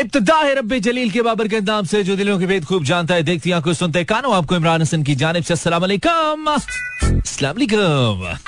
इब्तदा 0.00 0.36
है 0.38 0.54
रब्बे 0.54 0.78
जलील 0.80 1.10
के 1.10 1.22
बाबर 1.22 1.48
के 1.48 1.60
नाम 1.60 1.84
से 1.84 2.02
जो 2.04 2.16
दिलों 2.16 2.38
के 2.38 2.46
भेद 2.46 2.64
खूब 2.64 2.84
जानता 2.90 3.14
है 3.14 3.22
देखती 3.22 3.50
आँखों 3.52 3.72
सुनते 3.80 4.04
कानों 4.12 4.34
आपको 4.36 4.56
इमरान 4.56 4.82
हसन 4.82 5.02
की 5.02 5.14
जानिब 5.22 5.44
से 5.44 5.54
अस्सलाम 5.54 5.80
वालेकुम 5.80 6.46
अस्सलाम 6.54 7.56
वालेकुम 7.56 8.38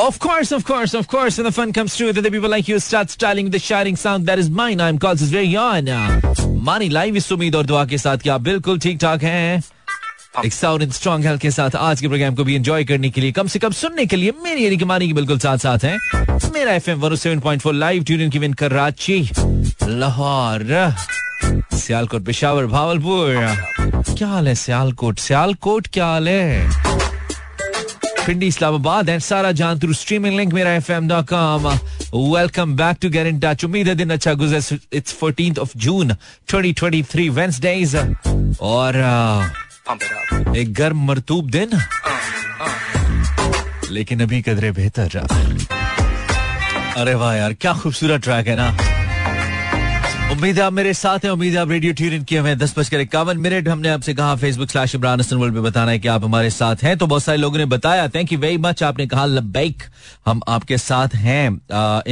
Of 0.00 0.16
course, 0.22 0.50
of 0.54 0.64
course, 0.68 0.92
of 0.98 1.06
course, 1.12 1.36
and 1.40 1.46
the 1.48 1.52
fun 1.56 1.72
comes 1.72 1.94
through 1.96 2.12
that 2.14 2.24
the 2.26 2.30
people 2.34 2.50
like 2.54 2.68
you 2.70 2.78
start 2.84 3.12
styling 3.14 3.50
the 3.54 3.60
shining 3.64 3.96
sound 4.02 4.30
that 4.30 4.40
is 4.42 4.48
mine. 4.60 4.80
I'm 4.86 4.98
called 5.04 5.22
is 5.26 5.30
very 5.34 5.54
on. 5.64 5.90
Maani 6.68 6.88
live 6.88 7.16
इस 7.16 7.30
उम्मीद 7.32 7.54
और 7.56 7.66
दुआ 7.66 7.84
के 7.92 7.98
साथ 7.98 8.18
क्या 8.22 8.38
बिल्कुल 8.48 8.78
ठीक 8.86 8.98
ठाक 9.02 9.22
हैं? 9.22 9.62
एक 10.44 10.52
साउंड 10.52 10.82
एंड 10.82 10.92
स्ट्रॉन्ग 10.92 11.26
हेल्थ 11.26 11.40
के 11.40 11.50
साथ 11.50 11.76
आज 11.76 12.00
के 12.00 12.08
प्रोग्राम 12.08 12.34
को 12.34 12.44
भी 12.44 12.54
एंजॉय 12.56 12.84
करने 12.84 13.10
के 13.10 13.20
लिए 13.20 13.32
कम 13.38 13.46
से 13.54 13.58
कम 13.58 13.72
सुनने 13.82 14.06
के 14.06 14.16
लिए 14.16 14.32
मेरी 14.44 14.64
यानी 14.64 14.76
कि 14.76 14.84
मानी 14.84 15.06
की 15.06 15.12
बिल्कुल 15.12 15.38
साथ 15.38 15.58
साथ 15.66 15.84
हैं। 15.84 16.50
मेरा 16.54 16.72
F 16.72 16.90
M 16.90 17.14
seven 17.14 17.40
point 17.40 17.62
four 17.62 17.74
live 17.74 18.04
tune 18.10 18.30
की 18.30 18.38
विन 18.38 18.52
कराची 18.62 19.20
लाहौर, 19.82 20.62
सियालकोट, 21.74 22.24
पेशावर, 22.24 22.66
भावलपुर। 22.66 23.34
क्या 24.16 24.28
हाल 24.28 24.48
है 24.48 24.54
सियालकोट? 24.54 25.18
सियालकोट 25.18 25.86
क्या 25.92 26.06
हाल 26.06 26.28
है? 26.28 26.70
पिंडी, 28.26 28.46
इस्लामाबाद 28.46 29.08
एंड 29.08 29.20
सारा 29.22 29.52
जान 29.52 29.78
थ्रू 29.80 29.92
स्ट्रीमिंग 29.92 30.36
लिंक 30.36 30.52
मेरा 30.54 30.72
F 30.74 30.90
M 30.92 31.08
dot 31.08 31.28
com 31.28 31.68
welcome 32.34 32.74
back 32.76 32.96
to 33.02 33.08
get 33.10 33.26
in 33.26 33.38
touch 33.40 33.64
उम्मीद 33.64 33.88
है 33.88 33.94
दिन 33.94 34.10
अच्छा 34.10 34.34
गुजर। 34.34 34.78
It's 34.92 35.12
fourteen 35.20 35.56
of 35.60 35.70
June 35.76 36.12
twenty 36.48 36.72
twenty 36.72 37.02
three 37.12 37.28
Wednesdays 37.30 37.96
और 38.60 38.96
एक 40.56 40.72
गर्म 40.74 41.06
मरतूब 41.06 41.50
दिन। 41.50 41.70
लेकिन 43.90 44.22
अभी 44.22 44.42
कदरे 44.42 44.70
बेहतर 44.72 45.26
अरे 46.96 47.14
वाह 47.14 47.34
यार, 47.34 47.52
क्या 47.54 47.72
खूबसूरत 47.72 48.22
ट्रैक 48.22 48.48
है 48.48 48.56
ना। 48.56 48.76
उम्मीद 50.32 50.58
है 50.58 50.62
आप 50.62 50.72
मेरे 50.72 50.92
साथ 50.94 51.24
हैं, 51.24 51.30
उम्मीद 51.30 51.54
है 51.54 51.58
आप 51.58 51.70
रेडियो 51.70 51.92
ट्यून 51.98 52.22
किए 52.22 52.38
हुए 52.38 52.54
दस 52.54 52.74
बजकर 52.78 53.00
इक्यावन 53.00 53.36
मिनट 53.40 53.68
हमने 53.68 53.88
आपसे 53.88 54.14
कहा 54.14 54.34
Facebook 54.36 54.70
slash 54.70 54.94
Imran 54.94 55.20
Hasan 55.20 55.36
world 55.36 55.54
पे 55.54 55.60
बताना 55.60 55.90
है 55.90 55.98
कि 55.98 56.08
आप 56.08 56.24
हमारे 56.24 56.50
साथ 56.50 56.82
हैं। 56.84 56.96
तो 56.98 57.06
बहुत 57.06 57.22
सारे 57.22 57.38
लोगों 57.38 57.58
ने 57.58 57.64
बताया 57.66 58.08
थैंक 58.08 58.32
यू 58.32 58.38
वेरी 58.38 58.56
मच 58.58 58.82
आपने 58.82 59.06
कहा 59.06 59.24
लबैक 59.26 59.82
हम 60.26 60.40
आपके 60.48 60.78
साथ 60.78 61.14
हैं। 61.14 61.48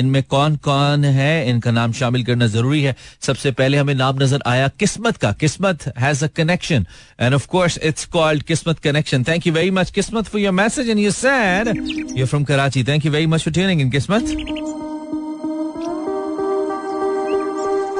इनमें 0.00 0.22
कौन 0.24 0.56
कौन 0.64 1.04
है? 1.04 1.48
इनका 1.50 1.70
नाम 1.70 1.92
शामिल 1.92 2.24
करना 2.24 2.46
ज़रूरी 2.46 2.82
है। 2.82 2.96
सबसे 3.26 3.50
पहले 3.52 3.78
हमें 3.78 3.94
नाम 3.94 4.22
नज़र 4.22 4.42
आया 4.46 4.68
किस्मत 4.78 5.16
का। 5.16 5.32
Kismat 5.40 5.88
has 5.98 6.24
a 6.24 6.28
connection 6.36 6.86
and 7.20 7.34
of 7.34 7.46
course 7.48 7.78
it's 7.82 8.04
called 8.16 8.42
Kismat 8.44 8.78
connection 8.78 9.24
thank 9.28 9.46
you 9.46 9.52
very 9.52 9.70
much 9.80 9.90
Kismat 9.90 10.24
for 10.26 10.40
your 10.40 10.52
message 10.54 10.88
and 10.90 11.00
you 11.00 11.10
said 11.12 11.74
you 12.16 12.26
from 12.26 12.44
Karachi 12.44 12.84
thank 12.84 13.06
you 13.06 13.12
very 13.12 13.26
much 13.26 13.44
for 13.44 13.54
tuning 13.54 13.80
in 13.80 13.90
Kismat. 13.90 14.85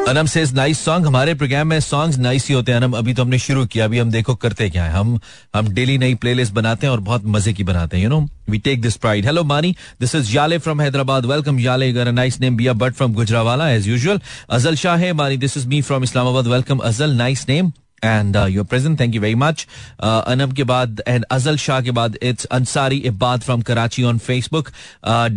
Anam 0.08 0.26
से 0.26 0.44
nice 0.54 0.80
song 0.84 1.06
हमारे 1.06 1.32
programme 1.34 1.66
में 1.66 1.78
song 1.80 2.14
nice 2.16 2.46
ही 2.48 2.54
होते 2.54 2.72
हैं। 2.72 2.78
अनम, 2.78 2.92
अभी 2.92 3.14
तो 3.14 3.22
हमने 3.22 3.38
शुरू 3.38 3.64
किया। 3.66 3.84
अभी 3.84 3.98
हम 3.98 4.10
देखो 4.10 4.34
करते 4.34 4.68
क्या 4.70 4.84
है। 4.84 4.92
हम 4.92 5.18
हम 5.54 5.68
डेली 5.74 5.96
नई 5.98 6.14
प्लेलिस्ट 6.14 6.52
बनाते 6.54 6.86
हैं 6.86 6.92
और 6.92 7.00
बहुत 7.00 7.24
मज़े 7.26 7.52
की 7.52 7.64
बनाते 7.64 7.96
हैं 7.96 8.04
you 8.04 8.10
know 8.10 8.20
we 8.50 8.58
take 8.58 8.82
this 8.82 8.96
pride 8.96 9.26
hello 9.26 9.44
Maani 9.44 9.74
this 10.00 10.14
is 10.14 10.34
Yale 10.36 10.58
from 10.58 10.80
Hyderabad 10.80 11.26
welcome 11.26 11.58
Yale 11.60 11.92
गर 11.92 12.12
नाइस 12.12 12.40
नेम 12.40 12.56
बिया 12.56 12.72
but 12.74 12.94
from 12.94 13.14
Gujranwala 13.14 13.68
as 13.70 13.88
usual 13.88 14.20
Azal 14.50 14.76
Shah 14.76 14.96
है 14.96 15.12
Maani 15.12 15.36
this 15.36 15.56
is 15.56 15.66
me 15.68 15.82
from 15.82 16.04
Islamabad 16.04 16.46
welcome 16.46 16.78
Azal 16.84 17.10
nice 17.14 17.44
name 17.48 17.72
and 18.04 18.36
your 18.50 18.64
present 18.64 18.98
thank 19.00 19.14
you 19.14 19.20
very 19.20 19.34
much 19.34 19.66
अनब 20.02 20.52
के 20.56 20.64
बाद 20.64 21.02
and 21.08 21.24
अजल 21.30 21.56
शाह 21.56 21.80
के 21.80 21.90
बाद 21.98 22.16
it's 22.22 22.44
Ansari 22.58 22.96
Ibad 23.12 23.40
from 23.40 23.62
Karachi 23.70 24.04
on 24.04 24.18
Facebook 24.26 24.70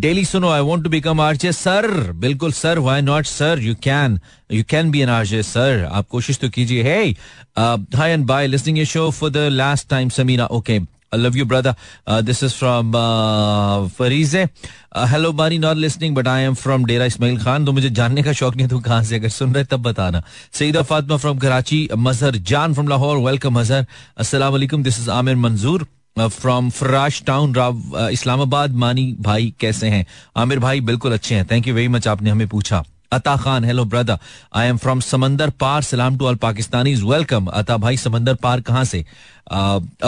daily 0.05 0.25
सुनो 0.25 0.49
I 0.49 0.61
want 0.69 0.83
to 0.83 0.89
become 0.89 1.21
RJ 1.21 1.51
sir 1.51 1.89
बिल्कुल 2.27 2.51
sir 2.51 2.79
why 2.79 3.01
not 3.01 3.25
sir 3.25 3.59
you 3.63 3.75
can 3.83 4.19
you 4.51 4.63
can 4.69 4.91
be 4.91 5.01
an 5.01 5.09
RJ 5.09 5.43
sir 5.43 5.87
आप 5.91 6.07
कोशिश 6.11 6.39
तो 6.39 6.49
कीजिए 6.49 6.83
hey 6.83 7.03
hi 7.97 8.11
and 8.11 8.25
bye 8.25 8.47
listening 8.47 8.77
your 8.77 8.87
show 8.87 9.09
for 9.19 9.29
the 9.29 9.47
last 9.51 9.89
time 9.89 10.09
Samina 10.19 10.45
okay 10.59 10.79
Uh, 11.11 12.21
this 12.21 12.43
is 12.43 12.53
from 12.53 12.93
uh, 12.93 13.87
Farize. 13.87 14.47
Uh, 14.91 15.07
hello, 15.07 15.31
Bari, 15.33 15.57
not 15.57 15.75
listening, 15.75 16.13
but 16.13 16.27
I 16.27 16.41
am 16.41 16.53
from 16.53 16.85
Dera 16.85 17.05
Ismail 17.05 17.39
Khan. 17.39 17.65
तो 17.65 17.71
मुझे 17.71 17.89
जानने 17.89 18.23
का 18.23 18.31
शौक 18.33 18.55
नहीं 18.55 18.67
तो 18.67 18.79
कहाँ 18.79 19.03
से? 19.03 19.15
अगर 19.15 19.29
सुन 19.29 19.53
रहे 19.55 19.63
तब 19.63 19.81
बताना। 19.83 20.23
सईदा 20.53 20.81
फातिमा 20.81 21.17
फ्रॉम 21.17 21.37
कराची 21.37 21.87
मजहर 21.97 22.35
जान 22.51 22.73
फ्रॉम 22.73 22.87
लाहौर 22.87 23.17
वेलकम 23.25 23.57
मजहर 23.59 24.49
वालेकुम 24.49 24.83
this 24.83 24.99
is 24.99 25.09
Aamir 25.09 25.35
Manzoor 25.35 25.87
from 26.19 26.69
Farash 26.69 27.21
town 27.27 27.55
Rao 27.55 28.09
Islamabad 28.11 28.75
मानी 28.75 29.15
भाई 29.21 29.53
कैसे 29.59 29.87
हैं? 29.89 30.05
आमिर 30.37 30.59
भाई 30.59 30.81
बिल्कुल 30.81 31.13
अच्छे 31.13 31.35
हैं. 31.35 31.47
थैंक 31.51 31.67
यू 31.67 31.73
वेरी 31.75 31.87
मच 31.87 32.07
आपने 32.07 32.29
हमें 32.29 32.47
पूछा। 32.47 32.83
Ata 33.11 33.35
Khan 33.43 33.65
hello 33.65 33.83
brother 33.91 34.17
I 34.55 34.67
am 34.67 34.77
from 34.77 34.99
समंदर 35.01 35.49
पार, 35.59 35.81
सलाम 35.83 36.17
टू 36.17 36.25
ऑल 36.27 36.35
पाकिस्तानी 36.43 36.93
वेलकम 36.95 37.45
अता 37.45 37.77
भाई, 37.77 37.97
समंदर 37.97 38.35
पार 38.43 38.61
कहाँ 38.61 38.83
से? 38.85 39.05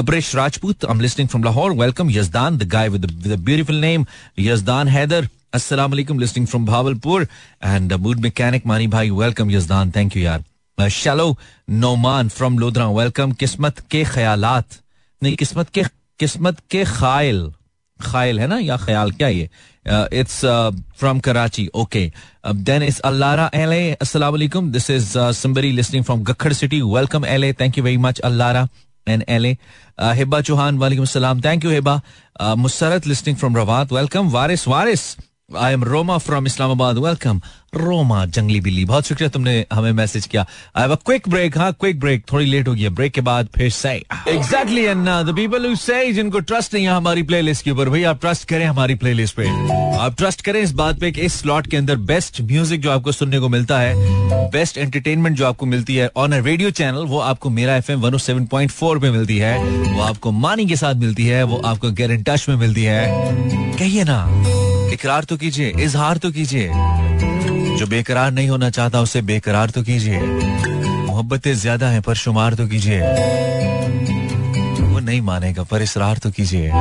Abresh 0.01 0.35
Rajput 0.35 0.85
I 0.85 0.93
am 0.93 1.01
listening 1.01 1.27
from 1.29 1.43
Lahore 1.43 1.71
welcome 1.79 2.09
Yazdan 2.11 2.57
the 2.57 2.67
guy 2.73 2.89
with 2.89 3.05
beautiful 3.05 3.75
name 3.85 4.05
Yazdan 4.39 4.87
Haider 4.87 5.27
अस्सलाम 5.53 5.91
वालेकुम 5.91 6.19
listening 6.19 6.45
from 6.47 6.65
Bahawalpur 6.65 7.27
and 7.63 7.93
mood 7.93 8.19
mechanic 8.25 8.65
Mani 8.67 8.87
भाई 8.97 9.09
वेलकम 9.21 9.51
यजदान 9.51 9.91
थैंक 9.95 10.17
यू 10.17 10.23
यार 10.23 10.89
शैलो 10.89 11.35
नोमान 11.69 12.29
फ्रॉम 12.35 12.59
लोधरा 12.59 12.87
वेलकम 12.99 13.31
किस्मत 13.41 13.79
के 13.91 14.03
ख्यालात 14.13 14.79
नहीं 15.21 15.35
किस्मत 15.41 15.69
के 15.73 15.83
किस्मत 16.19 16.59
के 16.71 16.83
खायल 16.85 17.41
खायल 18.01 18.39
है 18.39 18.47
ना 18.47 18.57
या 18.59 18.77
ख्याल 18.77 19.11
क्या 19.11 19.27
ये 19.27 19.49
it's 20.19 20.39
from 20.99 21.19
Karachi 21.19 21.67
okay 21.75 22.11
then 22.69 22.83
is 22.83 22.99
अल्लारा 23.05 23.49
L 23.53 23.73
अस्सलाम 24.01 24.31
वालेकुम 24.31 24.71
this 24.71 24.89
is 24.91 25.17
somebody 25.35 25.71
listening 25.71 26.03
from 26.03 26.23
Gakhar 26.23 26.53
city 26.53 26.81
welcome 26.87 27.25
L 27.25 27.43
A 27.43 27.53
thank 27.61 27.77
you 27.77 27.83
very 27.83 27.97
much 28.05 28.19
अल्लारा 28.21 28.67
and 29.07 29.23
L 29.29 29.45
A 29.45 29.55
Hiba 30.15 30.41
Chauhan 30.41 30.77
वालेकुम 30.77 31.05
सलाम 31.07 31.41
thank 31.41 31.65
you 31.65 31.71
Hiba 31.71 32.01
Musarrat 32.57 33.07
listening 33.07 33.37
from 33.37 33.57
Rawat 33.57 33.91
welcome 33.93 34.29
Waris 34.31 34.67
Waris 34.67 35.15
I 35.57 35.73
am 35.73 35.83
Roma 35.83 36.17
from 36.17 36.45
Islamabad 36.47 36.97
welcome 36.97 37.41
Roma 37.75 38.25
जंगली 38.25 38.59
बिल्ली 38.61 38.83
बहुत 38.85 39.07
शुक्रिया 39.07 39.29
तुमने 39.29 39.65
हमें 39.73 39.91
message 39.91 40.25
किया। 40.25 40.45
I 40.75 40.81
have 40.81 40.91
a 40.91 40.95
quick 41.05 41.29
break 41.29 41.57
हाँ 41.57 41.71
क्विक 41.73 41.99
ब्रेक 41.99 42.23
थोड़ी 42.31 42.45
लेट 42.45 42.67
हो 42.67 42.73
गई 42.73 42.81
है 42.81 42.89
ब्रेक 42.89 43.13
के 43.13 43.21
बाद 43.21 43.47
फिर 43.55 43.69
से 43.69 43.91
exactly 44.27 44.83
and 44.83 45.07
the 45.07 45.33
people 45.35 45.65
who 45.65 45.75
से 45.75 46.11
जिनको 46.13 46.39
ट्रस्ट 46.39 46.73
नहीं 46.73 46.85
है 46.85 46.91
हमारी 46.91 47.23
प्लेलिस्ट 47.23 47.63
के 47.65 47.71
ऊपर 47.71 47.89
भाई 47.89 48.03
आप 48.03 48.19
ट्रस्ट 48.21 48.47
करें 48.49 48.65
हमारी 48.65 48.95
प्लेलिस्ट 48.95 49.35
पे। 49.35 49.47
आप 49.97 50.15
ट्रस्ट 50.17 50.41
करें 50.41 50.61
इस 50.61 50.71
बात 50.73 50.99
पे 50.99 51.11
कि 51.11 51.21
इस 51.21 51.39
स्लॉट 51.39 51.67
के 51.67 51.77
अंदर 51.77 51.95
बेस्ट 52.11 52.41
म्यूज़िक 52.41 52.81
जो 52.81 52.91
आपको 52.91 53.11
सुनने 53.11 53.39
को 53.39 53.49
मिलता 53.49 53.79
है 53.79 53.93
बेस्ट 54.51 54.77
एंटरटेनमेंट 54.77 55.37
जो 55.37 55.45
आपको 55.45 55.65
मिलती 55.65 55.95
है 55.95 56.09
ऑन 56.17 56.31
अ 56.31 56.37
रेडियो 56.37 56.71
चैनल 56.71 57.05
वो 57.05 57.19
आपको 57.19 57.49
मेरा 57.49 57.75
F 57.75 57.91
M 57.91 58.01
one 58.01 58.17
seven 58.17 58.45
point 58.45 58.71
four 58.71 58.99
पे 58.99 59.11
मिलती 59.11 59.37
है। 59.37 59.57
वो 59.91 60.01
आपको 60.01 60.31
मानी 60.31 60.65
के 60.65 60.75
साथ 60.75 60.95
मिलती 60.95 61.25
है, 61.25 61.43
वो 61.43 61.61
आपको 61.65 61.91
टच 62.23 62.45
में 62.49 62.55
मिलती 62.55 62.83
है। 62.83 63.05
कहिए 63.79 64.03
ना। 64.03 64.70
इकरार 64.93 65.23
तो 65.23 65.37
कीजिए 65.37 65.73
इजहार 65.79 66.17
तो 66.17 66.31
कीजिए। 66.31 66.69
जो 67.77 67.87
बेकरार 67.87 68.31
नहीं 68.31 68.49
होना 68.49 68.69
चाहता 68.69 69.01
उसे 69.01 69.21
बेकरार 69.21 69.69
तो 69.69 69.83
कीजिए। 69.83 70.19
मोहब्बतें 70.21 71.53
ज़्यादा 71.53 71.89
हैं 71.89 72.01
पर 72.01 72.15
शुमार 72.15 72.53
तो 72.53 72.67
कीजिए। 72.67 72.99
वो 74.81 74.99
नहीं 74.99 75.21
मानेगा 75.21 75.63
पर 75.63 75.81
इसरार 75.81 76.17
तो 76.17 76.31
कीजिए। 76.31 76.71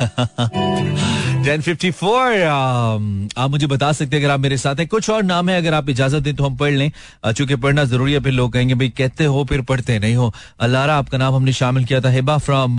1054 1.40 2.40
um, 2.46 3.04
आप 3.38 3.50
मुझे 3.50 3.66
बता 3.66 3.90
सकते 3.92 4.16
हैं 4.16 4.22
अगर 4.24 4.32
आप 4.32 4.40
मेरे 4.40 4.56
साथ 4.56 4.76
हैं। 4.76 4.86
कुछ 4.88 5.08
और 5.10 5.22
नाम 5.22 5.48
है 5.48 5.56
अगर 5.58 5.74
आप 5.74 5.88
इजाज़त 5.88 6.22
दें 6.22 6.34
तो 6.36 6.44
हम 6.44 6.56
पढ़ 6.56 6.72
लें। 6.72 6.90
चूँकि 7.32 7.56
पढ़ना 7.56 7.84
ज़रूरी 7.84 8.12
है 8.12 8.20
फिर 8.20 8.32
लोग 8.32 8.52
कहेंगे 8.52 8.74
भाई 8.74 8.88
कहते 8.88 9.24
हो 9.24 9.44
फिर 9.44 9.60
पढ़ते 9.62 9.98
नहीं 9.98 10.14
हो। 10.16 10.32
अल्लाह 10.60 10.90
आपका 10.90 11.18
नाम 11.18 11.34
हमने 11.34 11.52
शामिल 11.52 11.84
किया 11.84 12.00
था 12.00 12.10
हिबा 12.10 12.36
फ्रॉम 12.38 12.76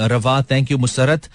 रवा 0.00 0.40
thank 0.50 0.70
you 0.70 0.78
Musarrat 0.78 1.28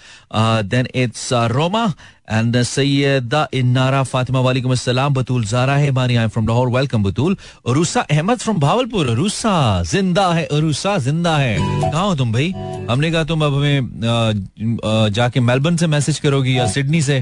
then 0.66 0.88
it's 0.96 1.30
Roma 1.52 1.86
and 2.30 2.62
Syeda 2.64 3.48
Innara 3.54 4.02
Fatima 4.04 4.40
वालेकुम 4.42 4.72
अस्सलाम 4.72 5.14
बतूल 5.14 5.46
जारा 5.46 5.76
है 5.76 5.92
Maani 5.92 6.16
I 6.16 6.28
from 6.28 6.48
Lahore 6.48 6.70
welcome 6.72 7.04
Batool 7.04 7.38
Rusa 7.68 8.02
Ahmed 8.02 8.40
from 8.40 8.60
Bahawalpur 8.60 9.10
Rusa 9.16 9.56
ज़िंदा 9.84 10.28
है 10.34 10.48
रूसा 10.60 10.98
ज़िंदा 11.00 11.36
है 11.38 11.58
कहा 11.60 12.02
हो 12.02 12.16
तुम 12.16 12.32
भाई 12.34 12.52
हमने 12.90 13.12
कहा 13.12 13.24
तुम 13.24 13.46
अब 13.46 13.54
हमें 13.54 15.10
जाके 15.14 15.40
मेलबर्न 15.42 15.78
से 15.78 15.88
मैसेज 15.88 16.20
करोगी 16.20 16.58
या 16.58 16.68
सिडनी 16.68 17.02
से 17.02 17.22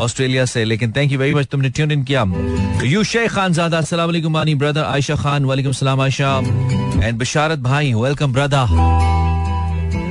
ऑस्ट्रेलिया 0.00 0.44
से 0.46 0.64
लेकिन 0.64 0.92
थैंक 0.92 1.12
यू 1.12 1.18
वेरी 1.18 1.34
मच 1.34 1.46
तुमने 1.46 1.70
ट्यून 1.70 1.92
इन 1.92 2.04
किया 2.04 2.24
यू 2.84 3.02
शेख 3.04 3.30
खान 3.32 3.52
ज़्यादा 3.52 3.78
अस्सलाम 3.78 4.06
वालेकुम 4.06 4.32
मानी 4.32 4.54
ब्रदर 4.54 4.84
आयशा 4.84 5.16
खान 5.16 5.44
वालेकुम 5.44 5.72
सलाम 5.72 6.00
आयशा 6.00 6.36
एंड 7.02 7.18
बशारत 7.18 7.58
भाई 7.60 7.92
welcome 7.96 8.32
brother 8.32 9.22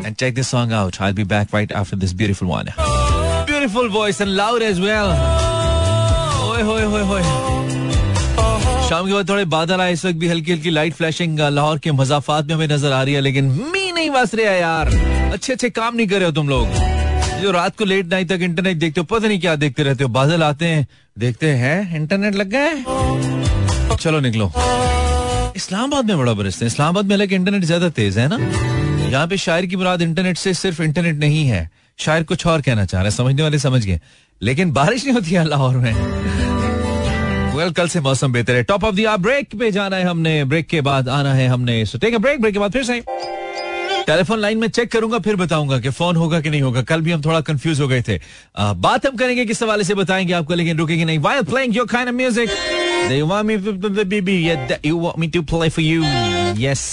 And 0.05 0.17
check 0.17 0.35
this 0.35 0.50
song 0.50 0.73
out. 0.73 1.00
I'll 1.01 1.13
be 1.13 1.23
back 1.23 1.53
right 1.53 1.71
after 1.71 1.95
this 1.95 2.13
beautiful 2.13 2.47
one. 2.47 2.71
Beautiful 3.47 3.89
voice 3.89 4.19
and 4.25 4.35
loud 4.35 4.61
as 4.61 4.79
well. 4.85 5.11
ओए 6.47 6.61
होए 6.61 6.83
होए 6.83 7.01
होए 7.11 7.21
शाम 8.88 9.07
के 9.07 9.13
बाद 9.13 9.29
थोड़े 9.29 9.45
बादल 9.51 9.81
आए, 9.81 9.94
इस 9.94 10.05
वक्त 10.05 10.17
भी 10.19 10.27
हल्की 10.27 10.51
हल्की 10.51 10.69
लाइट 10.69 10.94
फ्लैशिंग 10.94 11.39
लाहौर 11.39 11.79
के 11.79 11.91
मजाफात 11.91 12.45
में 12.45 12.53
हमें 12.55 12.67
नज़र 12.67 12.91
आ 12.91 13.01
रही 13.03 13.13
है, 13.13 13.21
लेकिन 13.21 13.45
मी 13.73 13.91
नहीं 13.91 14.09
बस 14.09 14.35
रहा 14.35 14.51
यार। 14.51 14.88
अच्छे 15.33 15.53
अच्छे 15.53 15.69
काम 15.69 15.95
नहीं 15.95 16.07
कर 16.07 16.15
रहे 16.15 16.25
हो 16.25 16.31
तुम 16.31 16.50
लोग। 16.50 16.67
जो 17.41 17.51
रात 17.51 17.77
को 17.77 17.85
लेट 17.85 18.07
नाइट 18.11 18.29
तक 18.29 18.41
इंटरनेट 18.41 18.77
देखते 18.77 19.01
हो, 19.01 19.05
पता 19.05 19.27
नहीं 19.27 19.39
क्या 19.39 19.55
देखते 19.55 19.83
रहते 19.83 20.03
हो। 20.03 20.09
बादल 20.09 20.44
आते 20.44 20.65
हैं, 20.65 20.88
देखते 21.19 21.50
हैं 21.63 21.95
इंटरनेट 21.95 22.35
लग 22.35 22.50
गए 22.55 23.95
चलो 23.95 24.19
निकलो। 24.19 24.51
इस्लामाबाद 25.55 26.05
में 26.05 26.17
बड़ा 26.17 26.33
बरसते 26.33 26.65
हैं। 26.65 26.71
इस्लामाबाद 26.71 27.05
में 27.05 27.15
अलग 27.15 27.33
इंटरनेट 27.33 27.63
ज़्यादा 27.63 27.89
तेज 27.97 28.17
है 28.17 28.27
ना? 28.27 28.38
यहाँ 29.13 29.27
पे 29.27 29.38
शायर 29.38 29.65
की 29.65 29.75
मुराद 29.75 30.01
इंटरनेट 30.01 30.38
से 30.38 30.54
सिर्फ़ 30.54 30.81
इंटरनेट 30.81 31.15
नहीं 31.15 31.45
है 31.48 31.69
शायर 32.00 32.24
कुछ 32.31 32.45
और 32.48 32.62
कहना 32.62 32.86
चाह 32.86 33.01
रहे 33.01 33.10
हैं 33.10 33.15
समझने 33.18 33.44
वाले 33.44 33.60
समझ 33.60 33.86
गए 33.86 34.00
लेकिन 34.42 34.71
बारिश 34.74 35.04
नहीं 35.06 35.13
होती 35.15 35.31
है 35.31 35.44
लाहौर 35.48 35.75
में 35.77 35.94
वेल 37.56 37.71
कल 37.77 37.88
से 37.88 38.00
मौसम 38.01 38.31
बेहतर 38.33 38.56
है 38.56 38.63
टॉप 38.63 38.83
ऑफ़ 38.83 38.95
द 38.95 39.15
ब्रेक 39.21 39.56
पे 39.60 39.71
जाना 39.71 39.95
है 39.95 40.04
हमने 40.06 40.44
ब्रेक 40.54 40.68
के 40.68 40.81
बाद 40.88 41.10
आना 41.10 41.33
है 41.33 41.48
हमने 41.48 41.86
so 41.86 41.98
take 41.98 42.15
a 42.15 42.18
break 42.18 42.42
break 42.42 42.54
के 42.54 42.60
बाद 42.60 42.71
फिर 42.71 42.83
से 42.83 43.00
टेलीफोन 44.07 44.39
लाइन 44.39 44.57
में 44.57 44.68
चेक 44.68 44.92
करूँगा 44.92 45.19
फिर 45.25 45.36
बताऊँगा 45.36 45.80
कि 45.80 45.89
फ़ोन 45.98 46.15
होगा 46.15 46.39
कि 46.42 46.50
नहीं 46.50 46.62
होगा 46.62 46.81
कल 46.89 47.01
भी 47.01 47.12
हम 47.12 47.21
थोड़ा 47.25 47.42
कंफ्यूज 47.50 47.81
हो 47.81 47.88
गए 47.88 48.01
थे 48.07 48.19
आ, 48.57 48.74
बात 48.74 49.06
हम 49.07 49.15
करेंगे 49.18 49.45
किस 49.45 49.63
हवाले 49.63 49.83
से 49.83 49.94
बताएँगे 49.95 50.33
आपको 50.33 50.54
लेकिन 50.54 50.77
रुकेंगे 50.77 51.06
नहीं 51.06 51.19
why 51.27 51.42
playing 51.51 51.75
your 51.77 51.88
kind 51.94 52.10
of 52.10 52.15
music 52.15 52.50
yeah, 54.48 54.77
you 54.83 55.13
me 55.18 55.27
to 55.27 55.44
play 55.44 55.69
for 55.77 55.81
you 55.81 56.04
yes 56.65 56.83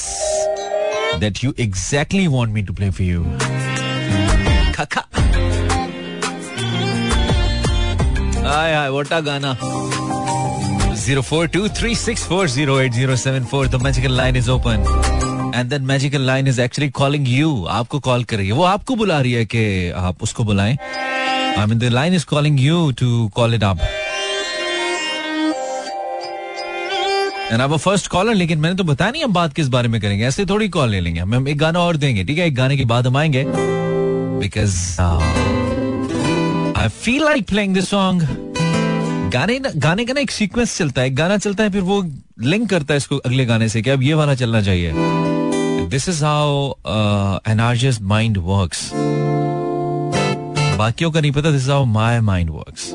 that 1.18 1.42
you 1.42 1.52
exactly 1.58 2.28
want 2.28 2.52
me 2.52 2.62
to 2.62 2.72
play 2.72 2.90
for 2.90 3.02
you 3.02 3.24
kaka 4.76 5.04
आय 8.50 8.72
आय 8.74 8.88
वोटा 8.90 9.18
गाना 9.26 9.50
0423640807 11.00 13.70
the 13.74 13.78
magical 13.86 14.12
line 14.20 14.36
is 14.40 14.48
open 14.48 14.80
and 15.58 15.66
that 15.70 15.82
magical 15.82 16.20
line 16.30 16.46
is 16.52 16.58
actually 16.66 16.90
calling 17.00 17.24
you 17.26 17.50
आपको 17.78 17.98
call 18.08 18.24
कर 18.24 18.36
रही 18.36 18.46
है 18.48 18.52
वो 18.60 18.64
आपको 18.74 18.94
बुला 19.02 19.18
रही 19.20 19.32
है 19.32 19.44
कि 19.54 19.62
आप 20.06 20.22
उसको 20.22 20.44
बुलाएँ 20.50 20.76
I 21.60 21.62
mean 21.66 21.78
the 21.84 21.90
line 21.90 22.14
is 22.20 22.24
calling 22.24 22.56
you 22.66 22.78
to 23.02 23.08
call 23.38 23.50
it 23.58 23.62
up 23.70 23.78
and 27.52 27.60
अब 27.60 27.76
फ़र्स्ट 27.76 28.06
कॉलर 28.08 28.34
लेकिन 28.34 28.58
मैंने 28.58 28.76
तो 28.76 28.84
बताया 28.84 29.10
नहीं 29.10 29.22
हम 29.24 29.32
बात 29.32 29.52
किस 29.52 29.68
बारे 29.68 29.88
में 29.88 30.00
करेंगे। 30.00 30.24
ऐसे 30.26 30.44
थोड़ी 30.46 30.68
कॉल 30.68 30.88
ले 30.88 31.00
लेंगे 31.00 31.20
हम। 31.20 31.48
एक 31.48 31.58
गाना 31.58 31.78
और 31.78 31.96
देंगे, 31.96 32.24
ठीक 32.24 32.38
है? 32.38 32.46
एक 32.46 32.54
गाने 32.54 32.76
के 32.76 32.84
बाद 32.84 33.06
हम 33.06 33.16
आएँगे। 33.16 33.44
Because 33.46 35.00
I 36.80 36.88
feel 36.88 37.24
like 37.24 37.46
playing 37.48 37.74
this 37.74 37.88
song 37.88 38.22
गाने 39.32 39.58
गाने 39.76 40.04
का 40.04 40.12
ना 40.12 40.20
एक 40.20 40.30
सीक्वेंस 40.30 40.76
चलता 40.78 41.00
है। 41.00 41.06
एक 41.06 41.16
गाना 41.16 41.36
चलता 41.38 41.64
है, 41.64 41.70
फिर 41.70 41.80
वो 41.80 42.02
लिंक 42.42 42.68
करता 42.70 42.94
है 42.94 42.98
इसको 42.98 43.16
अगले 43.16 43.44
गाने 43.46 43.68
से 43.68 43.82
कि 43.82 43.90
अब 43.90 44.02
ये 44.02 44.14
वाला 44.14 44.34
चलना 44.34 44.62
चाहिए। 44.62 44.92
This 45.90 46.08
is 46.08 46.24
how 46.24 46.70
energious 47.48 48.00
mind 48.02 48.38
works 48.38 48.90
बाकियों 50.78 51.10
का 51.10 51.20
नहीं 51.20 51.32
पता 51.32 51.50
this 51.50 51.62
is 51.62 51.70
how 51.70 51.84
my 51.84 52.20
mind 52.20 52.50
works 52.50 52.90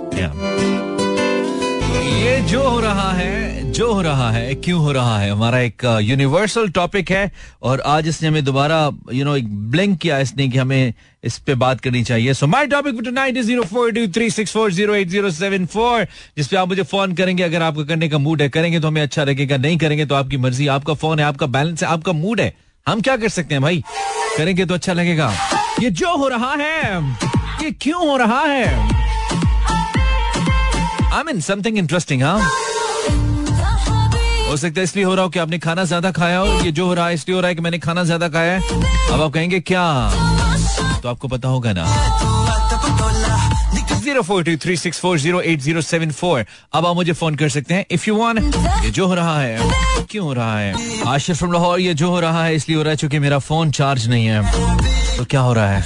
जो 2.50 2.62
हो 2.70 2.80
रहा 2.80 3.12
है, 3.12 3.72
जो 3.72 3.94
हो 3.94 4.02
रहा 4.02 4.32
है, 4.32 4.56
क्यों 4.56 4.80
हो 4.80 4.92
रहा 4.92 5.18
है, 5.20 5.32
हमारा 5.32 5.60
एक 5.60 5.84
यूनिवर्सल 6.02 6.70
टॉपिक 6.70 7.12
है 7.12 7.32
और 7.64 7.82
आज 7.86 8.08
इसने 8.08 8.28
हमें 8.28 8.44
दोबारा 8.46 8.92
यू 9.14 9.26
नो 9.26 9.36
एक 9.36 9.48
ब्लिंक 9.72 9.98
किया 10.00 10.20
इसने 10.20 10.48
कि 10.48 10.58
हमें 10.58 10.94
इस 11.24 11.38
पे 11.38 11.56
बात 11.56 11.80
करनी 11.82 12.04
चाहिए। 12.04 12.34
So 12.34 12.48
my 12.48 12.68
topic 12.68 13.02
tonight 13.06 13.38
is 13.38 13.52
for 15.66 16.08
जिसपे 16.38 16.58
आप 16.58 16.68
मुझे 16.68 16.84
फ़ोन 16.84 17.14
करेंगे, 17.14 17.44
अगर 17.44 17.62
आपका 17.62 17.84
करने 17.84 18.10
का 18.10 18.18
मूड 18.18 18.42
है, 18.42 18.50
करेंगे 18.50 18.80
तो 18.80 18.88
हमें 18.88 19.02
अच्छा 19.02 19.24
लगेगा, 19.24 19.58
नहीं 19.58 19.78
करेंगे 19.78 20.06
तो 20.06 20.16
आपकी 20.16 20.38
मर्ज़ी, 20.38 20.68
आपका 20.68 20.94
फ़ोन 20.94 21.20
है, 21.20 21.26
आपका 21.26 21.46
बैलेंस 21.48 21.84
है, 21.84 21.90
आपका 21.90 22.12
मूड 22.14 22.42
है। 22.42 22.54
हम 22.88 23.02
क्या 23.02 23.18
कर 23.18 23.30
सकते 23.30 23.56
हैं 23.56 23.62
भाई? 23.62 23.84
करेंगे 24.38 24.66
तो 24.66 24.74
अच्छा 24.74 24.94
लगेगा। 24.94 25.34
ये 25.82 25.90
जो 25.92 26.16
हो 26.18 26.28
रहा 26.28 26.54
है, 26.54 27.02
ये 27.64 27.72
क्यों 27.72 28.08
हो 28.10 28.18
रहा 28.18 28.42
है? 28.42 28.95
आई 31.16 31.24
मीन 31.24 31.40
समथिंग 31.42 31.78
इंटरेस्टिंग 31.78 32.24
हाँ 32.24 32.40
हो 34.48 34.58
सकता 34.58 34.80
है 34.80 34.84
इसलिए 34.84 35.06
हो 35.06 35.14
रहा 35.16 35.24
हो 35.24 35.30
कि 35.30 35.40
आपने 35.40 35.58
खाना 35.60 35.84
ज़्यादा 35.84 36.12
खाया 36.12 36.40
हो, 36.40 36.60
ये 36.62 36.72
जो 36.72 36.86
हो 36.86 36.94
रहा 36.94 37.08
है, 37.08 37.14
इसलिए 37.14 37.36
हो 37.36 37.42
रहा 37.42 37.50
है 37.50 37.56
कि 37.56 37.62
मैंने 37.62 37.78
खाना 37.80 38.04
ज़्यादा 38.04 38.28
खाया 38.30 38.54
है। 38.54 38.60
अब 39.14 39.22
आप 39.22 39.32
कहेंगे, 39.34 39.60
क्या? 39.62 40.12
तो 41.04 41.10
आपको 41.10 41.28
पता 41.28 41.48
होगा 41.48 41.74
ना। 41.74 41.86
Zero 43.96 44.22
four 44.22 44.44
two 44.44 44.56
three 44.64 44.76
six 44.78 45.00
four 45.00 45.18
zero 45.20 45.42
eight 45.42 45.62
zero 45.62 45.82
seven 45.82 46.12
four. 46.12 46.46
अब 46.74 46.86
आप 46.86 46.96
मुझे 46.96 47.14
फ़ोन 47.14 47.36
कर 47.36 47.50
सकते 47.50 47.74
हैं। 47.74 47.86
इफ़ 47.92 48.04
यू 48.08 48.16
वांट 48.18 48.56
ये 48.84 48.90
जो 48.92 49.08
हो 49.08 49.14
रहा 49.16 49.40
है, 49.40 49.58
क्यों 50.10 50.26
हो 50.26 50.34
रहा 50.34 50.58
है? 50.60 50.74
आशिफ 51.08 51.38
फ्रॉम 51.38 51.54
लाहौर, 51.54 51.80
ये 51.80 51.94
जो 51.94 52.10
हो 52.10 52.20
रहा 52.20 52.44
है, 52.44 52.56
इसलिए 52.56 52.78
हो 52.78 52.84
रहा 52.84 52.92
है 52.92 52.98
क्योंकि 52.98 53.20
मेरा 53.20 53.40
फ़ोन 53.40 53.72
चार्ज 53.72 54.08
नहीं 54.10 54.26
है। 54.26 55.18
तो 55.18 55.26
क्या 55.26 55.42
हो 55.42 55.54
रहा 55.54 55.70
है? 55.70 55.84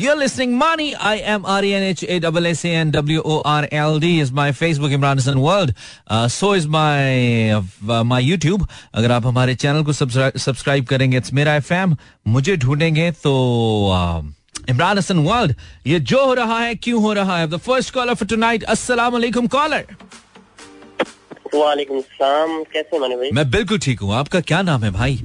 You're 0.00 0.14
listening 0.14 0.56
Money. 0.56 0.94
I 0.94 1.16
am 1.30 1.44
R-E-N-H-A-S-S-A-N-W-O-R-L-D 1.44 4.20
is 4.20 4.30
my 4.30 4.52
Facebook 4.52 4.92
Imran 4.96 5.16
Hassan 5.16 5.40
World. 5.40 5.74
Uh, 6.06 6.28
so 6.28 6.52
is 6.52 6.68
my 6.68 7.54
uh, 7.54 8.04
my 8.10 8.20
YouTube. 8.26 8.68
अगर 8.94 9.12
आप 9.12 9.26
हमारे 9.26 9.54
चैनल 9.64 9.82
को 9.88 9.92
सब्सक्राइब 9.92 10.86
करेंगे 10.86 11.16
इट्स 11.16 11.32
मेरा 11.40 11.54
एफएम 11.54 11.96
मुझे 12.36 12.56
ढूंढेंगे 12.66 13.10
तो 13.24 13.32
इमरान 14.70 14.98
हसन 14.98 15.18
वर्ल्ड 15.26 15.54
ये 15.86 16.00
जो 16.12 16.24
हो 16.26 16.34
रहा 16.34 16.58
है 16.60 16.74
क्यों 16.74 17.02
हो 17.02 17.12
रहा 17.12 17.38
है? 17.38 17.48
The 17.48 17.56
first 17.66 17.94
caller 17.94 18.14
for 18.14 18.28
tonight 18.28 18.62
अस्सलाम 18.76 19.12
वालेकुम 19.12 19.46
कॉलर 19.58 19.86
वालेकुम 21.54 22.00
सलाम. 22.00 22.62
कैसे 22.72 22.98
माने 22.98 23.16
भाई? 23.16 23.30
मैं 23.34 23.50
बिल्कुल 23.50 23.78
ठीक 23.78 24.00
हूँ। 24.00 24.14
आपका 24.14 24.40
क्या 24.40 24.62
नाम 24.62 24.84
है 24.84 24.90
भाई? 25.00 25.22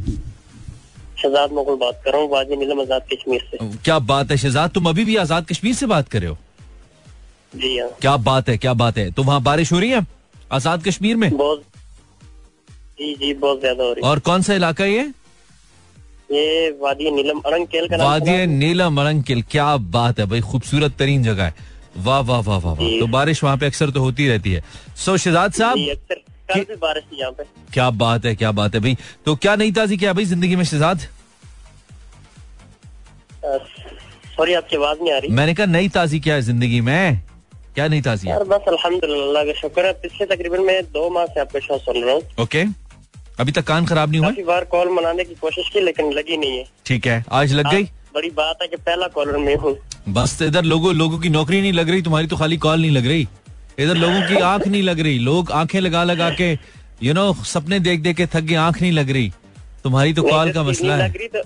शहजाद 1.23 1.51
मुगल 1.53 1.75
बात 1.77 2.01
कर 2.05 2.11
रहा 2.11 2.21
हूँ 2.21 2.29
वाजी 2.31 2.55
नीलम 2.57 2.81
आज़ाद 2.81 3.07
कश्मीर 3.13 3.47
से। 3.51 3.57
क्या 3.79 3.99
बात 4.01 4.31
है 4.31 4.37
शहजाद? 4.37 4.69
तुम 4.71 4.89
अभी 4.89 5.05
भी 5.05 5.15
आज़ाद 5.17 5.45
कश्मीर 5.47 5.73
से 5.75 5.85
बात 5.87 6.09
कर 6.09 6.19
रहे 6.19 6.29
हो? 6.29 6.37
जी 7.55 7.77
हाँ। 7.77 7.89
क्या 8.01 8.15
बात 8.19 8.49
है 8.49 8.57
क्या 8.57 8.73
बात 8.75 8.97
है? 8.97 9.11
तो 9.11 9.23
वहाँ 9.23 9.41
बारिश 9.43 9.71
हो 9.73 9.79
रही 9.79 9.89
है 9.89 10.05
आज़ाद 10.53 10.83
कश्मीर 10.83 11.15
में? 11.15 11.29
बहुत 11.33 11.63
जी 12.99 13.13
जी 13.15 13.33
बहुत 13.35 13.59
ज़्यादा 13.59 13.83
हो 13.83 13.91
रही 13.91 14.01
है। 14.03 14.09
और 14.09 14.19
कौन 14.21 14.41
सा 14.41 14.53
इलाका 14.53 14.85
ये? 14.85 15.03
ये 16.31 16.69
वादी 16.81 17.11
नीलम 17.11 17.39
अरंकेल 17.45 17.87
का 17.87 17.97
वादी 17.97 18.45
नीलम 18.47 18.99
अरंकिल 19.01 19.41
क्या 19.51 19.75
बात 19.91 20.19
है 20.19 20.25
भाई 20.25 20.41
खूबसूरत 20.43 20.95
तरीन 20.99 21.23
जगह 21.23 21.43
है। 21.43 21.71
वाह 21.97 22.19
वाह 22.21 22.39
वाह 22.39 22.57
वाह 22.57 22.73
वाह। 22.73 22.75
जी। 22.79 22.99
तो 22.99 23.07
बारिश 23.09 23.43
वहाँ 23.43 23.57
पे 23.57 23.65
अक्सर 23.65 23.89
तो 23.91 23.99
होती 24.01 24.27
रहती 24.27 24.51
है। 24.53 24.63
सो 24.97 25.17
शहजाद 25.17 25.53
साहब 25.53 25.89
अक्सर। 25.91 26.22
कल 26.55 26.63
भी 26.69 26.75
बारिश 26.77 27.03
थी 27.11 27.19
यहाँ 27.19 27.31
पे। 27.31 27.43
क्या 27.73 27.89
बात 27.97 28.25
है 28.25 28.35
क्या 28.35 28.51
बात 28.53 28.75
है 28.75 28.81
भाई। 28.81 28.97
तो 29.25 29.35
क्या 29.37 29.55
नई 29.55 29.71
ताजी 29.71 29.97
क्या 29.97 30.13
भाई 30.13 30.25
ज़िंदगी 30.25 30.55
में 30.55 30.63
शहजाद? 30.65 31.07
सॉरी 34.35 34.53
आपकी 34.53 34.75
आवाज़ 34.75 34.99
नहीं 34.99 35.13
आ 35.13 35.17
रही। 35.17 35.29
मैंने 35.31 35.53
कहा 35.53 35.65
नई 35.67 35.89
ताजी 35.89 36.19
क्या 36.19 36.35
है 36.35 36.41
ज़िंदगी 36.41 36.81
में? 36.81 37.21
क्या 37.75 37.87
नई 37.87 38.01
ताजी 38.01 38.29
यार 38.29 38.43
बस 38.45 38.67
अल्हम्दुलिल्लाह 38.67 39.43
का 39.43 39.53
शुक्र 39.59 39.85
है। 39.85 39.93
पिछले 40.01 40.25
तकरीबन 40.27 40.61
मैं 40.63 40.81
दो 40.93 41.09
माह 41.09 41.25
से 41.25 41.39
आपका 41.41 41.59
शो 41.59 41.77
सुन 41.79 42.03
रहा 42.03 42.13
हूँ। 42.13 42.21
ओके। 42.41 42.63
अभी 43.39 43.51
तक 43.51 43.63
कान 43.67 43.85
खराब 43.85 44.09
नहीं 44.11 44.21
हुआ 44.21 44.29
काफ़ी 44.29 44.43
बार 44.43 44.65
कॉल 44.71 44.89
मनाने 44.93 45.23
की 45.23 45.35
कोशिश 45.35 45.69
की 45.73 45.79
लेकिन 45.81 46.11
लगी 46.13 46.37
नहीं 46.37 46.57
है। 46.57 46.65
ठीक 46.85 47.07
है। 47.07 47.23
आज 47.31 47.53
लग 47.53 47.71
गई? 47.71 47.83
बड़ी 48.15 48.29
बात 48.31 48.57
है 48.61 48.67
कि 48.67 48.75
पहला 48.77 49.07
कॉलर 49.15 49.37
में 49.37 49.55
हूँ। 49.55 49.75
बस 50.09 50.41
इधर 50.41 50.63
लोगों 50.63 50.93
लोगों 50.95 51.19
की 51.19 51.29
नौकरी 51.29 51.61
नहीं 51.61 51.73
लग 51.73 51.89
रही 51.89 52.01
तुम्हारी 52.01 52.27
तो 52.27 52.37
खाली 52.37 52.57
कॉल 52.57 52.81
नहीं 52.81 52.91
लग 52.91 53.07
रही। 53.07 53.27
इधर 53.79 53.95
लोगों 53.95 54.21
की 54.27 54.35
आँख 54.43 54.67
नहीं 54.67 54.81
लग 54.83 54.99
रही। 54.99 55.19
लोग 55.19 55.51
आँखें 55.51 55.79
लगा 55.81 56.03
लगा 56.03 56.29
के 56.31 56.51
यू 57.03 57.13
नो 57.13 57.33
सपने 57.45 57.79
देख 57.79 57.99
देख 57.99 58.17
के 58.17 58.25
थक 58.25 58.41
गए 58.41 58.55
आँख 58.55 58.81
नहीं 58.81 58.91
लग 58.91 59.09
रही। 59.09 59.31
तुम्हारी 59.83 60.13
तो 60.13 60.23
कॉल 60.23 60.51
का 60.53 60.63
मसला 60.63 60.95
है। 60.95 61.09
तो 61.11 61.39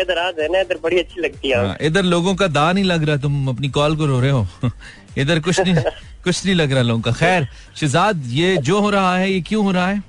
इधर 0.00 0.18
आ 0.18 0.30
जाए 0.30 0.48
ना 0.48 0.60
इधर 0.60 0.78
बड़ी 0.82 0.98
अच्छी 0.98 1.20
लगती 1.20 1.48
है 1.48 1.56
हाँ, 1.56 1.76
इधर 1.80 2.02
लोगों 2.04 2.34
का 2.34 2.46
दा 2.46 2.72
नहीं 2.72 2.84
लग 2.84 3.04
रहा 3.04 3.16
तुम 3.16 3.48
अपनी 3.48 3.68
कॉल 3.68 3.96
को 3.96 4.06
रो 4.06 4.20
रहे 4.20 4.30
हो। 4.30 4.46
इधर 5.18 5.40
कुछ 5.40 5.60
नहीं 5.60 5.74
कुछ 6.24 6.44
नहीं 6.44 6.54
लग 6.54 6.72
रहा 6.72 6.82
लोगों 6.82 7.00
का। 7.02 7.12
खैर 7.12 7.46
शिजाद 7.76 8.22
ये 8.28 8.56
जो 8.58 8.80
हो 8.80 8.90
रहा 8.90 9.16
है 9.18 9.30
ये 9.32 9.40
क्यों 9.40 9.64
हो 9.64 9.70
रहा 9.72 9.86
है? 9.88 10.02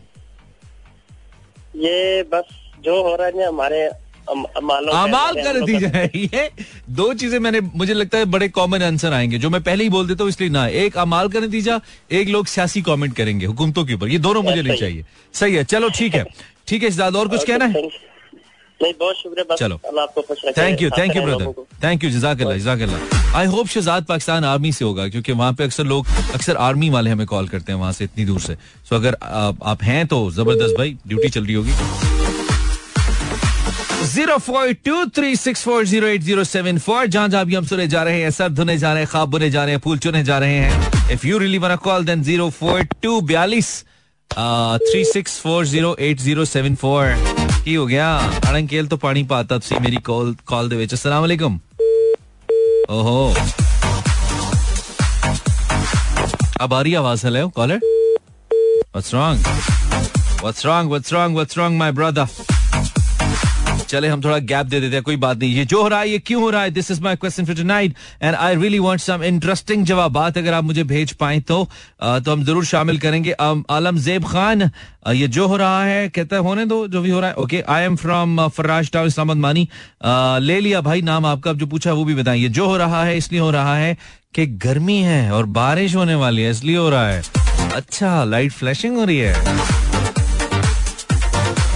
ये 1.75 2.23
बस 2.33 2.49
जो 2.83 3.01
हो 3.03 3.15
रहा 3.15 3.27
है 3.27 3.47
हमारे 3.47 3.87
अमालों 4.29 4.43
पे, 4.43 4.59
अमाल 4.59 4.89
हमारे 4.89 5.43
का 5.43 5.49
अमलों 5.49 5.61
नतीजा 5.61 5.89
है 5.89 6.09
ये 6.15 6.49
दो 6.91 7.13
चीज़ें 7.13 7.37
मैंने 7.39 7.59
मुझे 7.61 7.93
लगता 7.93 8.17
है 8.17 8.25
बड़े 8.27 8.47
कॉमन 8.49 8.83
आंसर 8.83 9.13
आएँगे 9.13 9.37
जो 9.37 9.49
मैं 9.49 9.61
पहले 9.63 9.83
ही 9.83 9.89
बोल 9.89 10.07
देता 10.07 10.23
हूँ 10.23 10.29
इसलिए 10.29 10.49
ना 10.49 10.67
एक 10.81 10.97
अमाल 10.97 11.29
का 11.29 11.39
नतीजा 11.39 11.79
एक 12.11 12.29
लोग 12.29 12.47
सियासी 12.47 12.81
कमेंट 12.81 13.15
करेंगे 13.15 13.45
हुकूमतों 13.45 13.85
के 13.85 13.93
ऊपर। 13.93 14.07
ये 14.09 14.17
दोनों 14.19 14.43
मुझे 14.43 14.61
नहीं 14.61 14.77
चाहिए। 14.79 15.05
सही 15.33 15.55
है 15.55 15.63
चलो 15.65 15.89
ठीक 15.97 16.15
है। 16.15 16.25
ठीक 16.67 16.83
है 16.83 16.89
शहजाद 16.89 17.15
और 17.15 17.27
कुछ 17.27 17.43
कहना 17.47 17.65
है? 17.65 17.89
नहीं। 18.79 18.93
बहुत 18.99 19.15
शुक्रिया 19.17 19.55
चलो। 19.55 19.75
आपको 19.99 20.21
thank 20.57 20.81
you 20.81 20.89
thank 20.89 21.15
you 21.15 21.21
brother 21.21 21.63
thank 21.83 22.03
you 22.03 22.09
जजाकल्ला 22.09 22.57
जजाकल्ला 22.57 23.37
I 23.37 23.45
hope 23.45 23.67
Shahzad 23.67 24.05
Pakistan 24.05 24.43
army 24.45 24.71
से 24.71 24.85
होगा 24.85 25.07
क्योंकि 25.07 25.31
वहाँ 25.31 25.53
पे 25.53 25.63
अक्सर 25.63 25.83
लोग 25.85 26.07
अक्सर 26.33 26.55
आर्मी 26.65 26.89
वाले 26.89 27.09
हमें 27.09 27.25
कॉल 27.27 27.47
करते 27.47 27.71
हैं 27.71 27.79
वहाँ 27.79 27.91
से 27.93 28.03
इतनी 28.03 28.25
दूर 28.25 28.39
से। 28.41 28.55
सो 28.89 28.95
अगर 28.95 29.17
आप 29.23 29.83
हैं 29.83 30.05
तो 30.07 30.19
ज़बरदस्त 30.31 30.77
भाई 30.77 30.97
ड्यूटी 31.07 31.29
चल 31.29 31.45
रही 31.45 31.53
होगी। 31.53 31.71
zero 34.14 34.36
four 34.46 34.72
two 34.86 35.04
three 35.16 35.34
six 35.36 35.62
four 35.64 35.84
zero 35.86 36.06
eight 36.06 36.22
zero 36.22 36.44
seven 36.44 36.78
four 36.86 37.06
जहां 37.06 37.28
जहां 37.30 37.44
भी 37.46 37.54
हम 37.54 37.66
सुने 37.66 37.86
जा 37.88 38.02
रहे 38.02 38.20
हैं 38.22 38.30
सर 38.38 38.48
धुने 38.58 38.76
जा 38.78 38.92
रहे 38.92 39.02
हैं 39.02 39.10
खाब 39.10 39.28
बुने 39.30 39.50
जा 39.50 39.64
रहे 39.64 39.74
हैं 39.74 39.80
फूल 39.84 39.98
चुने 40.06 40.22
जा 40.24 40.38
रहे 40.44 40.56
हैं 40.56 41.10
if 41.12 41.24
you 41.24 41.38
really 41.38 41.58
want 41.58 41.78
call 41.80 42.04
then 42.04 42.22
zero 42.22 42.48
four 42.58 42.82
two 43.02 43.20
बयालीस 43.32 43.72
three 44.30 45.04
six 45.12 45.38
four 45.40 45.66
zero 45.66 45.96
eight 46.08 46.20
zero 46.22 46.44
seven 46.54 46.74
four 46.84 47.40
ਕੀ 47.64 47.74
ਹੋ 47.76 47.84
ਗਿਆ 47.86 48.06
ਅਣਕੇਲ 48.50 48.86
ਤੋਂ 48.86 48.96
ਪਾਣੀ 48.98 49.22
ਪਾਤਾ 49.32 49.58
ਤੁਸੀਂ 49.58 49.76
ਮੇਰੀ 49.80 49.96
ਕਾਲ 50.04 50.34
ਕਾਲ 50.46 50.68
ਦੇ 50.68 50.76
ਵਿੱਚ 50.76 50.94
ਅਸਲਾਮ 50.94 51.24
ਅਲੈਕੁਮ 51.24 51.58
ओहो 52.94 53.12
अब 56.64 56.72
आ 56.74 56.80
रही 56.80 56.94
आवाज 56.96 57.22
hello 57.24 57.44
caller 57.58 57.78
what's 57.84 59.14
wrong 59.14 59.46
what's 60.42 60.66
wrong 60.66 60.90
what's 60.90 61.12
wrong 61.14 61.36
what's 61.36 61.58
wrong 61.58 61.78
my 61.78 61.92
brother 62.00 62.26
चले, 63.87 64.07
हम 64.07 64.23
थोड़ा 64.23 64.37
गैप 64.39 64.65
दे 64.65 64.79
देते 64.79 64.95
हैं, 64.95 65.03
कोई 65.03 65.15
बात 65.17 65.37
नहीं। 65.37 65.55
ये 65.55 65.65
जो 65.65 65.81
हो 65.81 65.87
रहा 65.87 65.99
है, 65.99 66.09
ये 66.09 66.19
क्यों 66.19 66.41
हो 66.41 66.49
रहा 66.49 66.61
है? 66.61 66.71
This 66.71 66.91
is 66.91 67.01
my 67.01 67.15
question 67.15 67.45
for 67.45 67.55
tonight 67.55 67.95
and 68.21 68.35
I 68.35 68.55
really 68.55 68.79
want 68.79 68.99
some 69.01 69.23
interesting 69.25 69.85
जवाब 69.85 70.17
अगर 70.17 70.53
आप 70.53 70.63
मुझे 70.63 70.83
भेज 70.85 71.11
पाए 71.13 71.39
तो 71.41 71.63
तो 72.01 72.31
हम 72.31 72.43
ज़रूर 72.43 72.65
शामिल 72.65 72.97
करेंगे। 72.99 73.31
आलम 73.31 73.97
जेब 73.99 74.25
खान 74.25 74.69
ये 75.09 75.27
जो 75.29 75.47
हो 75.47 75.57
रहा 75.57 75.83
है, 75.83 76.07
कहता 76.09 76.35
है, 76.35 76.41
होने 76.41 76.65
दो, 76.65 76.87
जो 76.87 77.01
भी 77.01 77.09
हो 77.09 77.19
रहा 77.19 77.29
है। 77.29 77.35
Okay 77.35 77.63
I 77.69 77.83
am 77.83 77.95
from 77.95 78.47
Farraz 78.47 78.91
town 78.91 79.07
Islamabad 79.07 79.41
Mani 79.41 79.67
ले 80.45 80.59
लिया 80.59 80.81
भाई 80.81 81.01
नाम 81.03 81.25
आपका 81.25 81.53
जो 81.53 81.65
पूछा 81.67 81.93
वो 81.93 82.03
भी 82.05 82.15
बताएँ। 82.15 82.39
ये 82.39 82.49
जो 82.49 82.65
हो 82.65 82.77
रहा 82.77 83.03
है, 83.03 83.17
इसलिए 83.17 83.41
हो 83.41 83.51
रहा 83.51 83.75
है 83.77 83.97
कि 84.35 84.45
गर्मी 84.45 84.97
है 85.01 85.31
और 85.31 85.45
बारिश 85.55 85.95
होने 85.95 86.15
वाली 86.15 86.41
है, 86.41 86.51
इसलिए 86.51 86.77
हो 86.77 86.89
रहा 86.89 87.07
है। 87.07 87.21
अच्छा 87.73 88.23
लाइट 88.25 88.51
फ्लैशिंग 88.51 88.97
हो 88.97 89.03
रही 89.03 89.17
है। 89.17 89.86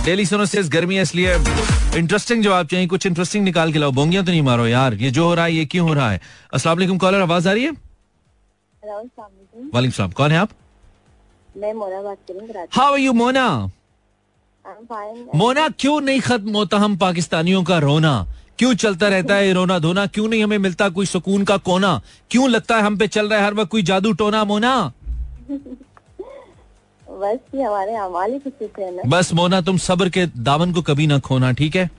डेली 0.05 0.25
सुनो 0.25 0.45
से 0.45 0.63
गर्मी 0.63 0.95
है 0.95 1.01
इसलिए 1.01 1.33
इंटरेस्टिंग 1.97 2.43
जवाब 2.43 2.67
चाहिए 2.67 2.87
कुछ 2.87 3.05
इंटरेस्टिंग 3.05 3.43
निकाल 3.43 3.73
के 3.73 3.79
लाओ। 3.79 3.91
बोंगिया 3.91 4.21
तो 4.21 4.31
नहीं 4.31 4.41
मारो 4.41 4.67
यार 4.67 4.93
ये 4.93 5.11
जो 5.11 5.25
हो 5.25 5.33
रहा 5.33 5.45
है 5.45 5.53
ये 5.53 5.65
क्यों 5.65 5.87
हो 5.87 5.93
रहा 5.93 6.11
है? 6.11 6.21
अस्सलाम 6.53 6.97
कॉलर 6.97 7.21
आवाज़ 7.21 7.49
आ 7.49 7.51
रही 7.51 7.63
है? 7.63 7.71
वालेकुम 9.73 9.89
सलाम 9.89 10.11
कौन 10.11 10.31
है 10.31 10.37
आप? 10.37 10.49
मैं 11.57 11.73
मोना 11.73 12.01
बात 12.01 12.17
करूँ 12.27 12.67
how 12.71 12.93
are 12.93 12.99
you 12.99 13.13
Mona? 13.13 13.71
Mona 15.35 15.69
क्यों 15.69 16.01
नहीं 16.01 16.19
खत्म 16.21 16.55
होता 16.55 16.77
हम 16.77 16.97
पाकिस्तानियों 16.97 17.63
का 17.63 17.77
रोना? 17.77 18.27
क्यों 18.59 18.73
चलता 18.73 19.07
रहता 19.07 19.35
है 19.35 19.53
रोना 19.53 19.79
धोना? 19.79 20.05
क्यों 20.05 20.27
नहीं 20.27 20.43
हमें 20.43 20.57
मिलता 20.57 20.89
कोई 20.89 21.05
सुकून 21.05 21.43
का 21.43 21.57
कोना? 21.57 22.01
क्यों 22.31 22.49
लगता 22.49 22.75
है 22.75 22.81
हम 22.81 22.97
पे 22.97 23.07
चल 23.07 23.29
रहा 23.29 23.39
है 23.39 23.45
हर 23.45 23.53
वक्त 23.53 23.71
कोई 23.71 23.83
जादू 23.83 24.13
टोना 24.13 24.43
मोना? 24.43 24.91
बस 27.21 27.39
ये 27.55 27.63
हमारे 27.63 27.95
अमाल 27.97 28.31
ही 28.33 28.39
कुछ 28.39 28.79
है 28.79 29.07
बस 29.09 29.33
मोना 29.33 29.61
तुम 29.61 29.77
सब्र 29.79 30.09
के 30.09 30.25
दामन 30.39 30.71
को 30.73 30.81
कभी 30.81 31.07
ना 31.07 31.19
खोना 31.19 31.51
ठीक 31.53 31.75
है? 31.75 31.89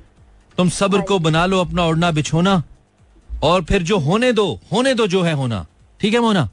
तुम 0.59 0.69
सब्र 0.71 1.01
को 1.09 1.19
बना 1.19 1.45
लो 1.47 1.61
अपना 1.61 1.85
ओढ़ना 1.87 2.11
बिछोना 2.13 2.63
और 3.45 3.65
फिर 3.65 3.83
जो 3.83 3.99
होने 3.99 4.33
दो 4.33 4.47
होने 4.73 4.95
दो 4.95 5.07
जो 5.07 5.23
है 5.23 5.33
होना 5.35 5.65
ठीक 6.01 6.15
है 6.15 6.21
मोना? 6.21 6.49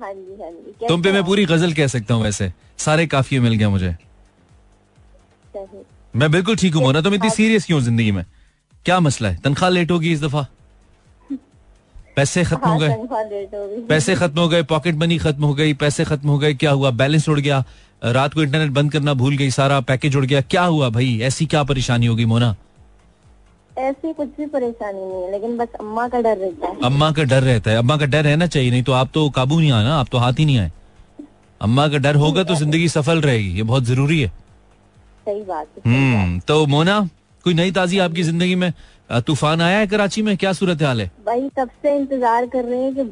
हाँ 0.00 0.12
जी 0.12 0.42
हाँ 0.42 0.50
जी। 0.50 0.86
तुम 0.88 1.02
पे 1.02 1.12
मैं 1.12 1.24
पूरी 1.24 1.44
गज़ल 1.46 1.72
कह 1.72 1.86
सकता 1.86 2.14
हूँ 2.14 2.22
वैसे। 2.22 2.52
सारे 2.78 3.06
काफ़ी 3.06 3.38
मिल 3.40 3.54
गया 3.54 3.68
मुझे। 3.70 3.94
मैं 6.14 6.30
बिल्कुल 6.30 6.56
ठीक 6.56 6.74
हूँ 6.74 6.82
मोना 6.82 7.00
तुम 7.00 7.14
इतनी 7.14 7.30
सीरियस 7.30 7.66
क्यों 7.66 7.80
ज़िंदगी 7.80 8.12
में? 8.12 8.24
क्या 8.86 8.98
मसला 9.00 9.28
है? 9.28 9.36
तनख्वाह 9.44 9.70
लेट 9.70 9.90
होगी 9.90 10.12
इस 10.12 10.22
दफ़ा। 10.22 10.46
पैसे 12.16 12.44
खत्म 12.44 12.68
हो 12.68 12.78
हाँ, 12.78 12.78
गए 12.80 13.86
पैसे 13.88 14.14
खत्म 14.14 14.40
हो 14.40 14.48
गए 14.48 14.62
पॉकेट 14.64 14.94
मनी 14.96 15.18
खत्म 15.18 15.44
हो 15.44 15.54
गई 15.54 15.72
पैसे 15.74 16.04
खत्म 16.04 16.28
हो 16.28 16.38
गए 16.38 16.54
क्या 16.54 16.70
हुआ? 16.70 16.90
बैलेंस 16.92 17.28
उड़ 17.28 17.38
गया। 17.40 17.64
रात 18.04 18.34
को 18.34 18.42
इंटरनेट 18.42 18.70
बंद 18.72 18.92
करना 18.92 19.14
भूल 19.14 19.36
गई 19.36 19.50
सारा 19.50 19.80
पैकेज 19.82 20.16
उड़ 20.16 20.24
गया। 20.24 20.40
क्या 20.42 20.64
हुआ 20.64 20.88
भाई? 20.90 21.18
ऐसी 21.22 21.46
क्या 21.46 21.62
परेशानी 21.64 22.06
होगी 22.06 22.24
मोना? 22.24 22.54
ऐसी 23.70 24.12
कुछ 24.12 24.28
भी 24.38 24.46
परेशानी 24.46 25.00
नहीं 25.00 25.22
है 25.22 25.30
लेकिन 25.32 25.56
बस 25.58 25.68
अम्मा 25.80 26.06
का 26.08 26.20
डर 26.20 26.36
रहता 26.36 26.68
है। 26.68 26.76
अम्मा 26.84 27.10
का 27.12 27.22
डर 27.24 27.42
रहता 27.42 27.70
है। 27.70 27.76
अम्मा 27.76 27.96
का 27.96 28.06
डर 28.06 28.24
रहना 28.24 28.46
चाहिए 28.46 28.70
नहीं 28.70 28.82
तो 28.82 28.92
आप 28.92 29.10
तो 29.14 29.28
काबू 29.30 29.60
नहीं 29.60 29.72
आना 29.72 29.96
आप 29.96 30.08
तो 30.12 30.18
हाथ 30.18 30.32
ही 30.38 30.44
नहीं 30.44 30.58
आए। 30.58 30.70
अम्मा 31.60 31.88
का 31.88 31.98
डर 31.98 32.16
होगा 32.16 32.42
तो 32.44 32.54
ज़िंदगी 32.54 32.88
सफल 32.88 33.20
रहेगी 33.20 33.56
ये 33.56 33.62
बहुत 33.62 33.84
ज़रूरी 33.84 34.20
है। 34.20 34.28
सही 34.28 35.42
बात 35.42 35.66
है 35.76 35.92
हम्म 35.92 36.38
तो 36.40 36.64
मोना 36.66 37.00
कोई 37.44 37.54
नई 37.54 37.70
ताजी 37.72 37.98
आपकी 37.98 38.22
ज़िंदगी 38.22 38.54
में 38.54 38.72
तूफ़ान 39.20 39.60
आया 39.60 39.78
है 39.78 39.86
कराची 39.86 40.22
में? 40.22 40.36
क्या 40.36 40.52
सूरत 40.52 40.82
हाल 40.82 41.00
है? 41.00 41.10
भाई 41.26 41.48
तब 41.56 41.68
से 41.82 41.96
इंतज़ार 41.96 42.46
कर 42.46 42.64
रहे 42.64 42.82
हैं 42.82 42.94
कि 42.94 43.02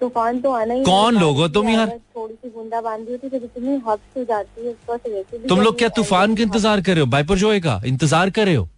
तूफ़ान 0.00 0.40
तो 0.40 0.50
आना 0.52 0.74
ही 0.74 0.82
कौन 0.84 1.18
लोग 1.18 1.36
हो 1.36 1.48
तुम 1.48 1.68
यार 1.68 1.88
थोड़ी 2.16 2.34
सी 2.34 2.48
बूंदा 2.50 2.80
बांधी 2.80 3.12
होती 3.12 3.26
है 3.26 3.44
इतनी 3.44 3.74
हद 3.88 3.98
हो 4.16 4.24
जाती 4.24 4.66
है 4.66 5.48
तुम 5.48 5.60
लोग 5.60 5.78
क्या 5.78 5.88
तूफ़ान 5.96 6.34
का 6.34 6.42
इंतज़ार 6.42 6.80
कर 6.80 6.92
रहे 6.92 7.00
हो? 7.00 7.06
बाइपर 7.06 7.38
जोए 7.38 7.60
का 7.60 7.80
इंतज़ार 7.86 8.30
कर 8.30 8.46
रहे 8.46 8.54
हो? 8.54 8.68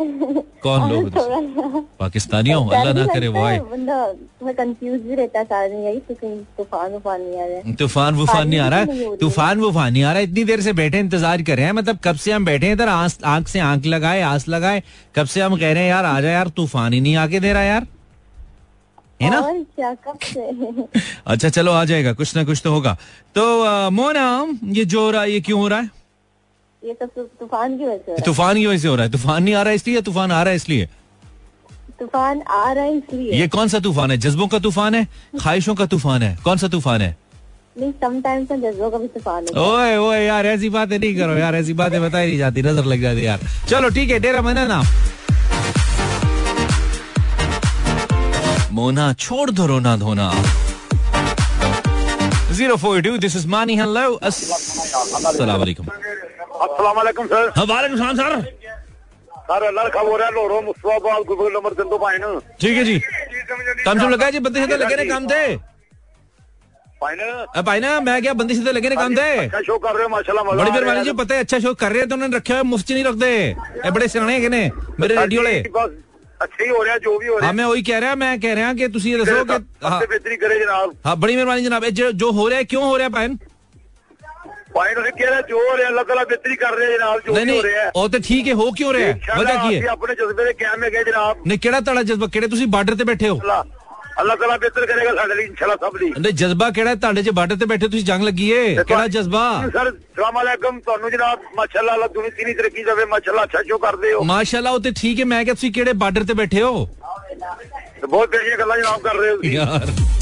कौन 0.00 0.90
लोग? 0.90 1.08
पाकिस्तानी 1.98 2.50
हो 2.50 2.60
अल्लाह 2.60 2.92
ना 2.94 3.04
करे 3.12 3.28
वो 3.28 4.52
कंफ्यूज 4.52 5.00
भी 5.00 5.14
रहता 5.14 5.40
है 5.52 5.84
यही 5.84 6.00
तो 6.00 6.14
तूफ़ान 6.58 6.92
वूफान 6.92 7.20
नहीं 7.20 7.40
आ 7.40 7.46
रहा 7.46 7.56
है। 7.56 7.74
तूफ़ान 7.76 8.14
वूफान 8.14 8.48
नहीं 8.48 8.60
आ 8.60 8.68
रहा 8.68 8.78
है? 8.78 9.16
तूफ़ान 9.16 9.60
वूफान 9.60 9.92
नहीं 9.92 10.02
आ 10.02 10.12
रहा? 10.12 10.18
है 10.18 10.24
इतनी 10.24 10.44
देर 10.44 10.60
से 10.60 10.72
बैठे 10.72 10.98
इंतज़ार 10.98 11.42
कर 11.42 11.56
रहे 11.56 11.66
हैं। 11.66 11.72
मतलब 11.72 11.98
कब 12.04 12.16
से 12.16 12.32
हम 12.32 12.44
बैठे 12.44 12.66
हैं 12.66 12.74
इधर? 12.74 12.88
आँख 12.88 13.48
से 13.48 13.60
आँख 13.60 13.86
लगाए 13.86 14.20
आस 14.22 14.48
लगाए। 14.48 14.82
कब 15.16 15.26
से 15.26 15.40
हम 15.40 15.56
कह 15.56 15.72
रहे 15.72 15.82
हैं 15.82 15.90
यार 15.90 16.04
आ 16.04 16.20
जाए 16.20 16.32
यार 16.32 16.48
तूफ़ान 16.56 16.92
ही 16.92 17.00
नहीं 17.00 17.16
आके 17.16 17.40
दे 17.40 17.52
रहा 17.52 17.62
यार। 17.62 17.86
है 19.22 19.30
ना? 19.30 19.40
अच्छा 21.26 21.48
चलो 21.48 21.72
आ 21.72 21.84
जाएगा। 21.84 22.12
कुछ 22.12 22.36
ना 22.36 22.44
कुछ 22.44 22.60
तो 22.64 22.70
होगा। 22.72 22.96
तो 23.34 23.90
मोना 23.90 24.46
ये 24.72 24.84
जो 24.84 25.00
हो 25.00 25.10
रहा 25.10 25.22
है 25.22 25.30
ये 25.30 25.40
क्यों 25.40 25.60
हो 25.60 25.68
रहा 25.68 25.80
है? 25.80 25.90
ये 26.82 26.94
सब 26.94 27.08
तूफ़ान 27.40 27.76
की 27.78 27.84
वजह 27.84 28.16
से 28.16 28.22
तूफ़ान 28.22 28.56
की 28.56 28.66
वजह 28.66 28.78
से 28.78 28.88
हो 28.88 28.94
रहा 28.94 29.04
है। 29.04 29.10
तूफ़ान 29.12 29.42
नहीं 29.42 29.54
आ 29.54 29.62
रहा 29.62 29.70
है 29.70 29.76
इसलिए 29.76 30.00
तूफ़ान 30.02 30.32
आ 30.32 30.42
रहा 30.42 30.50
है 30.50 30.56
इसलिए? 30.56 30.88
तूफ़ान 32.00 32.40
आ 32.42 32.72
रहा 32.72 32.84
है 32.84 32.96
इसलिए। 32.96 33.32
ये 33.40 33.48
कौन 33.48 33.68
सा 33.68 33.78
तूफ़ान 33.80 34.10
है? 34.10 34.16
जज्बों 34.18 34.48
का 34.48 34.58
तूफ़ान 34.58 34.94
है? 34.94 35.06
ख्वाहिशों 35.40 35.74
का 35.74 35.86
तूफ़ान 35.86 36.22
है? 36.22 36.36
कौन 36.44 36.56
सा 36.58 36.68
तूफ़ान 36.68 37.00
है? 37.00 37.16
नहीं 37.78 37.92
समटाइम्स 38.02 38.48
जज्बों 38.52 38.90
का 38.90 38.98
भी 38.98 39.08
तूफ़ान 39.08 39.44
है। 39.44 39.62
ओए 39.62 39.96
ओए 39.96 40.24
यार 40.24 40.46
ऐसी 40.46 40.68
बातें 40.70 40.98
नहीं 40.98 41.16
करो 41.16 41.36
यार 41.36 41.54
ऐसी 41.56 41.72
बातें 41.74 42.00
बताई 42.02 42.26
नहीं 42.26 42.38
जाती। 42.38 42.62
नज़र 42.62 42.84
लग 42.84 43.00
जाती 43.02 43.26
यार। 43.26 43.40
चलो 43.68 43.88
ठीक 43.90 44.10
है 44.10 44.18
डेरा 44.20 44.42
मना 44.42 44.66
नाम 44.66 44.84
मोना 48.72 49.12
छोड़ 49.14 49.50
दो 49.50 49.66
रोना 49.66 49.96
धोना। 49.96 50.30
Zero 52.52 52.76
four 52.76 53.00
two 53.02 53.16
this 53.18 53.36
is 53.36 53.46
Maani 53.48 53.76
hello 53.76 54.12
अस्सलाम 54.30 55.64
सर। 57.26 57.52
हाँ 57.56 57.66
वालेकुम 57.66 57.96
सलाम 57.98 58.16
सर। 58.16 58.40
सर 59.42 59.62
लड़का 59.72 60.02
बोल 60.02 60.18
रहा 60.18 60.26
है 60.26 60.32
लोरो 60.34 60.60
मुस्तफाबाद 60.62 61.22
गुरबुल 61.26 61.52
नंबर 61.52 61.72
चंदो 61.74 61.98
पाइन 61.98 62.22
ठीक 62.60 62.76
है 62.76 62.84
जी। 62.84 62.98
काम 63.84 63.98
जो 63.98 64.08
लगा 64.08 64.30
जी 64.30 64.38
बंदे 64.38 64.66
से 64.66 64.76
लगे 64.76 64.96
ने 64.96 65.04
काम 65.06 65.26
थे 65.28 65.42
मैं 67.02 68.22
क्या 68.22 68.32
बंदी 68.34 68.54
से 68.54 68.72
लगे 68.72 68.88
ने 68.88 68.96
काम 68.96 69.14
थे 69.16 69.30
अच्छा 69.38 69.60
शो 69.60 69.78
कर 69.78 69.94
रहे 69.94 70.02
हो 70.02 70.08
माशाल्लाह 70.08 70.44
बड़ी 70.44 70.70
मेहरबानी 70.70 71.02
जी 71.02 71.12
पता 71.18 71.34
है 71.34 71.40
अच्छा 71.40 71.58
शो 71.58 71.74
कर 71.74 71.90
रहे 71.90 71.98
हैं 71.98 72.08
तो 72.08 72.14
उन्होंने 72.14 72.36
रखे 72.36 72.52
हुए 72.52 72.62
मुफ़्त 72.62 72.90
नहीं 72.90 73.04
रखते। 73.04 73.28
ये 73.84 73.90
बड़े 73.90 74.06
है 74.06 74.48
ने 74.48 74.70
मेरे 75.00 75.14
रेडियो 75.16 75.42
वाले। 75.42 75.58
अच्छा 76.42 76.64
ही 76.64 76.68
हो 76.70 76.82
रहा 76.82 76.96
जो 76.98 77.18
भी 77.18 77.26
हो 77.26 77.38
रहा 77.38 77.46
हाँ। 77.46 77.54
मैं 77.54 77.64
वही 77.64 77.82
कह 77.82 77.98
रहा 77.98 78.14
मैं 78.14 78.40
कह 78.40 78.54
रहा 78.54 78.72
कि 78.74 78.88
तुम 78.88 79.02
ये 79.02 79.18
दसो 79.18 79.44
कि 79.44 79.52
हाँ। 79.84 80.00
बेहतरी 80.00 80.36
करे 80.36 80.58
जनाब। 80.58 80.94
हाँ 81.06 81.16
बड़ी 81.16 81.34
मेहरबानी 81.36 81.62
जनाब। 81.62 81.84
जो, 81.84 82.12
जो 82.12 82.30
हो 84.71 84.83
रहा 84.83 84.91
है 84.91 84.91
क्यों 84.91 84.91
हो 84.91 84.95
रहा 84.95 84.97
है 84.97 84.97
पाइन 84.97 84.97
पाइन 84.97 84.97
उसे 84.99 85.11
कह 85.13 85.29
रहा 85.29 85.37
है 85.37 85.43
जो 85.49 85.57
हो 85.59 85.71
रहा 85.71 85.81
है 85.81 85.87
अल्लाह 85.87 86.03
ताला 86.05 86.23
बेहतरी 86.25 86.55
कर 86.57 86.73
रहे 86.73 86.87
हैं 86.87 86.97
जनाब 86.97 87.19
जो 87.21 87.33
नहीं 87.33 87.45
भी 87.45 87.55
हो 87.55 87.61
रहा 87.63 87.81
है 87.81 87.91
ਉਹ 87.95 88.09
ਤੇ 88.09 88.19
ਠੀਕ 88.21 88.47
ਹੈ 88.47 88.53
ਹੋ 88.55 88.69
ਕਿਉਂ 88.73 88.93
ਰਿਹਾ 88.93 89.07
ਹੈ 89.07 89.39
ਵਜ੍ਹਾ 89.39 89.55
ਕੀ 89.61 89.75
ਹੈ 89.77 89.93
अपने 89.93 90.15
जज्बे 90.19 90.45
ਦੇ 90.45 90.53
ਕਾਇਮ 90.61 90.83
ਹੈਗੇ 90.83 91.03
जनाब 91.09 91.47
ਨਹੀਂ 91.47 91.59
ਕਿਹੜਾ 91.59 91.79
ਤੁਹਾਡਾ 91.81 92.03
ਜਜ਼ਬਾ 92.03 92.27
ਕਿਹੜੇ 92.33 92.47
ਤੁਸੀਂ 92.47 92.67
ਬਾਰਡਰ 92.75 92.95
ਤੇ 92.95 93.03
ਬੈਠੇ 93.11 93.29
ਹੋ 93.29 93.35
अल्लाह 93.37 93.63
अल्लाह 94.21 94.37
ताला 94.41 94.53
बेहतर 94.61 94.85
करेगा 94.89 95.11
ਸਾਡੇ 95.17 95.35
ਲਈ 95.35 95.43
इंशाल्लाह 95.45 95.75
सब 95.81 95.97
ਲਈ 95.97 96.09
ਨਹੀਂ 96.17 96.33
ਜਜ਼ਬਾ 96.35 96.69
ਕਿਹੜਾ 96.77 96.93
ਤੁਹਾਡੇ 96.97 97.21
ਜੇ 97.21 97.31
ਬਾਰਡਰ 97.39 97.55
ਤੇ 97.55 97.65
ਬੈਠੇ 97.71 97.87
ਤੁਸੀਂ 97.87 98.05
ਜੰਗ 98.05 98.23
ਲੱਗੀ 98.23 98.49
ਏ 98.51 98.63
ਕਿਹੜਾ 98.77 99.07
ਜਜ਼ਬਾ 99.15 99.43
ਸਰ 99.73 99.91
ਸਲਾਮ 99.91 100.39
ਅਲੈਕਮ 100.41 100.79
ਤੁਹਾਨੂੰ 100.81 101.11
ਜਨਾਬ 101.11 101.39
ਮਾਸ਼ਾਅੱਲਾ 101.57 101.93
ਅੱਲਾਹ 101.93 102.09
ਦੁਨੀ 102.15 102.29
ਤੀਨੀ 102.37 102.53
ਤਰੱਕੀ 102.55 102.83
ਜਾਵੇ 102.83 103.05
ਮਾਸ਼ਾਅੱਲਾ 103.13 103.43
ਅੱਛਾ 103.43 103.61
ਸ਼ੋ 103.63 103.77
ਕਰਦੇ 103.79 104.13
ਹੋ 104.13 104.23
ਮਾਸ਼ਾਅੱਲਾ 104.31 104.71
ਉਹ 104.71 104.79
ਤੇ 104.79 104.91
ਠੀਕ 105.01 105.19
ਹੈ 105.19 105.25
ਮੈਂ 105.33 105.43
ਕਿਹਾ 105.43 105.53
ਤੁਸੀਂ 105.53 105.71
ਕਿਹੜੇ 105.73 105.93
ਬਾਰਡਰ 106.05 106.23
ਤੇ 106.23 106.33
ਬੈਠੇ 106.41 106.61
ਹੋ 106.61 106.87
ਬਹੁਤ 108.07 108.29
ਪਿਆਰੀਆਂ 108.29 108.57
ਗੱਲਾਂ 108.57 108.77
ਜਨਾਬ 108.77 109.01
ਕਰ 109.01 109.15
ਰਹੇ 109.15 109.31
ਹੋ 109.31 109.35
ਤੁਸੀਂ 109.37 109.57
यार 109.57 110.20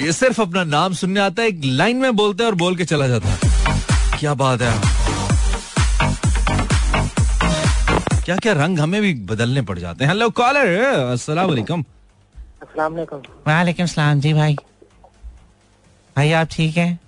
ये 0.00 0.12
सिर्फ़ 0.12 0.40
अपना 0.42 0.62
नाम 0.64 0.92
सुनने 0.92 1.20
आता 1.20 1.42
है 1.42 1.48
एक 1.48 1.60
लाइन 1.64 1.96
में 1.96 2.16
बोलता 2.16 2.44
है 2.44 2.50
और 2.50 2.56
बोल 2.56 2.76
के 2.76 2.84
चला 2.84 3.06
जाता 3.08 3.28
है। 3.28 3.38
क्या 4.18 4.34
बात 4.34 4.62
है। 4.62 4.72
क्या 8.24 8.36
क्या 8.36 8.52
रंग 8.52 8.78
हमें 8.80 9.00
भी 9.02 9.12
बदलने 9.30 9.62
पड़ 9.62 9.78
जाते 9.78 10.04
हैं। 10.04 10.12
हेलो 10.12 10.30
कॉलर 10.30 10.66
अस्सलाम 11.12 11.48
वालेकुम। 11.48 11.84
वालेकुम। 12.78 13.18
वालेकुम 13.46 13.86
सलाम 13.86 14.20
जी 14.20 14.32
भाई। 14.32 14.56
भाई 16.16 16.32
आप 16.32 16.48
ठीक 16.50 16.76
हैं? 16.76 16.98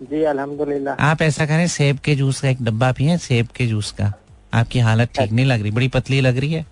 जी 0.00 0.22
अल्हम्दुलिल्लाह। 0.24 1.04
आप 1.04 1.22
ऐसा 1.22 1.46
करें 1.46 1.66
सेब 1.68 1.98
के 1.98 2.14
जूस 2.14 2.40
का 2.40 2.48
एक 2.48 2.62
डब्बा 2.62 2.92
पिए 2.92 3.16
सेब 3.18 3.48
के 3.56 3.66
जूस 3.66 3.90
का। 3.90 4.12
आपकी 4.54 4.78
हालत 4.78 5.08
ठीक 5.18 5.32
नहीं 5.32 5.46
लग 5.46 5.62
रही 5.62 5.70
बड़ी 5.70 5.88
पतली 5.88 6.20
लग 6.20 6.38
रही 6.38 6.52
है। 6.52 6.66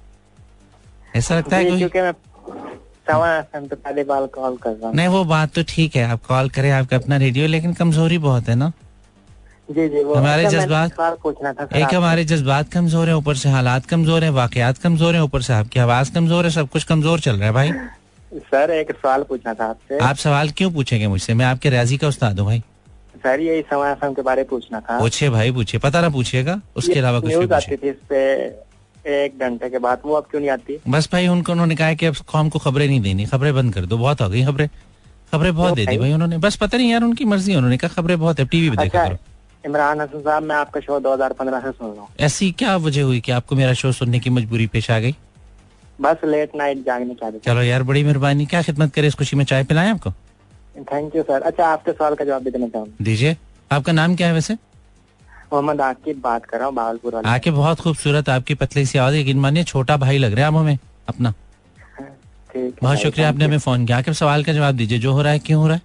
ऐसा 1.16 1.38
लगता 1.38 1.56
है 1.56 1.64
कोई 1.64 1.78
क्योंकि 1.78 2.00
मैं 2.00 2.12
सवा 2.12 2.20
एफएम 2.20 2.30
पे 2.32 2.50
पहली 2.50 2.91
बार 3.08 4.26
कॉल 4.26 4.56
कर 4.56 4.70
रहा 4.70 4.86
हूँ। 4.86 4.94
नहीं 4.96 5.08
वो 5.08 5.24
बात 5.24 5.54
तो 5.54 5.62
ठीक 5.68 5.96
है 5.96 6.04
आप 6.04 6.24
कॉल 6.26 6.48
करें 6.48 6.70
आपका 6.70 6.96
अपना 6.96 7.16
रेडियो 7.16 7.46
लेकिन 7.46 7.72
कमज़ोरी 7.72 8.18
बहुत 8.18 8.48
है 8.48 8.54
ना? 8.54 8.72
जी 9.70 9.88
जी 9.88 10.02
वो 10.04 10.14
हमारे 10.14 10.44
अच्छा, 10.44 10.58
जज्बात- 10.58 11.20
पूछना 11.22 11.52
था 11.52 11.68
एक 11.78 11.94
हमारे 11.94 12.24
जज्बात 12.24 12.72
कमज़ोर 12.72 13.08
है 13.08 13.16
ऊपर 13.16 13.34
से 13.34 13.48
हालात 13.48 13.86
कमज़ोर 13.86 14.24
है 14.24 14.30
वाकयात 14.30 14.78
कमज़ोर 14.78 15.14
है 15.14 15.22
ऊपर 15.22 15.42
से 15.42 15.52
आपकी 15.52 15.80
आवाज़ 15.80 16.12
कमज़ोर 16.12 16.44
है 16.44 16.50
सब 16.50 16.68
कुछ 16.68 16.84
कमज़ोर 16.84 17.20
चल 17.20 17.36
रहा 17.36 17.46
है 17.46 17.52
भाई। 17.52 17.72
सर 18.32 18.70
एक 18.70 18.92
सवाल 18.92 19.22
पूछना 19.22 19.54
था 19.54 19.64
आपसे। 19.64 19.98
आप 19.98 20.16
सवाल 20.16 20.50
क्यों 20.50 20.70
पूछेंगे 20.72 21.06
मुझसे? 21.06 21.34
मैं 21.34 21.46
आपके 21.46 21.70
रियाजी 21.70 21.96
का 21.96 22.08
उस्ताद 22.08 22.38
हूँ 22.38 22.46
भाई। 22.46 22.62
सर 23.16 23.40
यही 23.40 23.62
समय 23.62 23.90
एफएम 23.90 24.14
के 24.14 24.22
बारे 24.22 24.42
में 24.42 24.48
पूछना 24.48 24.80
था। 24.80 24.98
पूछे 24.98 25.28
भाई 25.30 25.52
पूछे 25.52 25.78
पता 25.78 26.00
ना 26.00 26.08
पूछिएगा 26.08 26.60
उसके 26.76 26.98
अलावा 26.98 27.20
कुछ 27.20 27.30
न्यूज़ 27.30 27.52
आती 27.52 27.76
थी 27.76 27.88
इस 27.88 27.96
पे 28.08 28.48
एक 29.06 29.38
घंटे 29.38 29.70
के 29.70 29.78
बाद 29.78 30.02
वो 30.04 30.14
अब 30.14 30.26
क्यों 30.30 30.40
नहीं 30.40 30.50
आती? 30.50 30.78
बस 30.88 31.08
भाई 31.12 31.26
उनको 31.26 31.52
उन्होंने 31.52 31.76
कहा 31.76 31.94
कि 31.94 32.06
अब 32.06 32.16
कौम 32.26 32.48
को 32.48 32.58
खबरें 32.58 32.86
नहीं 32.86 33.00
देनी 33.00 33.24
खबरें 33.26 33.54
बंद 33.54 33.74
कर 33.74 33.86
दो 33.86 33.98
बहुत 33.98 34.20
हो 34.20 34.28
गई 34.28 34.44
खबरें। 34.44 34.68
खबरें 35.32 35.54
बहुत 35.54 35.74
दे 35.74 35.86
दी 35.86 35.96
भाई? 35.98 36.12
उन्होंने। 36.12 36.38
बस 36.38 36.56
पता 36.56 36.78
नहीं 36.78 36.90
यार 36.90 37.02
उनकी 37.02 37.24
मर्ज़ी 37.24 37.54
उन्होंने 37.54 37.76
कहा 37.76 37.94
खबरें 37.94 38.18
बहुत 38.20 38.40
है 38.40 38.46
टीवी 38.46 38.70
पे 38.70 38.76
देखा 38.76 38.98
अच्छा 38.98 39.08
करो। 39.08 39.18
इमरान 39.66 40.00
हसन 40.00 40.20
साहब 40.20 40.42
मैं 40.42 40.56
आपका 40.56 40.80
शो 40.80 40.98
2015 41.00 41.60
से 41.60 41.70
सुन 41.70 41.90
रहा 41.90 42.00
हूँ। 42.00 42.08
ऐसी 42.20 42.50
क्या 42.52 42.76
वजह 42.76 43.02
हुई 43.02 43.20
कि 43.20 43.32
आपको 43.32 43.56
मेरा 43.56 43.72
शो 43.72 43.92
सुनने 43.92 44.20
की 44.20 44.30
मजबूरी 44.30 44.66
पेश 44.66 44.90
आ 44.90 44.98
गई? 44.98 45.14
बस 46.00 46.24
लेट 46.24 46.56
नाइट 46.56 46.84
जागने 46.86 47.14
की 47.14 47.38
चलो 47.38 47.62
यार 47.62 47.82
बड़ी 47.82 48.02
मेहरबानी। 48.04 48.46
क्या 48.46 48.62
खिदमत 48.62 48.94
करे 48.94 49.06
इस 49.06 49.14
खुशी 49.14 49.36
में? 49.36 49.44
चाय 49.44 49.64
पिलाएँ 49.64 49.90
आपको? 49.90 50.10
थैंक 50.82 51.16
यू 51.16 51.22
सर 51.22 51.42
अच्छा 51.42 51.66
आपके 51.66 51.92
सवाल 51.92 52.14
का 52.14 52.24
जवाब 52.24 52.42
भी 52.42 52.50
देना 52.50 52.68
चाहूँगा। 52.68 53.04
दीजिए। 53.04 53.36
आपका 53.72 53.92
नाम 53.92 54.16
क्या 54.16 54.26
है 54.26 54.34
वैसे? 54.34 54.56
मोहम्मद 55.52 55.80
आकिब 55.80 56.20
बात 56.24 56.44
कर 56.46 56.58
रहा 56.58 56.66
हूँ 56.66 56.74
भावलपुर 56.74 57.14
वाले। 57.14 57.28
आके 57.28 57.50
बहुत 57.52 57.80
खूबसूरत 57.80 58.28
आपकी 58.30 58.54
पतली 58.56 58.84
सी 58.86 58.98
आवाज़ 58.98 59.14
यकीन 59.16 59.38
मानिए 59.40 59.64
छोटा 59.64 59.96
भाई 59.96 60.18
लग 60.18 60.32
रहा 60.32 60.40
है 60.40 60.46
आप 60.46 60.54
हमें 60.54 60.78
अपना। 61.08 61.34
ठीक 62.52 62.76
बहुत 62.82 62.98
शुक्रिया 62.98 63.28
आपने 63.28 63.44
हमें 63.44 63.58
फ़ोन 63.58 63.86
किया। 63.86 63.98
आके 63.98 64.12
सवाल 64.14 64.44
का 64.44 64.52
जवाब 64.52 64.76
दीजिए 64.76 64.98
जो 64.98 65.12
हो 65.12 65.22
रहा 65.22 65.32
है 65.32 65.38
क्यों 65.40 65.60
हो 65.62 65.68
रहा 65.68 65.76
है? 65.76 65.82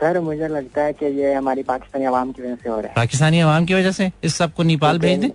सर 0.00 0.18
मुझे 0.20 0.48
लगता 0.48 0.82
है 0.82 0.92
कि 0.92 1.06
ये 1.18 1.32
हमारी 1.34 1.62
पाकिस्तानी 1.62 2.04
आवाम 2.04 2.32
की 2.32 2.42
वजह 2.42 2.54
से 2.54 2.68
हो 2.68 2.76
रहा 2.76 2.88
है। 2.88 2.94
पाकिस्तानी 2.96 3.40
अवाम 3.40 3.64
की 3.64 3.74
वजह 3.74 3.92
से? 3.92 4.10
इस 4.24 4.34
सबको 4.36 4.62
नेपाल 4.62 4.98
भेज 4.98 5.18
दें? 5.20 5.30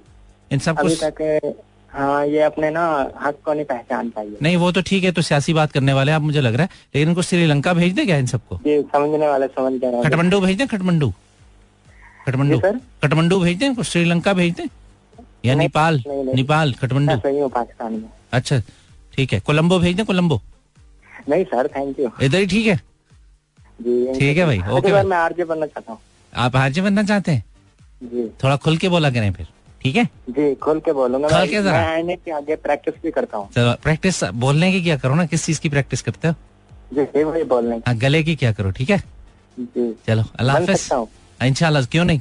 इन 0.51 0.59
सबको 0.59 0.87
अभी 0.87 0.95
तक 0.95 1.55
हाँ 1.91 2.25
ये 2.27 2.41
अपने 2.43 2.69
ना 2.69 2.83
हक 3.21 3.37
को 3.45 3.53
नहीं 3.53 3.65
पहचान 3.65 4.09
पाई 4.09 4.35
नहीं 4.41 4.57
वो 4.57 4.71
तो 4.71 4.81
ठीक 4.87 5.03
है 5.03 5.11
तो 5.11 5.21
सियासी 5.21 5.53
बात 5.53 5.71
करने 5.71 5.93
वाले 5.93 6.11
आप 6.11 6.21
मुझे 6.21 6.41
लग 6.41 6.55
रहा 6.55 6.63
है। 6.63 6.69
लेकिन 6.95 7.09
इनको 7.09 7.21
श्रीलंका 7.21 7.73
भेज 7.73 7.93
दे 7.93 8.05
क्या 8.05 8.17
इन 8.17 8.25
सबको 8.27 8.59
समझने 8.65 9.27
वाले 9.27 9.47
समझ 9.47 9.73
गए। 9.73 10.03
खटमंडू 10.03 10.39
भेज 10.41 10.57
दें 10.57 10.67
खटमंडू? 10.67 11.11
सर। 12.27 12.79
खटमंडू 13.03 13.39
भेज 13.39 13.57
दें 13.59 13.83
श्रीलंका 13.83 14.33
भेज 14.33 14.53
दें 14.55 14.67
या 15.45 15.55
नेपाल। 15.55 16.03
नेपाल 16.07 16.73
सही 16.73 17.39
हूँ 17.39 17.49
पाकिस्तान 17.49 17.93
में 17.93 18.09
अच्छा 18.33 18.59
ठीक 19.15 19.33
है। 19.33 19.39
कोलंबो 19.39 19.79
भेज 19.79 19.95
दें 19.97 20.05
कोलंबो? 20.05 20.41
नहीं 21.29 21.43
सर 21.45 21.67
थैंक 21.75 21.99
यू 21.99 22.11
इधर 22.21 22.39
ही 22.39 22.47
ठीक 22.47 22.67
है? 22.67 22.75
ठीक 24.13 24.37
है 24.37 24.45
भाई, 24.45 24.57
अच्छा, 24.57 24.71
ओके 24.71 25.03
मैं 25.03 25.17
आरजे 25.17 25.43
बनना 25.43 25.65
चाहता 25.65 25.91
हूँ। 25.91 25.99
आप 26.33 26.55
हाजी 26.55 26.81
बनना 26.81 27.03
चाहते 27.03 27.31
हैं? 27.31 27.43
जी। 28.03 28.27
थोड़ा 28.43 28.55
खुल 28.63 28.77
के 28.77 28.89
बोला 28.89 29.09
करें 29.11 29.31
फिर 29.33 29.47
ठीक 29.81 29.95
है? 29.95 30.03
जी 30.29 30.53
खुल 30.63 30.79
के 30.85 30.93
बोलूँगा। 30.93 31.29
खोल 31.29 31.47
के 31.47 31.61
मैं 31.61 32.33
आगे 32.33 32.55
प्रैक्टिस 32.55 32.93
भी 33.03 33.11
करता 33.11 33.37
हूँ। 33.37 33.49
प्रैक्टिस 33.57 34.23
बोलने 34.43 34.71
की 34.71 34.81
क्या 34.83 34.97
करो 34.97 35.15
ना? 35.15 35.25
किस 35.25 35.45
चीज़ 35.45 35.59
की 35.61 35.69
प्रैक्टिस 35.69 36.01
करते 36.01 36.27
हो? 36.27 36.33
जी 36.93 37.23
वही 37.23 37.43
बोलने 37.43 37.75
हाँ, 37.87 37.95
गले 37.97 38.23
की 38.23 38.35
क्या 38.35 38.51
करो 38.53 38.71
ठीक 38.71 38.89
है? 38.89 39.01
चलो 40.07 40.23
अल्लाह 40.39 40.57
हाफिज। 40.57 40.89
इंशाल्लाह 41.45 41.83
क्यों 41.91 42.05
नहीं? 42.05 42.19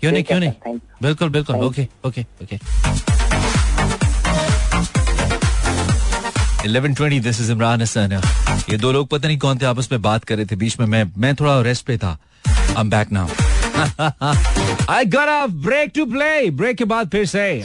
क्यों 0.00 0.12
नहीं 0.12 0.24
क्यों 0.24 0.38
नहीं? 0.40 0.50
सर. 0.50 0.78
बिल्कुल 1.02 1.28
बिल्कुल 1.30 1.56
okay 1.56 1.86
okay 2.06 2.24
okay 2.42 2.58
1120 6.68 7.20
this 7.22 7.40
is 7.40 7.52
Imran 7.52 7.82
Hasan 7.82 8.20
ये 8.70 8.76
दो 8.78 8.92
लोग 8.92 9.08
पता 9.08 9.28
नहीं 9.28 9.38
कौन 9.38 9.58
थे 9.58 9.66
आपस 9.66 9.88
में 9.92 10.00
बात 10.02 10.24
कर 10.24 10.36
रहे 10.36 10.46
थे 10.46 10.56
बीच 10.56 10.78
में 10.80 10.86
मैं 10.86 11.04
मैं 11.18 11.34
थोड़ा 11.36 11.60
रेस्ट 11.62 11.86
पे 11.86 11.98
था। 11.98 12.18
I 12.48 12.80
am 12.80 12.90
back 12.90 13.12
now 13.12 13.28
I 14.94 15.04
got 15.04 15.28
a 15.28 15.46
break 15.66 15.92
to 15.96 16.04
play 16.12 16.50
break 16.50 16.76
के 16.76 16.84
बाद 16.92 17.08
फिर 17.10 17.26
से। 17.26 17.62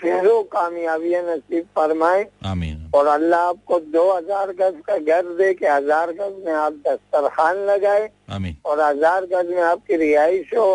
फिर 0.00 0.28
कामयाबी 0.52 1.14
नसीब 1.22 1.64
फरमाए। 1.76 2.26
आमीन। 2.46 2.90
और 2.94 3.06
अल्लाह 3.06 3.40
आपको 3.40 3.78
दो 3.92 4.04
हज़ार 4.12 4.52
गज 4.52 4.80
का 4.86 4.96
घर 4.98 5.34
दे 5.36 5.52
के 5.54 5.66
हज़ार 5.66 6.12
गज 6.12 6.44
में 6.46 6.52
आप 6.54 6.72
दस्तरखान 6.86 7.56
लगाए। 7.66 8.08
आमीन। 8.30 8.56
और 8.64 8.80
हज़ार 8.80 9.26
गज 9.26 9.50
में 9.50 9.62
आपकी 9.64 9.96
रिहाइश 9.96 10.54
हो 10.56 10.70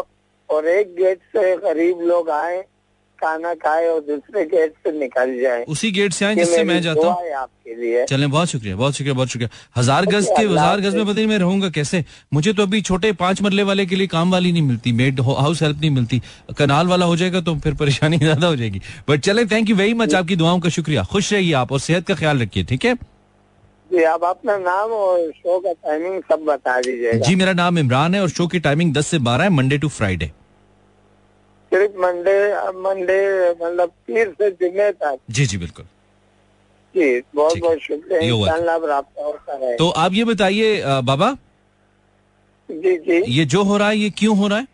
और 0.49 0.67
एक 0.67 0.95
गेट 0.95 1.19
से 1.35 1.55
गरीब 1.59 2.01
लोग 2.03 2.29
आए। 2.31 2.63
खाना 3.23 3.53
खाए 3.55 3.87
और 3.87 3.99
दूसरे 4.03 4.45
गेट 4.47 4.73
से 4.77 4.91
निकल 4.99 5.39
जाए। 5.41 5.63
उसी 5.67 5.91
गेट 5.91 6.13
से 6.13 6.25
आए 6.25 6.35
जिससे 6.35 6.63
मैं 6.63 6.81
जाता 6.81 7.07
हूँ। 7.07 7.31
आपके 7.33 7.75
लिए। 7.75 8.05
चलें 8.05 8.29
बहुत 8.31 8.47
शुक्रिया 8.47 8.75
बहुत 8.75 8.93
शुक्रिया 8.93 9.13
बहुत 9.13 9.29
शुक्रिया। 9.29 9.49
हज़ार 9.77 10.05
गज 10.05 10.27
के 10.29 10.43
हज़ार 10.43 10.81
गज 10.81 10.95
में। 10.95 11.03
पता 11.03 11.13
नहीं 11.13 11.27
मैं 11.27 11.37
रहूँगा 11.39 11.69
कैसे। 11.71 12.03
मुझे 12.33 12.53
तो 12.53 12.63
अभी 12.63 12.81
छोटे 12.83 13.11
पाँच 13.21 13.41
मरले 13.41 13.63
वाले 13.63 13.85
के 13.85 13.95
लिए 13.95 14.07
काम 14.07 14.31
वाली 14.31 14.51
नहीं 14.51 14.63
मिलती 14.63 14.91
मेड 14.93 15.21
हाउस 15.21 15.61
हेल्प 15.63 15.79
नहीं 15.79 15.91
मिलती। 15.91 16.21
कनाल 16.57 16.87
वाला 16.87 17.05
हो 17.05 17.15
जाएगा 17.15 17.41
तो 17.41 17.55
फिर 17.59 17.73
परेशानी 17.75 18.17
ज़्यादा 18.23 18.47
हो 18.47 18.55
जाएगी। 18.55 18.81
बट 19.09 19.21
चले 19.21 19.45
थैंक 19.47 19.69
यू 19.69 19.75
वेरी 19.75 19.93
मच 19.95 20.13
आपकी 20.15 20.35
दुआओं 20.35 20.59
का 20.59 20.69
शुक्रिया। 20.71 21.03
खुश 21.11 21.33
रहिए 21.33 21.53
आप 21.55 21.71
और 21.71 21.79
सेहत 21.81 22.07
का 22.07 22.15
ख्याल 22.15 22.41
रखिए 22.41 22.63
ठीक 22.65 22.85
है? 22.85 22.93
जी 23.91 24.03
आप 24.05 24.23
अपना 24.25 24.57
नाम 24.59 24.91
और 24.91 25.19
शो 25.31 25.59
का 25.59 25.71
टाइमिंग 25.73 26.21
सब 26.31 26.45
बता 26.45 26.79
दीजिए 26.81 27.13
जी 27.19 27.35
मेरा 27.35 27.53
नाम 27.55 27.79
इमरान 27.79 28.15
है 28.15 28.21
और 28.21 28.29
शो 28.29 28.47
की 28.47 28.59
टाइमिंग 28.59 28.93
दस 28.93 29.07
से 29.07 29.19
बारह 29.21 29.43
है 29.43 29.49
मंडे 29.51 29.77
टू 29.77 29.87
फ्राइडे 29.89 30.31
सिर्फ़ 31.73 31.97
मंडे 32.01 32.37
मंडे 32.81 33.21
मतलब 33.61 33.91
पीर 34.07 34.29
से 34.31 34.49
जुम्मे 34.51 34.91
तक। 34.93 35.17
जी 35.29 35.45
जी 35.45 35.57
बिल्कुल। 35.57 35.85
जी 36.95 37.21
बहुत 37.35 37.57
बहुत 37.57 37.79
शुक्रिया। 37.79 39.75
तो 39.77 39.89
आप 39.89 40.13
ये 40.13 40.23
बताइए 40.23 40.81
बाबा। 41.03 41.31
जी 42.69 42.95
जी। 42.97 43.21
ये 43.29 43.45
जो 43.45 43.63
हो 43.63 43.77
रहा 43.77 43.87
है 43.89 43.97
ये 43.97 44.09
क्यों 44.09 44.37
हो 44.37 44.47
रहा 44.47 44.59
है? 44.59 44.67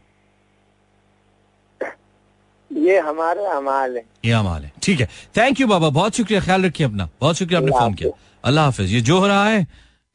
ये 2.72 3.00
हमारे 3.00 3.46
अमाल 3.48 3.96
है। 3.98 4.04
ये 4.26 4.32
अमाल 4.32 4.64
है। 4.64 4.72
ठीक 4.84 5.00
है। 5.00 5.08
थैंक 5.38 5.60
यू 5.62 5.68
बाबा। 5.68 5.90
बहुत 5.90 6.16
शुक्रिया। 6.16 6.42
ख्याल 6.42 6.66
रखिए 6.66 6.88
अपना। 6.88 7.10
बहुत 7.22 7.36
शुक्रिया 7.36 7.60
आपने 7.60 7.72
फ़ोन 7.72 7.94
किया। 7.94 8.10
अल्लाह 8.44 8.66
हाफिज। 8.66 8.94
ये 8.94 9.02
जो 9.02 9.20
हो 9.20 9.28
रहा 9.28 9.46
है 9.46 9.66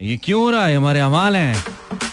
ये 0.01 0.17
क्यों 0.25 0.43
हो 0.43 0.51
रहा 0.51 0.67
है? 0.67 0.77
हमारे 0.77 1.01
अमाल 1.01 1.37
हैं। 1.37 1.65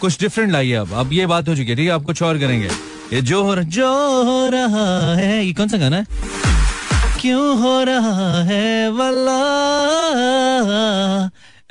कुछ 0.01 0.19
डिफरेंट 0.19 0.51
लाइए 0.51 0.73
अब 0.75 0.93
अब 0.93 1.13
ये 1.13 1.25
बात 1.27 1.47
हो 1.49 1.55
चुकी 1.55 1.69
है। 1.69 1.75
ठीक 1.75 1.87
है 1.87 1.93
आप 1.93 2.03
कुछ 2.03 2.23
और 2.23 2.39
करेंगे। 2.39 2.69
ये 3.13 3.21
जो 3.21 3.41
हो 3.43 3.53
रहा 3.53 3.63
जो 3.75 3.87
हो 4.23 4.47
रहा 4.49 5.15
है 5.15 5.45
ये 5.45 5.53
कौन 5.53 5.67
सा 5.67 5.77
गाना 5.77 5.97
है? 5.97 6.05
क्यों 7.21 7.57
हो 7.61 7.83
रहा 7.83 8.41
है 8.43 8.89
वल्ला? 8.91 9.39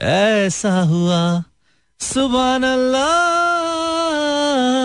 ऐसा 0.00 0.72
हुआ 0.90 1.20
सुबह 2.00 2.55
अल्लाह 2.55 3.09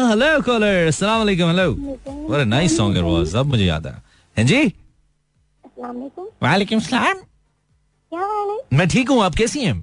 हेलो 0.09 0.29
कॉलर 0.45 0.87
अस्सलाम 0.87 1.17
वालेकुम 1.19 1.49
hello 1.49 1.71
what 1.71 2.41
a 2.41 2.43
nice 2.45 2.77
song 2.77 2.97
it 2.97 3.03
was 3.03 3.35
अब 3.35 3.45
मुझे 3.45 3.65
याद 3.65 3.87
आया। 3.87 4.01
हैं 4.37 4.45
जी? 4.47 4.61
अस्सलाम 4.61 5.95
वालेकुम। 5.95 6.25
वालेकुम 6.43 6.79
सलाम। 6.87 7.17
मैं 8.77 8.87
ठीक 8.89 9.09
हूँ 9.09 9.23
आप 9.23 9.35
कैसी 9.35 9.59
हैं? 9.65 9.81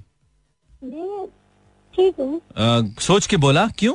ठीक 1.93 2.15
हूँ। 2.19 2.41
सोच 3.01 3.27
के 3.27 3.37
बोला 3.37 3.67
क्यों? 3.77 3.93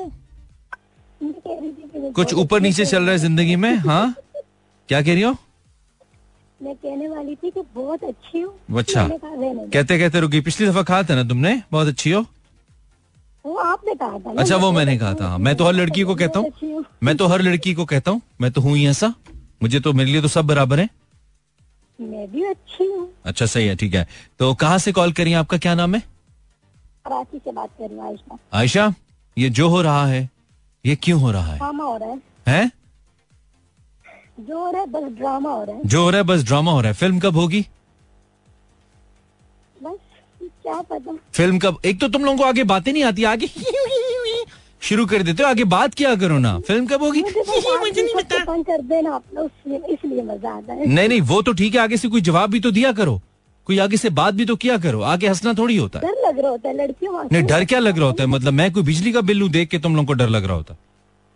कुछ 1.21 2.35
ऊपर 2.35 2.61
नीचे 2.61 2.85
चल 2.85 3.03
रहा 3.03 3.11
है 3.11 3.19
ज़िंदगी 3.19 3.57
में? 3.57 3.75
हाँ? 3.77 4.15
क्या 4.89 5.01
कह 5.03 5.13
रही 5.15 5.23
हो? 5.23 5.35
मैं 6.63 6.75
कहने 6.75 7.09
वाली 7.09 7.35
थी 7.35 7.51
कि 7.51 7.63
बहुत 7.75 8.05
अच्छी 8.05 8.41
हूँ। 8.41 8.79
अच्छा। 8.79 9.07
कहते 9.09 9.99
कहते 9.99 10.21
रुकी। 10.21 10.41
पिछली 10.41 10.67
दफ़ा 10.69 10.83
कहा 10.83 11.03
था 11.03 11.15
ना 11.15 11.25
तुमने? 11.29 11.63
बहुत 11.73 11.89
अच्छी 11.89 12.11
हो। 12.11 12.25
वो 13.45 13.55
आपने 13.57 13.95
कहा 13.95 14.19
था 14.19 14.35
अच्छा 14.41 14.57
वो 14.57 14.71
मैंने 14.73 14.97
कहा 14.99 15.15
था। 15.15 15.37
मैं 15.39 15.55
तो 15.57 15.65
हर 15.65 15.73
लड़की 15.73 16.03
को 16.03 16.15
कहता 16.15 16.39
हूँ। 16.39 16.85
मैं 17.03 17.17
तो 17.17 17.27
हर 17.27 17.43
लड़की 17.43 17.75
को 17.75 17.85
कहता 17.85 18.11
हूँ। 18.11 18.21
मैं 18.41 18.51
तो 18.53 18.61
हूँ 18.61 18.77
ही 18.77 18.87
ऐसा। 18.89 19.13
मुझे 19.63 19.81
तो 19.81 19.93
मेरे 19.93 20.11
लिए 20.11 20.23
तो 20.23 20.29
सब 20.29 20.47
बराबर 20.47 20.81
है। 20.81 20.89
मैं 21.99 22.31
भी 22.33 22.45
अच्छी 22.45 22.85
हूँ। 22.85 23.09
अच्छा 23.25 23.47
सही 23.47 23.67
है 23.67 23.77
ठीक 23.77 23.95
है। 23.95 24.07
तो 24.39 24.53
कहाँ 24.55 24.79
से 24.79 24.93
कॉल 24.93 25.13
करिए 25.13 25.35
आपका? 25.35 25.59
क्या 25.59 25.75
नाम 25.75 25.95
है? 25.95 26.01
कराची 27.07 27.39
से 27.39 27.53
बात 27.53 27.71
कर 27.79 27.89
रही 27.89 27.99
हूँ 27.99 28.07
आयुष्मान 28.07 28.39
आयशा 28.59 28.93
ये 29.37 29.49
जो 29.51 29.69
हो 29.69 29.81
रहा 29.83 30.07
है 30.07 30.29
ये 30.85 30.97
क्यों 30.97 31.21
हो 31.21 31.31
रहा 31.31 31.53
है? 31.53 31.57
ड्रामा 31.59 31.85
हो 31.85 31.97
रहा 31.97 32.09
है। 32.09 32.19
हैं? 32.49 32.71
जो 34.41 34.59
हो 34.59 34.71
रहा 34.71 34.81
है 34.81 34.87
बस 34.87 35.03
ड्रामा 35.19 35.51
हो 35.51 35.65
रहा 35.65 35.77
है। 35.77 35.83
जो 35.85 36.03
हो 36.03 36.11
रहा 36.11 36.21
है 36.21 36.27
बस 36.27 36.45
ड्रामा 36.45 36.73
हो 36.73 36.81
रहा 36.81 36.89
है। 36.89 36.95
फ़िल्म 36.95 37.19
कब 37.21 37.37
होगी? 37.37 37.61
बस 39.83 39.97
क्या 40.43 40.81
पता। 40.83 41.17
फ़िल्म 41.35 41.59
कब? 41.59 41.79
एक 41.85 42.01
तो 42.01 42.09
तुम 42.09 42.25
लोगों 42.25 42.39
को 42.39 42.45
आगे 42.45 42.65
बातें 42.65 42.93
नहीं 42.93 43.05
आती 43.05 43.25
आगे 43.25 43.49
शुरू 44.83 45.05
कर 45.07 45.23
देते 45.23 45.43
हो 45.43 45.49
आगे 45.49 45.65
बात 45.67 45.95
क्या 45.95 46.15
करो 46.17 46.39
ना। 46.39 46.59
फ़िल्म 46.67 46.87
कब 46.87 47.03
होगी? 47.03 47.23
मुझे 47.23 47.41
बस 47.41 47.67
आपकी 47.69 48.07
सबको 48.09 48.63
कर 48.63 48.83
देना 48.85 49.15
आप 49.15 49.25
लोग 49.35 49.91
इसलिए 49.91 50.23
मज़ा 50.23 50.51
आता 50.51 50.73
है। 50.73 50.87
नहीं 50.87 51.09
नहीं 51.09 51.21
वो 51.23 51.41
तो 51.43 51.53
ठीक 51.53 51.75
है 51.75 51.81
आगे 51.81 51.97
से 51.97 52.09
कोई 52.09 52.21
जवाब 52.21 52.51
भी 52.51 52.61
तो 52.61 52.71
दिया 52.71 52.93
करो। 52.93 53.21
कोई 53.69 53.79
आगे 53.79 53.97
से 53.97 54.11
बात 54.11 54.35
भी 54.35 54.45
तो 54.47 54.57
किया 54.57 54.77
करो 54.79 55.01
आगे 55.05 55.27
हंसना 55.29 55.53
थोड़ी 55.55 55.77
होता 55.77 55.99
है। 55.99 56.07
डर 56.07 56.29
लग 56.29 56.39
रहा 56.39 56.51
होता 56.51 56.69
है 56.69 56.75
लड़कियों 56.77 57.23
नहीं 57.25 57.43
डर 57.45 57.65
क्या 57.65 57.79
लग 57.79 57.99
रहा 57.99 58.07
होता 58.07 58.23
है? 58.23 58.29
मतलब 58.29 58.53
मैं 58.53 58.71
कोई 58.73 58.83
बिजली 58.83 59.13
का 59.13 59.21
बिल 59.23 59.49
देख 59.51 59.69
के 59.69 59.79
तुम 59.79 59.97
लोग 59.97 60.07
को 60.07 60.13
डर 60.15 60.29
लग 60.29 60.45
रहा 60.45 60.57
होता 60.57 60.77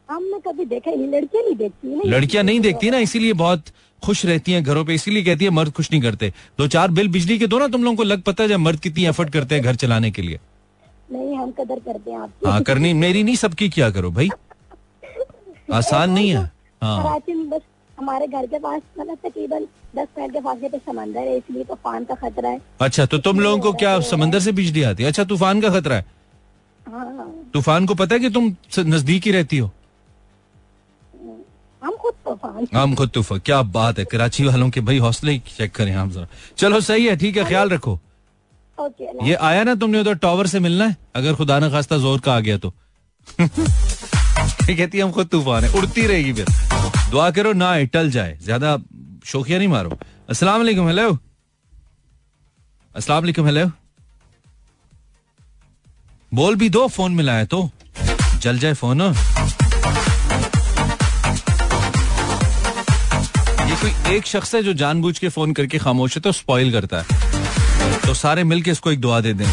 हमने 0.09 0.39
कभी 0.47 0.65
देखा 0.67 0.91
ही 0.91 1.07
लड़कियाँ 1.09 1.43
नहीं 1.45 1.57
देखती 1.57 2.09
लड़कियाँ 2.11 2.45
नहीं 2.45 2.61
देखती 2.61 2.91
ना 2.91 2.99
इसीलिए 2.99 3.33
बहुत 3.43 3.65
खुश 4.03 4.25
रहती 4.27 4.53
हैं 4.53 4.63
घरों 4.65 4.85
पे 4.85 4.95
इसीलिए 4.95 5.25
कहती 5.25 5.45
है 5.45 5.51
मर्द 5.51 5.73
खुश 5.73 5.91
नहीं 5.93 6.01
करते। 6.03 6.33
दो 6.59 6.67
चार 6.69 6.91
बिल 6.91 7.09
बिजली 7.09 7.39
के 7.39 7.47
दो 7.47 7.59
ना 7.59 7.69
तुम 7.69 7.85
लोगों 7.85 7.97
को 7.97 8.03
लग 8.03 8.23
पता 8.23 8.43
है 8.43 8.49
जब 8.49 8.59
मर्द 8.61 8.81
कितनी 8.81 9.05
एफर्ट 9.07 9.33
करते 9.33 9.55
हैं 9.55 9.65
घर 9.65 9.75
चलाने 9.83 10.11
के 10.11 10.23
लिए। 10.23 10.39
नहीं 11.13 11.37
हम 11.37 11.51
कदर 11.51 11.79
करते 11.81 12.11
हैं 12.11 12.29
हाँ 12.47 12.63
करनी 12.63 12.93
मेरी 12.95 13.23
नहीं 13.23 13.37
सबकी 13.37 13.69
क्या 13.69 13.91
करो 13.91 14.11
भाई। 14.11 14.29
आसान 15.73 16.11
नहीं 16.11 16.31
है। 16.31 16.51
हाँ। 16.83 17.19
बस 17.29 17.61
हमारे 17.99 18.27
घर 18.27 18.47
के 18.47 18.59
पास 18.59 18.81
मतलब 18.99 19.19
तकरीबन 19.25 19.67
दस 19.93 20.09
मिनट 20.19 20.33
के 20.33 20.41
फासले 20.41 20.69
पे 20.69 20.79
समंदर 20.79 21.21
है 21.21 21.37
इसलिए 21.37 21.65
तूफ़ान 21.65 22.05
का 22.05 22.15
खतरा 22.15 22.49
है। 22.49 22.61
अच्छा 22.81 23.07
तो 23.07 23.19
तुम 23.21 23.41
लोगों 23.41 23.59
को 23.59 23.73
क्या 23.75 23.99
समंदर 24.11 24.41
से 24.41 24.53
बिजली 24.53 24.83
आती 24.83 25.03
है? 25.03 25.09
अच्छा 25.09 25.25
तूफ़ान 25.25 25.61
का 25.61 25.71
खतरा 25.71 25.97
है। 25.97 26.05
हाँ। 26.87 27.29
तूफ़ान 27.53 27.87
को 27.87 27.95
पता 27.95 28.15
है 28.15 28.21
कि 28.21 28.31
तुम 28.31 28.55
नज़दीक 28.79 29.25
ही 29.25 29.33
रहती 29.33 29.59
हो? 29.59 29.71
हम 31.83 31.97
खुद 31.97 32.15
तूफ़ान। 32.25 32.67
हम 32.75 32.95
खुद 32.95 33.11
तूफ़ान। 33.11 33.39
क्या 33.47 33.61
बात 33.75 33.99
है 33.99 34.05
कराची 34.05 34.45
वालों 34.45 34.71
के 34.71 34.81
भाई 34.81 34.99
हौसले 34.99 35.39
चेक 35.49 35.75
करें 35.75 35.93
हम 35.93 36.11
जरा। 36.11 36.27
चलो 36.59 36.81
सही 36.81 37.07
है 37.07 37.17
ठीक 37.17 37.37
है 37.37 37.45
ख्याल 37.45 37.71
रखो। 37.71 37.99
ओके 38.79 39.29
ये 39.29 39.35
आया 39.43 39.65
ना 39.65 39.75
तुमने 39.75 40.01
उधर 40.01 40.15
टॉवर 40.19 40.47
से 40.47 40.61
मिलना 40.61 40.85
है? 40.85 40.97
अगर 41.17 41.35
खुदा 41.35 41.59
न 41.59 41.71
खास्ता 41.71 41.99
ज़ोर 41.99 42.21
का 42.21 42.35
आ 42.35 42.41
गया 42.41 42.59
तो। 42.59 42.73
कहती 43.41 45.01
हम 45.01 45.11
खुद 45.13 45.27
तूफ़ान 45.29 45.65
है। 45.65 45.73
उड़ती 45.79 46.07
रहेगी 46.07 46.33
फिर। 46.33 46.47
दुआ 47.11 47.31
करो 47.31 47.53
ना 47.55 47.77
टल 47.87 48.11
जाए। 48.11 48.37
ज़्यादा 48.43 48.77
शोखिया 49.25 49.59
नहीं 49.59 49.69
मारो। 49.69 49.99
अस्सलाम 50.31 50.59
वालेकुम 50.59 50.87
हेलो 50.89 51.19
अस्सलाम 52.95 53.23
वालेकुम 53.23 53.47
हेलो 53.47 53.71
बोल 56.33 56.55
भी 56.57 56.69
दो, 56.69 56.87
फ़ोन 56.89 57.13
मिलाया 57.13 57.45
तो। 57.45 57.71
जल 58.41 58.59
जाए 58.59 58.75
फ़ोन। 58.75 59.01
ये 63.63 63.77
कोई 63.77 63.93
एक 64.17 64.27
शख्स 64.27 64.55
है 64.55 64.63
जो 64.63 64.73
जानबूझ 64.75 65.19
के 65.19 65.29
फ़ोन 65.29 65.53
करके 65.53 65.79
खामोश 65.79 66.17
है 66.17 66.21
तो 66.23 66.33
स्पॉइल 66.33 66.73
करता 66.73 67.01
है। 67.01 67.05
तो 68.07 68.15
सारे 68.15 68.45
मिलके 68.45 68.71
इसको 68.71 68.93
एक 68.93 69.01
दुआ 69.01 69.21
दे 69.21 69.33
दें। 69.35 69.47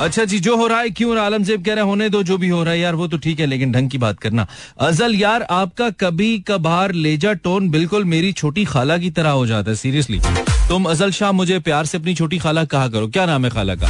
अच्छा 0.00 0.24
जी 0.24 0.38
जो 0.40 0.56
हो 0.56 0.66
रहा 0.66 0.80
है 0.80 0.90
क्यों 0.90 1.16
आलमजेब 1.18 1.64
कह 1.64 1.74
रहे 1.74 1.84
होने 1.84 2.08
दो 2.08 2.22
जो 2.22 2.36
भी 2.38 2.48
हो 2.48 2.62
रहा 2.64 2.72
है। 2.72 2.78
यार 2.80 2.94
वो 2.94 3.06
तो 3.08 3.18
ठीक 3.18 3.40
है 3.40 3.46
लेकिन 3.46 3.72
ढंग 3.72 3.90
की 3.90 3.98
बात 3.98 4.18
करना। 4.20 4.46
अजल 4.80 5.14
यार 5.14 5.42
आपका 5.50 5.88
कभी 6.00 6.38
कभार 6.48 6.92
लेजा 6.92 7.32
टोन 7.44 7.68
बिल्कुल 7.70 8.04
मेरी 8.04 8.32
छोटी 8.32 8.64
खाला 8.64 8.96
की 8.98 9.10
तरह 9.10 9.30
हो 9.30 9.46
जाता 9.46 9.70
है 9.70 9.76
सीरियसली। 9.76 10.20
तुम 10.68 10.84
अजल 10.90 11.10
शाह 11.12 11.32
मुझे 11.32 11.58
प्यार 11.58 11.86
से 11.86 11.98
अपनी 11.98 12.14
छोटी 12.14 12.38
खाला 12.38 12.64
कहा 12.64 12.88
करो। 12.88 13.08
क्या 13.08 13.26
नाम 13.26 13.44
है 13.44 13.50
खाला 13.50 13.74
का? 13.74 13.88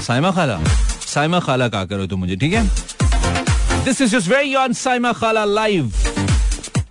साइमा 0.00 0.30
खाला? 0.30 0.58
साइमा 1.06 1.40
खाला 1.40 1.68
कहा 1.68 1.84
करो 1.84 2.06
तुम 2.06 2.20
मुझे 2.20 2.36
ठीक 2.36 2.52
है? 2.52 2.64
This 3.84 4.00
is 4.00 4.16
just 4.16 4.28
very 4.28 4.54
on 4.54 4.72
Saima 4.72 5.12
खाला 5.12 5.44
लाइव 5.44 5.92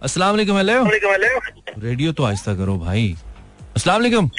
अस्सलाम 0.04 0.30
वालेकुम 0.30 0.58
हेलो। 0.58 1.40
रेडियो 1.80 2.12
तो 2.12 2.24
आहिस्ता 2.24 2.56
करो 2.56 2.78
भाई। 2.80 3.16
अस्सलाम 3.76 3.98
वालेकुम। 3.98 4.30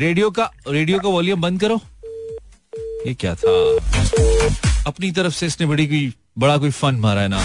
रेडियो 0.00 0.30
का 0.30 0.50
रेडियो 0.68 0.98
का 0.98 1.08
वॉल्यूम 1.08 1.40
बंद 1.40 1.60
करो। 1.60 1.80
ये 3.06 3.14
क्या 3.14 3.34
था? 3.34 3.50
अपनी 4.86 5.10
तरफ़ 5.12 5.34
से 5.34 5.46
इसने 5.46 5.66
बड़ी 5.66 5.86
कोई 5.86 6.12
बड़ा 6.38 6.56
कोई 6.58 6.70
फन 6.70 6.94
मारा 7.00 7.20
है 7.20 7.28
ना? 7.28 7.42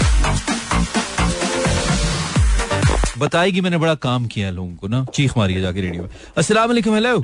बताएगी 3.18 3.60
मैंने 3.60 3.78
बड़ा 3.78 3.94
काम 3.94 4.26
किया 4.26 4.46
है 4.46 4.52
लोगों 4.54 4.74
को 4.76 4.88
ना? 4.88 5.04
चीख 5.14 5.36
मारी 5.38 5.54
है 5.54 5.60
जाके 5.60 5.80
रेडियो 5.80 6.02
में। 6.02 6.10
अस्सलाम 6.38 6.68
वालेकुम। 6.68 6.94
हेलो 6.94 7.18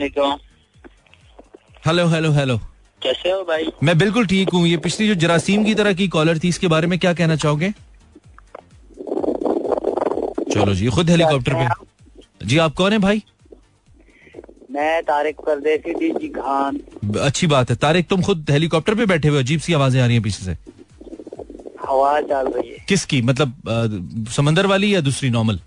हेलो 1.87 2.07
हेलो 2.09 2.31
हेलो 2.33 2.57
कैसे 3.03 3.31
हो 3.31 3.43
भाई? 3.45 3.67
मैं 3.83 3.97
बिल्कुल 3.99 4.27
ठीक 4.27 4.51
हूँ। 4.55 4.67
ये 4.67 4.77
पिछली 4.77 5.09
जो 5.09 5.15
जरासीम 5.15 5.65
की 5.65 5.75
तरह 5.75 5.93
की 5.93 6.09
कॉलर 6.09 6.39
थी 6.39 6.49
इसके 6.49 6.69
बारे 6.69 6.87
में 6.87 6.99
क्या 6.99 7.13
कहना 7.15 7.37
चाहोगे? 7.37 7.73
चलो 10.53 10.75
जी 10.75 10.89
खुद 10.89 11.11
हेलीकॉप्टर 11.11 11.55
पे। 11.55 12.47
जी 12.47 12.59
आप 12.59 12.75
कौन 12.75 12.93
है 12.93 12.99
भाई? 12.99 13.23
मैं 14.73 15.03
तारिक 15.03 15.41
परदेसी 15.47 15.93
डी 15.95 16.11
जी 16.21 16.29
खान। 16.29 16.79
अच्छी 17.21 17.47
बात 17.47 17.71
है। 17.71 17.77
तारिक 17.77 18.09
तुम 18.09 18.23
खुद 18.23 18.51
हेलीकॉप्टर 18.51 18.95
पे 18.95 19.07
बैठे 19.07 19.29
हुए 19.29 19.39
अजीब 19.39 19.61
सी 19.61 19.73
आवाज़ें 19.73 20.01
आ 20.03 20.07
रही 20.07 20.15
हैं 20.15 20.23
पीछे 20.23 20.45
से। 20.45 20.57
हवा 21.83 22.21
चल 22.21 22.51
रही 22.53 22.71
है। 22.71 22.85
किसकी? 22.89 23.21
मतलब 23.23 23.49
अ, 23.69 24.31
समंदर 24.33 24.67
वाली 24.67 24.95
या 24.95 25.01
दूसरी 25.01 25.31
नॉर्मल? 25.31 25.61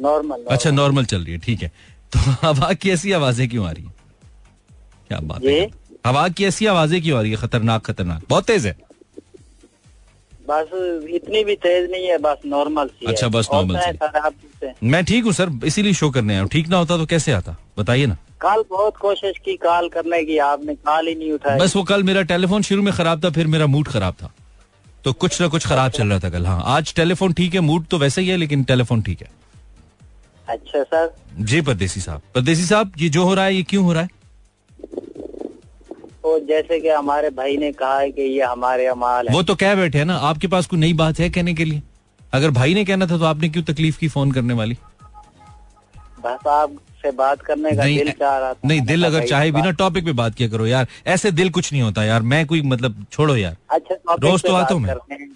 नॉर्मल 0.00 0.44
अच्छा 0.50 0.70
नॉर्मल 0.70 1.04
चल 1.04 1.24
रही 1.24 1.32
है 1.32 1.38
ठीक 1.38 1.62
है। 1.62 1.68
तो 2.12 2.18
हवा 2.42 2.72
की 2.72 2.90
ऐसी 2.90 3.12
आवाज़ें 3.12 3.48
क्यों 3.48 3.66
आ 3.66 3.70
रही 3.70 3.84
है? 3.84 3.92
क्या 5.08 5.18
बात 5.20 5.44
है। 5.44 5.70
हवा 6.06 6.28
की 6.28 6.44
ऐसी 6.44 6.66
आवाज़ें 6.66 7.00
क्यों 7.02 7.18
आ 7.18 7.22
रही 7.22 7.30
है? 7.30 7.36
खतरनाक 7.36 7.84
खतरनाक। 7.86 8.22
बहुत 8.28 8.44
तेज 8.44 8.66
है। 8.66 8.76
बस 10.48 10.70
इतनी 11.14 11.42
भी 11.44 11.54
तेज 11.56 11.90
नहीं 11.90 12.06
है 12.06 12.18
बस 12.18 12.38
नॉर्मल 12.46 12.86
सी 12.86 13.06
अच्छा, 13.06 13.26
है। 13.26 13.32
बस 13.32 13.48
मैं 13.52 13.92
सी। 13.92 14.72
मैं 14.88 15.04
ठीक 15.04 15.24
हूँ 15.24 15.32
सर 15.32 15.50
इसीलिए 15.64 15.92
शो 15.92 16.10
करने 16.10 16.34
आया 16.34 16.44
ठीक 16.52 16.68
ना 16.68 16.76
होता 16.76 16.96
तो 16.96 17.06
कैसे 17.06 17.32
आता? 17.32 17.56
बताइए 17.78 18.06
ना। 18.06 18.16
कल 18.40 18.62
बहुत 18.70 18.96
कोशिश 18.96 19.38
की 19.44 19.56
कॉल 19.56 19.88
करने 19.88 20.22
की 20.24 20.38
आपने 20.46 20.74
कॉल 20.74 21.06
ही 21.08 21.14
नहीं 21.14 21.32
उठाई। 21.32 21.58
बस 21.58 21.76
वो 21.76 21.82
कल 21.82 22.02
मेरा 22.02 22.22
टेलीफोन 22.32 22.62
शुरू 22.62 22.82
में 22.82 22.92
खराब 22.94 23.24
था 23.24 23.30
फिर 23.30 23.46
मेरा 23.46 23.66
मूड 23.66 23.88
खराब 23.88 24.14
था। 24.22 24.32
तो 25.04 25.12
कुछ 25.12 25.40
ना 25.40 25.48
कुछ 25.48 25.66
खराब 25.66 25.90
चल 25.90 26.08
रहा 26.08 26.18
था 26.18 26.30
कल 26.30 26.46
हाँ। 26.46 26.62
आज 26.66 26.94
टेलीफोन 26.94 27.32
ठीक 27.32 27.54
है 27.54 27.60
मूड 27.60 27.86
तो 27.86 27.98
वैसे 27.98 28.20
ही 28.20 28.28
है 28.28 28.36
लेकिन 28.36 28.64
टेलीफोन 28.64 29.02
ठीक 29.02 29.22
है। 29.22 29.30
अच्छा 30.48 30.82
सर। 30.82 31.14
जी 31.40 31.60
परदेसी 31.60 32.00
साहब। 32.00 32.22
परदेसी 32.34 32.64
साहब 32.64 32.92
ये 32.98 33.08
जो 33.08 33.24
हो 33.24 33.34
रहा 33.34 33.44
है 33.44 33.54
ये 33.54 33.62
क्यों 33.62 33.84
हो 33.84 33.92
रहा 33.92 34.02
है? 34.02 34.08
तो 36.24 36.38
जैसे 36.40 36.78
कि 36.80 36.88
हमारे 36.88 37.30
भाई 37.30 37.56
ने 37.56 37.70
कहा 37.72 37.98
है 37.98 38.10
कि 38.10 38.22
ये 38.22 38.42
हमारे 38.42 38.86
अमाल 38.86 39.28
है। 39.28 39.34
वो 39.34 39.42
तो 39.42 39.54
कह 39.54 39.74
बैठे 39.74 39.98
है 39.98 40.04
ना 40.04 40.14
आपके 40.28 40.46
पास 40.46 40.66
कोई 40.66 40.78
नई 40.78 40.92
बात 40.92 41.18
है 41.20 41.28
कहने 41.30 41.54
के 41.54 41.64
लिए? 41.64 41.82
अगर 42.32 42.50
भाई 42.50 42.74
ने 42.74 42.84
कहना 42.84 43.06
था 43.06 43.18
तो 43.18 43.24
आपने 43.24 43.48
क्यों 43.48 43.62
तकलीफ़ 43.64 43.98
की 43.98 44.08
फ़ोन 44.08 44.32
करने 44.32 44.54
वाली? 44.54 44.76
बस 46.24 46.46
आपसे 46.46 47.10
बात 47.10 47.42
करने 47.42 47.70
का 47.70 47.84
नहीं 47.84 47.98
दिल 47.98 48.10
चाह 48.10 48.38
रहा 48.38 48.52
था। 48.54 48.68
नहीं 48.68 48.80
दिल 48.80 49.04
अगर 49.06 49.26
चाहे 49.26 49.50
भी 49.50 49.62
ना 49.62 49.70
टॉपिक 49.70 50.04
पे 50.04 50.12
बात 50.12 50.34
किया 50.34 50.48
करो 50.48 50.66
यार। 50.66 50.86
ऐसे 51.06 51.30
दिल 51.32 51.50
कुछ 51.50 51.72
नहीं 51.72 51.82
होता 51.82 52.04
यार। 52.04 52.22
मैं 52.22 52.46
कोई 52.46 52.62
मतलब 52.62 53.04
छोड़ो 53.12 53.36
यार। 53.36 53.56
अच्छा 53.70 54.14
रोज 54.22 54.42
तो 54.42 54.54
आता 54.54 54.74
हूँ। 54.74 54.86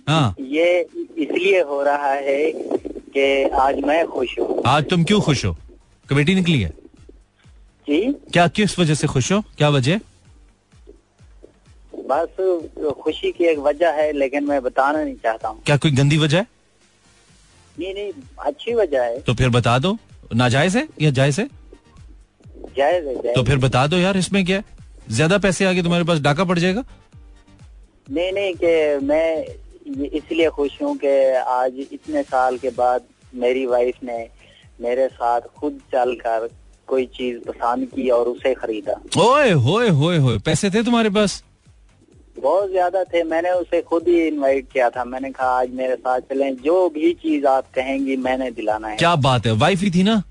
हाँ। 0.09 0.35
ये 0.41 0.81
इसलिए 1.19 1.63
हो 1.63 1.83
रहा 1.83 2.13
है 2.13 2.53
कि 2.55 3.43
आज 3.61 3.85
मैं 3.85 4.07
खुश 4.07 4.39
हूँ। 4.41 4.63
आज 4.67 4.89
तुम 4.91 5.05
क्यों 5.05 5.21
खुश 5.21 5.45
हो? 5.45 5.57
कमेटी 6.09 6.35
निकली 6.35 6.61
है? 6.61 6.69
जी? 7.89 8.01
क्या 8.33 8.49
किस 8.49 8.79
वजह 8.79 8.95
से 8.95 9.07
खुश 9.07 9.33
हो? 9.33 9.41
क्या 9.59 9.69
वजह? 9.69 10.01
बस 12.11 12.95
खुशी 13.03 13.31
की 13.33 13.45
एक 13.45 13.59
वजह 13.59 13.91
है 13.93 14.11
लेकिन 14.13 14.45
मैं 14.45 14.61
बताना 14.63 15.03
नहीं 15.03 15.15
चाहता 15.23 15.49
हूँ। 15.49 15.63
क्या 15.67 15.77
कोई 15.77 15.91
गंदी 15.93 16.19
वजह? 16.19 16.39
है 16.39 16.47
नहीं 17.79 17.95
नहीं 17.95 18.13
अच्छी 18.47 18.75
वजह 18.75 19.03
है। 19.03 19.21
तो 19.21 19.35
फिर 19.35 19.49
बता 19.51 19.79
दो। 19.79 19.97
नाजायज 20.35 20.77
है 20.77 20.87
या 21.03 21.11
जायज़ 21.11 21.41
है? 21.41 21.49
जायज़ 22.77 23.09
है 23.27 23.35
तो 23.35 23.43
फिर 23.45 23.59
बता 23.59 23.87
दो 23.87 23.97
यार 23.97 24.17
इसमें 24.17 24.45
क्या 24.45 24.57
है? 24.57 24.65
ज़्यादा 25.11 25.39
पैसे 25.39 25.65
आगे 25.65 25.83
तुम्हारे 25.83 26.05
पास 26.05 26.21
डाका 26.21 26.45
पड़ 26.45 26.59
जाएगा? 26.59 26.85
नहीं 28.07 28.33
नहीं 28.33 28.55
कि 28.55 29.07
मैं 29.07 30.07
इसलिए 30.17 30.49
खुश 30.51 30.81
हूँ 30.83 30.97
कि 30.97 31.15
आज 31.49 31.79
इतने 31.93 32.23
साल 32.23 32.59
के 32.59 32.71
बाद 32.71 33.05
मेरी 33.35 33.65
वाइफ 33.67 34.03
ने 34.05 34.19
मेरे 34.81 35.07
साथ 35.09 35.41
खुद 35.57 35.81
चलकर 35.93 36.49
कोई 36.89 37.07
चीज़ 37.17 37.39
पसंद 37.49 37.87
की 37.95 38.09
और 38.11 38.29
उसे 38.29 38.55
खरीदा। 38.55 39.01
ओए 39.23 39.51
होए 39.65 39.89
होए 39.91 40.19
होए 40.19 40.39
पैसे 40.47 40.71
थे 40.71 40.83
तुम्हारे 40.83 41.11
पास? 41.11 41.43
बहुत 42.49 42.71
ज़्यादा 42.71 43.03
थे 43.05 43.23
मैंने 43.25 43.51
उसे 43.53 43.81
खुद 43.83 44.09
ही 44.09 44.27
इनवाइट 44.27 44.67
किया 44.73 44.89
था। 44.91 45.05
मैंने 45.05 45.31
कहा 45.31 45.49
आज 45.61 45.71
मेरे 45.75 45.95
साथ 45.97 46.21
चलें 46.21 46.57
जो 46.57 46.89
भी 46.89 47.13
चीज़ 47.23 47.47
आप 47.47 47.65
कहेंगी 47.75 48.17
मैंने 48.17 48.51
दिलाना 48.51 48.89
है। 48.89 48.97
क्या 48.97 49.15
बात 49.17 49.47
है? 49.47 49.53
वाइफ 49.53 49.81
ही 49.81 49.91
थी 49.91 50.03
ना? 50.03 50.23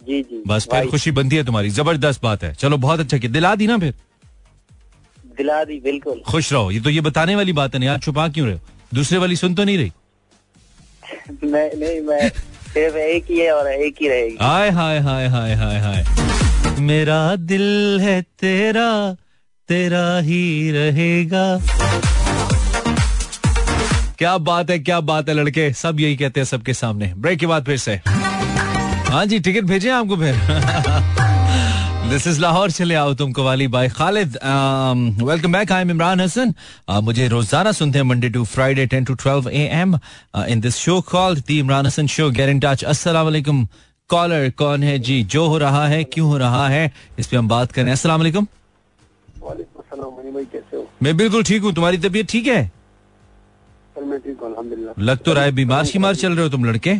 जी 0.00 0.22
जी। 0.22 0.42
बस 0.46 0.66
फिर 0.70 0.86
खुशी 0.90 1.10
बनती 1.10 1.36
है 1.36 1.44
तुम्हारी। 1.44 1.70
ज़बरदस्त 1.70 2.22
बात 2.22 2.42
है। 2.44 2.52
चलो 2.54 2.76
बहुत 2.76 3.00
अच्छा 3.00 3.18
किया। 3.18 3.32
दिला 3.32 3.54
दी 3.54 3.66
ना 3.66 3.78
फिर? 3.78 3.94
दिला 5.38 5.62
दी 5.64 5.78
बिल्कुल। 5.80 6.20
खुश 6.28 6.52
रहो। 6.52 6.70
ये 6.70 6.80
तो 6.80 6.90
ये 6.90 7.00
बताने 7.00 7.36
वाली 7.36 7.52
बात 7.52 7.74
है 7.74 7.80
ना 7.80 7.86
यार 7.86 7.98
छुपा 7.98 8.28
क्यों 8.28 8.46
रहे 8.46 8.56
हो? 8.56 8.60
दूसरे 8.94 9.18
वाली 9.18 9.36
सुन 9.36 9.54
तो 9.54 9.64
नहीं 9.64 9.78
रही? 9.78 9.92
नहीं 11.44 11.70
नहीं 11.80 12.00
मैं 12.00 12.28
सिर्फ़ 12.28 12.96
एक 12.96 13.30
ही 13.30 13.38
है 13.38 13.52
और 13.52 13.72
एक 13.72 14.02
ही 14.02 14.08
रहेगी। 14.08 14.36
हाय 14.40 14.70
हाय 14.70 14.98
हाय 14.98 15.26
हाय 15.28 15.54
हाय 15.54 15.78
हाय। 15.78 16.80
मेरा 16.80 17.20
दिल 17.36 18.00
है 18.00 18.20
तेरा 18.22 18.90
तेरा 19.68 20.18
ही 20.18 20.70
रहेगा। 20.72 21.60
क्या 24.18 24.36
बात 24.38 24.70
है, 24.70 24.78
क्या 24.78 25.00
बात 25.00 25.28
है 25.28 25.34
लड़के। 25.34 25.72
सब 25.72 26.00
यही 26.00 26.16
कहते 26.16 26.40
हैं 26.40 26.44
सबके 26.44 26.74
सामने। 26.74 27.12
ब्रेक 27.16 27.38
के 27.38 27.46
बाद 27.46 27.64
फिर 27.64 27.76
से। 27.76 28.00
हाँ 29.10 29.26
जी 29.26 29.38
टिकट 29.38 29.64
भेजे 29.64 29.90
आपको 29.90 30.16
फिर। 30.16 30.34
दिस 32.10 32.26
इज़ 32.26 32.40
लाहौर, 32.40 32.70
चले 32.70 32.94
आओ 32.94 33.14
तुम 33.14 33.32
qawwali 33.32 33.68
by 33.68 33.88
Khalid. 33.88 34.38
Welcome 35.22 35.52
back 35.52 35.72
I 35.72 35.82
am 35.82 35.90
Imran 35.90 36.20
Hasan 36.20 36.54
मुझे 36.90 37.28
रोज़ाना 37.28 37.72
सुनते 37.72 37.98
हैं 37.98 38.06
Monday 38.06 38.28
to 38.28 38.44
Friday 38.44 38.86
10 38.86 39.06
to 39.06 39.14
12 39.14 39.48
A 39.48 39.68
M 39.72 39.98
in 40.48 40.60
this 40.60 40.76
show 40.76 41.00
called 41.00 41.38
the 41.38 41.50
Imran 41.50 41.86
Hasan 41.86 42.06
show 42.06 42.30
get 42.30 42.48
in 42.48 42.60
touch 42.64 42.84
caller 44.10 44.50
कौन 44.50 44.82
है? 44.82 44.98
जी, 44.98 45.22
जो 45.22 45.46
हो 45.46 45.58
रहा 45.58 45.86
है, 45.88 46.04
क्यों 46.04 46.28
हो 46.28 46.38
रहा 46.38 46.68
है? 46.68 46.92
इस 47.18 47.26
पे 47.26 47.36
हम 47.36 47.48
बात 47.48 47.72
करें। 47.72 47.92
अस्सलाम 47.92 48.20
वालेकुम 48.20 48.46
मैं 51.02 51.16
बिल्कुल 51.16 51.42
ठीक 51.42 51.62
हूँ। 51.62 51.72
तुम्हारी 51.74 51.98
तबीयत 51.98 52.26
ठीक 52.30 52.46
है? 52.46 52.62
सर 53.94 54.04
मैं 54.04 54.18
ठीक 54.20 54.40
हूँ 54.42 54.94
लग 54.98 55.18
तो 55.24 55.32
रहा 55.32 55.44
है 55.44 55.52
बीमार 55.52 55.84
शिमार 55.86 56.14
चल 56.16 56.32
रहे 56.32 56.42
हो 56.42 56.48
तुम 56.50 56.64
लड़के? 56.64 56.94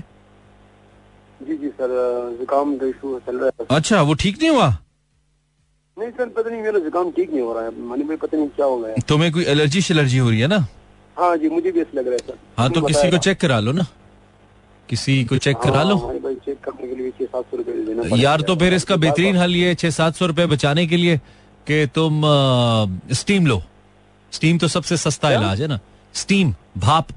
जी 1.41 1.57
जी 1.57 1.69
सर 1.71 1.91
जुकाम 2.39 2.77
का 2.79 2.87
इशू 2.87 3.19
चल 3.27 3.37
रहा 3.39 3.47
है। 3.47 3.67
अच्छा 3.71 4.03
वो 4.03 4.15
ठीक 4.15 4.39
नहीं 4.41 4.51
हुआ? 4.51 4.69
नहीं 5.97 6.11
सर 6.11 6.29
पता 6.29 6.51
नहीं 6.51 6.63
मेरा 6.63 6.79
जुकाम 6.79 7.11
ठीक 7.11 7.31
नहीं 7.31 7.43
हो 7.43 7.53
रहा 7.55 7.65
है। 7.65 7.71
मनी 7.89 8.05
भाई 8.05 8.17
पता 8.17 8.37
नहीं 8.37 8.49
क्या 8.57 8.67
हो 8.67 8.79
गया 8.79 8.91
है। 8.91 9.01
तुम्हें 9.09 9.31
कोई 9.33 9.45
एलर्जी 9.55 9.81
शलर्जी 9.83 10.19
हो 10.19 10.31
रही 10.31 10.41
है 10.41 10.47
ना? 10.47 10.67
हाँ 11.17 11.37
जी 11.37 11.49
मुझे 11.49 11.73
भी 11.73 11.81
ऐसा 11.81 11.99
लग 11.99 12.07
रहा 12.07 12.15
है 12.15 12.27
सर। 12.27 12.39
हाँ 12.59 12.71
तो 12.71 12.81
किसी 12.83 13.11
को 13.11 13.19
चेक 13.19 13.41
करा 13.41 13.59
लो 13.61 13.73
ना। 13.73 13.87
किसी 14.89 15.25
को 15.25 15.37
चेक 15.37 15.57
करा 15.59 15.83
लो। 15.83 15.97
हाँ, 15.97 16.15
चेक 16.35 16.59
करने 16.65 16.89
के 16.89 16.95
लिए 16.95 17.11
छह 17.11 17.25
सात 17.25 17.45
सौ 17.45 17.57
रुपए। 17.57 18.19
यार 18.19 18.41
तो 18.41 18.57
फिर 18.57 18.75
इसका 18.75 18.97
बेहतरीन 18.97 19.37
हल 19.37 19.57
ये 19.57 19.75
छह 19.75 19.91
सात 19.93 20.15
सौ 20.17 20.27
रुपए 20.27 20.47
बचाने 20.47 20.87
के 20.87 20.97
लिए। 20.97 21.21
कि 21.69 21.87
तुम 21.95 22.23
स्टीम 23.15 23.47
लो। 23.47 23.63
स्टीम 24.33 24.59
तो 24.59 24.69
सबसे 24.69 24.97
सस्ता 24.97 25.33
इलाज 25.33 25.61
है 25.61 25.67
ना। 25.69 25.79
स्टीम 26.15 26.55
भाप। 26.79 27.09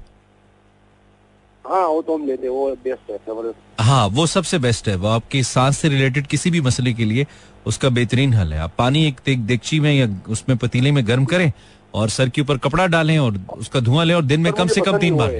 हाँ 1.64 1.86
वो 1.86 2.00
तो 2.02 2.14
हम 2.14 2.26
लेते 2.26 2.46
हैं 2.46 2.52
वो 2.52 2.70
बेस्ट 2.84 3.10
है 3.10 3.52
हाँ 3.80 4.06
वो 4.08 4.26
सबसे 4.26 4.58
बेस्ट 4.58 4.88
है। 4.88 4.94
वो 4.96 5.08
आपकी 5.08 5.42
सांस 5.44 5.78
से 5.78 5.88
रिलेटेड 5.88 6.26
किसी 6.26 6.50
भी 6.50 6.60
मसले 6.60 6.92
के 6.92 7.04
लिए 7.04 7.26
उसका 7.66 7.88
बेहतरीन 7.90 8.34
हल 8.34 8.52
है। 8.52 8.58
आप 8.60 8.72
पानी 8.78 9.06
एक 9.06 9.20
देगची 9.26 9.80
में 9.80 9.92
या 9.92 10.08
उसमें 10.28 10.56
पतीले 10.58 10.92
में 10.92 11.06
गर्म 11.08 11.24
करें 11.24 11.50
और 11.94 12.08
सर 12.10 12.28
के 12.28 12.40
ऊपर 12.40 12.58
कपड़ा 12.58 12.86
डालें 12.88 13.18
और 13.18 13.38
उसका 13.56 13.80
धुआँ 13.80 14.04
लें 14.04 14.14
और 14.14 14.22
दिन 14.24 14.40
में 14.40 14.52
कम 14.52 14.68
से 14.68 14.80
कम 14.80 14.98
तीन 14.98 15.16
बार। 15.16 15.34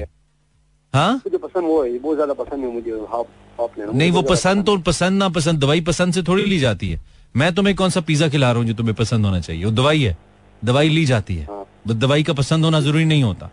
हाँ 0.95 1.13
मुझे 1.17 1.39
पसंद 1.39 1.65
वो 1.65 1.83
है 1.85 1.99
बहुत 1.99 2.17
ज़्यादा 2.17 2.35
पसंद 2.35 2.65
है 2.65 2.73
मुझे 2.73 2.91
हाफ़ 3.13 3.81
नहीं 3.93 4.11
वो 4.11 4.23
पसंद 4.25 4.65
तो 4.67 4.77
पसंद 4.83 5.19
ना 5.19 5.29
पसंद 5.31 5.61
दवाई 5.61 5.81
पसंद 5.83 6.15
से 6.15 6.23
थोड़ी 6.23 6.45
ली 6.45 6.59
जाती 6.59 6.91
है। 6.91 7.01
मैं 7.35 7.55
तुम्हें 7.55 7.75
कौन 7.77 7.91
सा 7.91 8.01
पिज्जा 8.01 8.29
खिला 8.29 8.51
रहा 8.51 8.61
हूँ 8.61 8.69
जो 8.69 8.75
तुम्हें 8.75 8.95
पसंद 8.97 9.25
होना 9.27 9.41
चाहिए? 9.41 9.65
वो 9.65 9.71
दवाई 9.71 10.03
है। 10.03 10.17
दवाई 10.63 10.89
ली 10.89 11.05
जाती 11.05 11.37
है। 11.37 11.47
हाँ। 11.47 11.65
दवाई 11.89 12.23
का 12.23 12.33
पसंद 12.33 12.65
होना 12.65 12.81
ज़रूरी 12.81 13.05
नहीं 13.05 13.23
होता। 13.23 13.51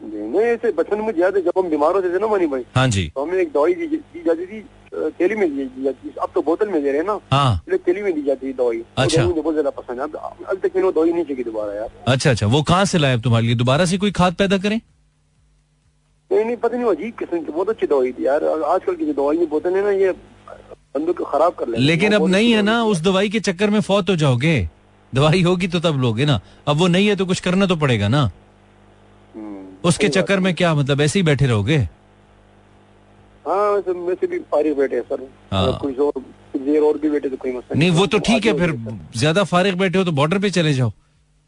नहीं 0.00 0.42
ऐसे 0.42 0.70
बचपन 0.72 1.00
में 1.00 1.12
याद 1.18 1.36
है 1.36 1.42
जब 1.42 1.58
हम 1.58 1.68
बीमार 1.70 1.94
होते 1.94 2.08
थे 2.14 2.18
ना 2.18 2.26
मनी 2.26 2.46
भाई 2.46 2.64
हाँ 2.74 2.86
जी। 2.88 3.06
तो 3.14 3.22
हमें 3.22 3.38
एक 3.38 3.52
दवाई 3.52 3.74
दी 3.74 3.86
जाती 4.26 4.46
थी 4.46 4.60
थैली 5.20 5.34
में 5.36 5.48
दी 5.50 5.82
जाती 5.84 6.08
थी। 6.08 6.14
अब 6.22 6.30
तो 6.34 6.42
बोतल 6.42 6.68
में 6.68 6.82
दे 6.82 6.88
रहे 6.88 7.00
हैं 7.00 7.06
ना 7.06 7.18
हाँ। 7.32 7.62
थैली 7.86 8.02
में 8.02 8.12
दी 8.14 8.22
जाती 8.22 8.46
थी 8.46 8.52
दवाई। 8.52 8.82
अच्छा। 8.98 9.24
मुझे 9.24 9.40
बहुत 9.40 9.54
ज़्यादा 9.54 9.70
पसंद 9.70 10.00
है। 10.00 10.06
अब 10.06 10.58
तक 10.62 10.76
मैंने 10.76 10.90
दवाई 10.90 11.12
नहीं 11.12 11.24
चाहिए 11.24 11.44
दोबारा 11.44 11.74
यार। 11.74 11.90
अच्छा 12.08 12.30
अच्छा। 12.30 12.46
वो 12.46 12.62
कहाँ 12.62 12.84
से 12.84 12.98
लाए 12.98 13.18
तुम्हारे 13.20 13.46
लिए? 13.46 13.54
दोबारा 13.56 13.84
से 13.84 13.98
कोई 13.98 14.10
खाद 14.12 14.34
पैदा 14.34 14.58
करें? 14.58 14.80
नहीं 16.30 16.44
नहीं 16.44 16.56
पता 16.56 16.76
नहीं 16.76 16.90
अजीब 16.90 17.14
किस्म 17.18 17.38
की 17.38 17.52
बहुत 17.52 17.68
अच्छी 17.70 17.86
दवाई 17.86 18.12
थी 18.12 18.26
यार। 18.26 18.44
आजकल 18.44 18.94
की 18.96 19.06
जो 19.06 19.12
दवाई 19.12 19.46
बोतल 19.46 19.76
है 19.76 19.82
ना 19.84 19.90
ये 19.92 20.12
बंदों 20.94 21.12
को 21.14 21.24
खराब 21.24 21.52
कर 21.54 21.68
लेते 21.68 21.82
लेकिन 21.82 22.12
अब 22.12 22.26
नहीं 22.28 22.52
है 22.52 22.62
ना 22.62 22.82
उस 22.84 23.00
दवाई 23.00 23.28
के 23.28 23.40
चक्कर 23.40 23.70
में 23.70 23.80
फौत 23.80 24.10
हो 24.10 24.16
जाओगे। 24.16 24.68
दवाई 25.12 25.42
होगी 25.42 25.68
तो 25.68 25.80
तब 25.80 26.00
लोगे 26.00 26.24
ना। 26.24 26.40
अब 26.68 26.76
वो 26.76 26.86
नहीं 26.88 27.06
है 27.08 27.16
तो 27.16 27.26
कुछ 27.26 27.40
करना 27.40 27.66
तो 27.66 27.76
पड़ेगा 27.76 28.08
ना। 28.08 28.22
हम्म, 29.34 29.64
उसके 29.84 30.08
चक्कर 30.08 30.40
में 30.40 30.54
क्या 30.54 30.74
मतलब 30.74 31.00
ऐसे 31.00 31.18
ही 31.18 31.22
बैठे 31.22 31.46
रहोगे? 31.46 31.78
हाँ 33.44 33.70
वैसे 33.70 33.92
वैसे 34.00 34.26
भी 34.26 34.38
फारिग 34.52 34.76
बैठे 34.78 35.00
सर। 35.02 35.28
हाँ। 35.52 35.78
कुछ 35.78 35.98
और 35.98 36.20
देर 36.56 36.82
और 36.82 36.98
भी 36.98 37.10
बैठे 37.10 37.28
तो 37.28 37.36
कोई 37.36 37.52
मसला 37.52 37.78
नहीं 37.78 37.90
वो 37.90 38.06
तो 38.06 38.18
ठीक 38.20 38.46
है 38.46 38.52
फिर। 38.58 38.72
ज़्यादा 39.16 39.44
फारिग 39.44 39.78
बैठे 39.78 39.98
हो 39.98 40.04
तो 40.04 40.12
बॉर्डर 40.12 40.38
पे 40.38 40.50
चले 40.50 40.72
जाओ। 40.74 40.90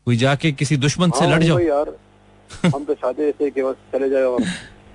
कोई 0.06 0.16
जाके 0.16 0.52
किसी 0.52 0.76
दुश्मन 0.76 1.10
से 1.10 1.24
हाँ, 1.24 1.34
लड़ 1.34 1.42
जाओ। 1.42 1.58
यार। 1.58 1.94
हम 2.74 2.84
तो 2.84 2.94
चाहते 2.94 3.28
ऐसे 3.28 3.50
चले 3.50 3.62
हाँ 3.62 4.36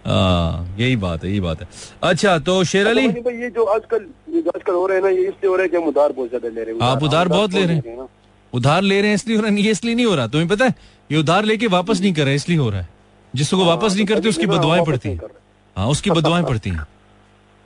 यही 0.06 0.96
बात 0.98 1.24
है 1.24 1.30
यही 1.30 1.40
बात 1.40 1.62
है। 1.62 1.68
अच्छा 2.04 2.38
तो 2.40 2.64
शेर 2.66 2.88
अली? 2.88 3.08
अच्छा, 3.08 3.32
ये 3.32 3.50
जो 3.50 3.64
आजकल 3.66 4.06
आजकल 4.50 4.74
हो 4.74 4.86
रहे 4.88 4.98
हैं 4.98 5.04
ना 5.04 5.10
ये 5.10 5.22
इसलिए 5.22 5.50
हो 5.50 5.56
रहा 5.56 5.64
है 5.64 5.70
कि 5.70 5.78
हम 5.78 5.84
उधार 5.86 6.12
बहुत 6.12 6.30
ज़्यादा 6.30 6.50
ले 6.50 6.64
रहे 6.64 6.74
हैं। 6.74 6.82
आप 6.84 7.04
उधार 7.04 7.28
बहुत 7.28 7.54
ले 7.54 7.66
रहे 7.66 7.76
हैं। 7.76 8.08
उधार 8.54 8.82
ले 8.84 9.00
रहे 9.02 9.10
हैं 9.10 9.16
इसलिए 9.16 9.38
हो 9.38 9.44
रहा 9.44 9.52
है 9.52 9.62
ये 9.62 9.72
इसलिए 9.72 9.96
नहीं 9.96 10.06
हो 10.06 10.16
रहा। 10.16 10.28
तुम्हें 10.28 10.50
पता 10.50 10.66
है 10.66 10.76
ये 11.10 11.18
उधार 11.18 11.46
लेके 11.46 11.68
वापस 11.70 12.02
नहीं 12.02 12.14
कर 12.14 12.26
रहे 12.26 12.36
इसलिए 12.36 12.58
हो 12.58 12.70
रहा 12.70 12.82
है। 12.82 12.88
जिसको 13.34 13.66
वापस 13.66 13.96
नहीं 13.96 14.06
करते 14.06 14.30
उसकी 14.30 14.46
तो 14.46 14.52
बदवाएँ 14.52 14.86
पड़ती 14.86 15.10
हैं। 15.10 15.20
हाँ 15.76 15.88
उसकी 15.88 16.12
बदवाएँ 16.12 16.44
पड़ती 16.44 16.70
हैं। 16.70 16.86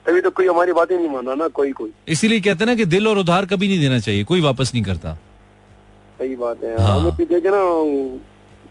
तभी 0.06 0.20
तो 0.20 0.30
कोई 0.30 0.46
हमारी 0.46 0.72
बातें 0.72 0.96
नहीं 0.96 1.08
माना 1.08 1.34
ना 1.34 1.48
कोई 1.50 1.72
कोई। 1.72 1.90
इसीलिए 2.08 2.40
कहते 2.40 2.64
हैं 2.64 2.66
ना 2.66 2.74
कि 2.74 2.84
दिल 2.86 3.08
और 3.08 3.18
उधार 3.18 3.46
कभी 3.46 3.68
नहीं 3.68 3.80
देना 3.80 3.98
चाहिए 3.98 4.24
कोई 4.24 4.40
वापस 4.40 4.74
नहीं 4.74 4.84
करता। 4.84 5.14
सही 6.18 6.36
बात 6.36 6.64
है 6.64 6.80
हाँ। 6.82 7.16
देखे 7.20 7.50
ना 7.50 7.62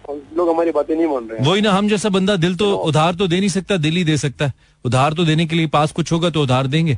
लोग 0.09 0.49
हमारी 0.49 0.71
बातें 0.71 0.95
नहीं 0.95 1.07
मान 1.07 1.27
रहे 1.27 1.49
वही 1.49 1.61
ना 1.61 1.71
हम 1.71 1.87
जैसा 1.89 2.09
बंदा 2.09 2.35
दिल 2.35 2.55
तो 2.55 2.73
उधार 2.87 3.15
तो 3.15 3.27
दे 3.27 3.39
नहीं 3.39 3.49
सकता 3.49 3.77
दिल 3.77 3.95
ही 3.95 4.03
दे 4.03 4.17
सकता 4.17 4.45
है। 4.45 4.53
उधार 4.85 5.13
तो 5.13 5.25
देने 5.25 5.45
के 5.45 5.55
लिए 5.55 5.67
पास 5.69 5.91
कुछ 5.91 6.11
होगा 6.11 6.29
तो 6.29 6.41
उधार 6.43 6.67
देंगे। 6.67 6.97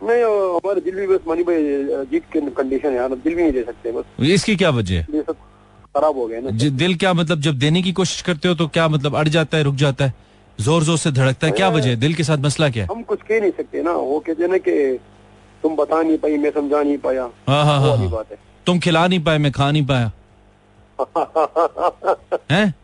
नहीं 0.00 0.22
हमारे 0.22 0.80
दिल 0.80 0.94
भी 0.94 1.06
बस 1.06 1.20
मनी 1.28 1.42
भाई 1.42 1.62
जीत 2.10 2.24
के 2.32 2.40
कंडीशन 2.52 2.88
है 2.88 2.96
यार 2.96 3.14
दिल 3.16 3.34
भी 3.34 3.42
नहीं 3.42 3.52
दे 3.52 3.62
सकते 3.62 3.92
बस। 3.92 4.04
इसकी 4.30 4.56
क्या 4.56 4.70
वजह 4.70 4.94
है? 4.94 5.22
खराब 5.22 6.16
हो 6.16 6.26
गया 6.26 6.40
ना। 6.40 6.50
दिल 6.50 6.94
क्या 6.96 7.12
मतलब 7.14 7.40
जब 7.40 7.58
देने 7.58 7.82
की 7.82 7.92
कोशिश 7.92 8.20
करते 8.22 8.48
हो 8.48 8.54
तो 8.54 8.66
क्या 8.68 8.88
मतलब 8.88 9.16
अड़ 9.16 9.28
जाता 9.28 9.56
है 9.56 9.62
रुक 9.62 9.74
जाता 9.76 10.04
है? 10.04 10.14
ज़ोर 10.58 10.84
ज़ोर 10.84 10.98
से 10.98 11.10
धड़कता 11.12 11.46
है 11.46 11.52
क्या 11.52 11.68
वजह 11.70 11.88
है? 11.88 11.96
दिल 11.96 12.14
के 12.14 12.24
साथ 12.24 12.38
मसला 12.44 12.68
क्या 12.68 12.84
है? 12.84 12.88
हम 12.90 13.02
कुछ 13.04 13.22
कह 13.28 13.40
नहीं 13.40 13.50
सकते 13.56 13.82
ना 13.82 13.92
वो 13.92 14.18
कहते 14.26 14.46
ना 14.48 14.58
कि 14.58 14.98
तुम 15.62 15.76
बता 15.76 16.02
नहीं 16.02 16.18
पाई 16.18 16.36
मैं 16.38 16.50
समझा 16.50 16.82
नहीं 16.82 16.98
पाया 16.98 17.22
हाँ 17.48 17.64
हाँ 17.64 17.80
हाँ 17.80 17.96
हाँ। 17.96 18.10
बात 18.10 18.30
है। 18.32 18.38
तुम 18.66 18.78
खिला 18.78 19.06
नहीं 19.06 19.20
पाए 19.24 19.38
मैं 19.38 19.52
खा 19.52 19.70
नहीं 19.70 19.86
पाया। 19.86 20.10
हैं? 22.50 22.74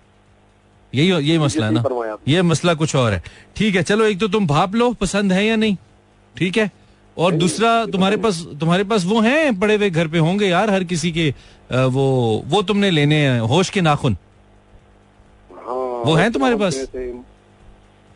यही 0.92 1.08
यही 1.08 1.38
मसला 1.38 1.66
है 1.66 1.72
ना? 1.72 2.16
ये 2.28 2.42
मसला 2.42 2.74
कुछ 2.74 2.94
और 2.96 3.12
है। 3.12 3.22
ठीक 3.56 3.74
है 3.76 3.82
चलो 3.82 4.04
एक 4.04 4.18
तो 4.20 4.28
तुम 4.28 4.46
भाप 4.46 4.74
लो 4.74 4.92
पसंद 5.00 5.32
है 5.32 5.44
या 5.46 5.56
नहीं? 5.56 5.76
ठीक 6.34 6.56
है? 6.58 6.70
और 7.16 7.32
दूसरा 7.34 7.70
तुम्हारे 7.86 8.16
पास 8.16 8.40
तुम्हारे 8.60 8.84
पास 8.84 9.04
वो 9.04 9.20
हैं 9.20 9.58
पड़े 9.60 9.74
हुए 9.76 9.90
घर 9.90 10.08
पे 10.08 10.18
होंगे 10.18 10.46
यार 10.46 10.70
हर 10.70 10.84
किसी 10.84 11.12
के 11.12 11.28
वो 11.72 12.06
वो 12.46 12.62
तुमने 12.62 12.90
लेने 12.90 13.16
हैं 13.16 13.40
होश 13.52 13.70
के 13.70 13.80
नाखून। 13.80 14.16
हाँ 15.50 15.74
वो 16.06 16.14
हैं 16.14 16.30
तुम्हारे 16.32 16.56
पास? 16.56 16.74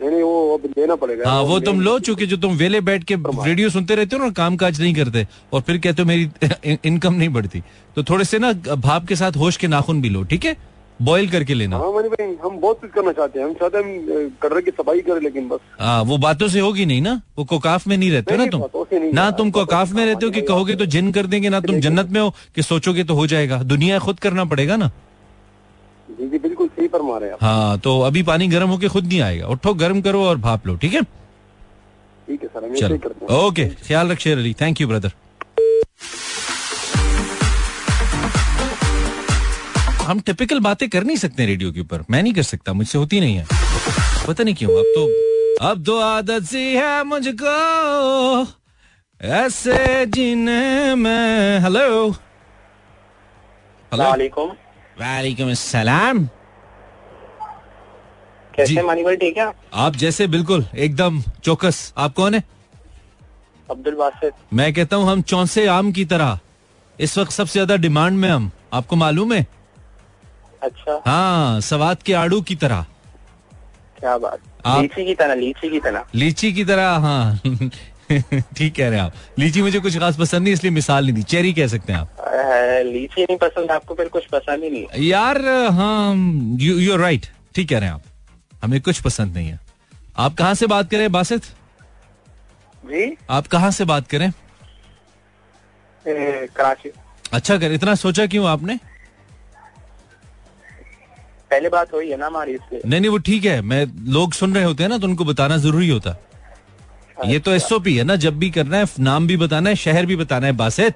नहीं 0.00 0.22
वो 0.22 0.56
अब 0.56 0.64
लेना 0.78 0.94
पड़ेगा। 0.96 1.30
हाँ 1.30 1.42
वो 1.42 1.58
तुम 1.61 1.80
लो 1.80 1.98
चूँकि 1.98 2.26
जो 2.26 2.37
तुम 2.37 2.56
वेले 2.56 2.80
बैठ 2.80 3.04
के 3.04 3.14
रेडियो 3.16 3.70
सुनते 3.70 3.94
रहते 3.94 4.16
हो 4.16 4.24
ना 4.24 4.30
काम 4.32 4.56
काज 4.56 4.80
नहीं 4.80 4.94
करते 4.94 5.26
और 5.52 5.61
फिर 5.61 5.78
कहते 5.78 6.02
हो 6.02 6.08
मेरी 6.08 6.78
इनकम 6.84 7.14
नहीं 7.14 7.28
बढ़ती। 7.28 7.62
तो 7.96 8.02
थोड़े 8.02 8.24
से 8.24 8.38
ना 8.38 8.52
भाप 8.76 9.06
के 9.06 9.16
साथ 9.16 9.37
होश 9.37 9.56
के 9.56 9.68
नाखून 9.68 10.00
भी 10.02 10.08
लो 10.08 10.22
ठीक 10.24 10.44
है? 10.44 10.56
बॉईल 11.02 11.28
करके 11.30 11.54
लेना। 11.54 11.76
हाँ 11.76 11.90
मनी 11.92 12.08
भाई 12.08 12.26
हम 12.44 12.56
बहुत 12.61 12.80
कुछ 12.80 12.90
करना 12.90 13.12
चाहते 13.12 13.38
हैं। 13.38 13.46
हम 13.46 13.52
चाहते 13.54 13.78
हैं 13.78 14.28
कटरे 14.42 14.62
की 14.62 14.70
सफ़ाई 14.70 15.00
करें 15.00 15.20
लेकिन 15.20 15.48
बस। 15.48 15.58
हाँ 15.80 16.02
वो 16.02 16.18
बातों 16.18 16.48
से 16.48 16.61
होगी 16.61 16.87
नहीं 16.87 17.02
ना? 17.02 17.20
वो 17.38 17.44
कोकाफ 17.44 17.87
में 17.87 17.96
नहीं 17.96 18.11
रहते 18.11 18.34
हो 18.34 18.44
ना 18.44 18.46
तुम? 18.46 19.11
ना 19.14 19.30
तुम 19.32 19.50
कोकाफ 19.50 19.92
में 19.92 20.04
रहते 20.04 20.26
हो 20.26 20.32
कि 20.32 20.40
कहोगे 20.42 20.74
तो 20.74 20.87
जिन 20.87 21.12
कर 21.12 21.26
देंगे 21.26 21.48
ना 21.48 21.61
तुम 21.61 21.78
जन्नत 21.80 22.08
में 22.11 22.20
हो 22.20 22.30
कि 22.54 22.62
सोचोगे 22.62 23.04
तो 23.04 23.14
हो 23.14 23.26
जाएगा। 23.26 23.62
दुनिया 23.64 23.98
खुद 23.98 24.20
करना 24.20 24.44
पड़ेगा 24.44 24.76
ना? 24.76 24.90
जी 26.18 26.28
जी 26.28 26.38
बिल्कुल 26.38 26.68
सही 26.68 26.88
फरमा 26.88 27.18
रहे 27.18 27.28
हैं 27.28 27.35
आप। 27.35 27.44
हाँ 27.44 27.78
तो 27.81 28.00
अभी 28.02 28.22
पानी 28.22 28.48
गर्म 28.48 28.68
होके 28.68 28.88
खुद 28.88 29.07
नहीं 29.07 29.20
आएगा। 29.20 29.46
उठो 29.48 29.74
गर्म 29.83 30.00
करो 30.02 30.24
और 30.26 30.37
भाप 30.38 30.66
लो 30.66 30.76
ठीक 30.76 30.94
है? 30.94 31.02
ठीक 31.02 32.42
है 32.42 32.48
सर 32.48 32.64
ही 32.64 32.81
चलो। 32.81 33.46
ओके 33.46 33.64
ख्याल 33.87 34.11
रख 34.12 34.18
Sher 34.20 34.38
Ali. 34.38 34.54
Thank 34.61 34.81
you 34.81 34.88
brother 34.88 35.12
हम 40.02 40.20
टिपिकल 40.26 40.61
बातें 40.61 40.88
कर 40.90 41.04
नहीं 41.04 41.16
सकते 41.16 41.46
रेडियो 41.46 41.72
के 41.72 41.81
ऊपर। 41.81 42.04
मैं 42.11 42.22
नहीं 42.22 42.33
कर 42.35 42.42
सकता 42.42 42.72
मुझसे 42.72 42.98
होती 42.98 43.20
नहीं 43.20 43.37
है। 43.37 43.46
पता 44.26 44.44
नहीं 44.44 44.54
क्यों 44.54 44.78
अब 44.78 44.92
तो 44.94 45.07
अब 45.68 45.85
तो 45.87 45.98
आदत 46.00 46.44
सी 46.44 46.64
है 46.74 47.02
मुझको। 47.04 48.46
ऐसे 49.20 50.07
जीने 50.07 50.94
में। 50.94 51.61
हेलो 51.61 52.11
हेलो 53.92 54.67
वालेकुम 55.00 55.46
वालेकुम 55.46 55.54
सलाम 55.54 56.28
कैसे। 58.54 58.82
मानी 58.82 59.04
भाई 59.04 59.16
ठीक 59.16 59.37
है? 59.37 59.52
आप 59.74 59.96
जैसे 59.96 60.26
बिल्कुल 60.26 60.66
एकदम 60.76 61.22
चौकस। 61.44 61.94
आप 61.98 62.14
कौन 62.14 62.34
है? 62.34 62.44
अब्दुल 63.70 63.94
बासित। 63.94 64.32
मैं 64.52 64.74
कहता 64.74 64.96
हूँ 64.96 65.11
हम 65.11 65.22
चौंसे 65.22 65.66
आम 65.66 65.92
की 65.92 66.04
तरह। 66.04 66.38
इस 67.00 67.18
वक्त 67.18 67.30
सबसे 67.30 67.52
ज़्यादा 67.52 67.76
डिमांड 67.76 68.18
में 68.18 68.28
हम। 68.28 68.50
आपको 68.72 68.96
मालूम 68.96 69.32
है? 69.32 69.46
अच्छा। 70.62 71.02
हाँ 71.06 71.61
सवाद 71.61 72.02
के 72.02 72.12
आड़ू 72.12 72.40
की 72.40 72.56
तरह। 72.56 72.87
क्या 73.98 74.18
बात। 74.18 74.38
आप- 74.66 74.82
लीची 74.82 75.06
की 75.06 75.14
तरह 75.14 75.34
लीची 75.34 75.70
की 75.70 75.80
तरह। 75.80 76.04
लीची 76.14 76.52
की 76.52 76.64
तरह 76.64 76.88
हाँ। 76.88 77.40
ठीक 78.11 78.75
कह 78.75 78.88
रहे 78.88 78.99
हैं 78.99 79.05
आप। 79.05 79.14
लीची 79.38 79.62
मुझे 79.62 79.79
कुछ 79.81 79.99
खास 79.99 80.16
पसंद 80.18 80.42
नहीं 80.42 80.55
इसलिए 80.55 80.73
मिसाल 80.73 81.05
नहीं 81.05 81.14
दी। 81.14 81.23
चेरी 81.25 81.53
कह 81.53 81.66
सकते 81.66 81.92
हैं 81.92 82.01
आप। 82.01 82.16
लीची 82.87 83.23
नहीं 83.23 83.37
पसंद 83.38 83.71
आपको 83.71 83.94
फिर 83.94 84.09
कुछ 84.09 84.27
पसंद 84.33 84.64
ही 84.64 84.71
नहीं 84.71 85.03
यार 85.03 85.40
हाँ 85.73 86.14
यू 86.61 86.79
यू 86.79 86.97
राइट 86.97 87.27
ठीक 87.55 87.68
कह 87.68 87.79
रहे 87.79 87.88
हैं 87.88 87.94
आप। 87.94 88.03
हमें 88.62 88.81
कुछ 88.81 89.01
पसंद 89.01 89.35
नहीं 89.35 89.49
है। 89.49 89.59
आप 90.18 90.35
कहाँ 90.35 90.55
से 90.55 90.66
बात 90.66 90.90
करें 90.90 91.11
बासित? 91.12 91.42
जी? 92.85 93.16
आप 93.31 93.47
कहाँ 93.47 93.71
से 93.71 93.85
बात 93.85 94.07
करें? 94.09 94.29
ए, 96.05 96.47
कराची। 96.57 96.90
अच्छा 97.33 97.57
कर 97.59 97.73
इतना 97.73 97.94
सोचा 97.94 98.27
क्यों 98.27 98.47
आपने? 98.49 98.79
पहले 101.51 101.68
बात 101.68 101.92
हुई 101.94 102.11
है 102.11 102.16
ना 102.16 102.27
हमारी 102.27 102.53
इसलिए 102.53 102.81
नहीं 102.85 103.01
नहीं 103.01 103.11
वो 103.11 103.18
ठीक 103.27 103.44
है। 103.44 103.61
मैं 103.62 103.85
लोग 104.12 104.33
सुन 104.33 104.55
रहे 104.55 104.64
होते 104.64 104.83
हैं 104.83 104.90
ना 104.90 104.99
तो 104.99 105.07
उनको 105.07 105.25
बताना 105.25 105.57
ज़रूरी 105.57 105.88
होता। 105.88 106.11
है 106.11 106.27
ये 107.26 107.38
तो 107.38 107.52
एसओपी 107.52 107.96
है 107.96 108.04
ना 108.04 108.16
जब 108.16 108.38
भी 108.38 108.50
करना 108.50 108.76
है 108.78 108.87
नाम 109.00 109.26
भी 109.26 109.37
बताना 109.37 109.70
है 109.70 109.76
शहर 109.76 110.07
भी 110.07 110.16
बताना 110.16 110.46
है 110.46 110.52
बासित 110.57 110.94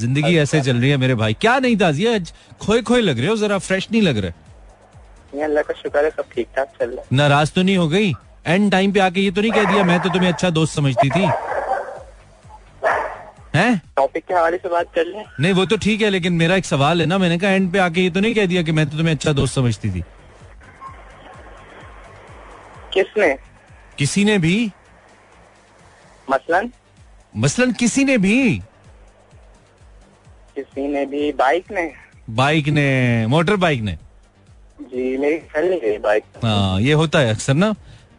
ज़िंदगी 0.00 0.36
ऐसे 0.38 0.60
चल 0.62 0.76
रही 0.76 0.90
है 0.90 0.96
मेरे 0.96 1.14
भाई। 1.14 1.34
क्या 1.40 1.58
नहीं 1.58 1.76
ताजिया 1.76 2.14
आज 2.14 2.32
खोए 2.62 2.82
खोए 2.82 3.00
लग 3.00 3.18
रहे 3.18 3.28
हो 3.28 3.36
जरा 3.36 3.58
फ्रेश 3.58 3.88
नहीं 3.92 4.02
लग 4.02 4.18
रहे? 4.18 5.42
अल्लाह 5.44 5.62
का 5.62 5.74
शुक्र 5.74 6.04
है 6.04 6.10
सब 6.10 6.24
ठीक 6.34 6.46
ठाक 6.56 6.68
चल 6.80 6.90
रहा 6.90 7.16
नाराज़ 7.16 7.52
तो 7.52 7.62
नहीं 7.62 7.76
हो 7.76 7.88
गई? 7.88 8.12
एंड 8.46 8.70
टाइम 8.72 8.92
पे 8.92 9.00
आके 9.00 9.20
ये 9.20 9.30
तो 9.30 9.40
नहीं 9.40 9.52
कह 9.52 9.70
दिया 9.72 9.84
मैं 9.84 9.98
तो 10.02 10.08
तुम्हें 10.08 10.28
अच्छा 10.32 10.50
दोस्त 10.50 10.74
समझती 10.74 11.10
थी। 11.10 11.24
हैं? 13.54 13.80
टॉपिक 13.96 14.24
के 14.24 14.34
हवाले 14.34 14.56
से 14.56 14.68
बात 14.68 14.94
कर 14.94 15.04
लें। 15.06 15.24
नहीं 15.40 15.52
वो 15.52 15.64
तो 15.66 15.76
ठीक 15.76 16.02
है 16.02 16.10
लेकिन 16.10 16.32
मेरा 16.32 16.56
एक 16.56 16.64
सवाल 16.64 17.00
है 17.00 17.06
ना 17.06 17.18
मैंने 17.18 17.38
कहा 17.38 17.50
एंड 17.50 17.72
पे 17.72 17.78
आके 17.78 18.00
ये 18.00 18.10
तो 18.10 18.20
नहीं 18.20 18.34
कह 18.34 18.46
दिया 18.46 18.62
कि 18.62 18.72
मैं 18.72 18.88
तो 18.90 18.96
तुम्हें 18.98 19.14
अच्छा 19.14 19.32
दोस्त 19.32 19.54
समझती 19.54 19.90
थी। 19.90 20.02
किसने? 22.94 23.36
किसी 23.98 24.24
ने 24.24 24.38
भी? 24.38 24.70
मसलन? 26.30 26.70
मसलन 27.34 27.72
किसी 27.72 28.04
ने 28.04 28.16
भी? 28.18 28.58
किसी 30.56 30.86
ने 30.88 31.04
भी? 31.06 31.32
बाइक 31.32 31.70
ने? 31.72 31.90
बाइक 32.30 32.68
ने 32.68 33.26
मोटर 33.26 33.56
बाइक 33.56 33.80
ने? 33.82 33.96
जी 34.82 35.16
मेरी 35.18 35.38
चल 35.54 35.68
नहीं 35.70 35.80
गई 35.80 35.98
बाइक। 35.98 36.24
हाँ 36.44 36.80
ये 36.80 36.92
होता 36.92 37.18
है 37.18 37.34
अक्सर 37.34 37.54
ना? 37.54 37.74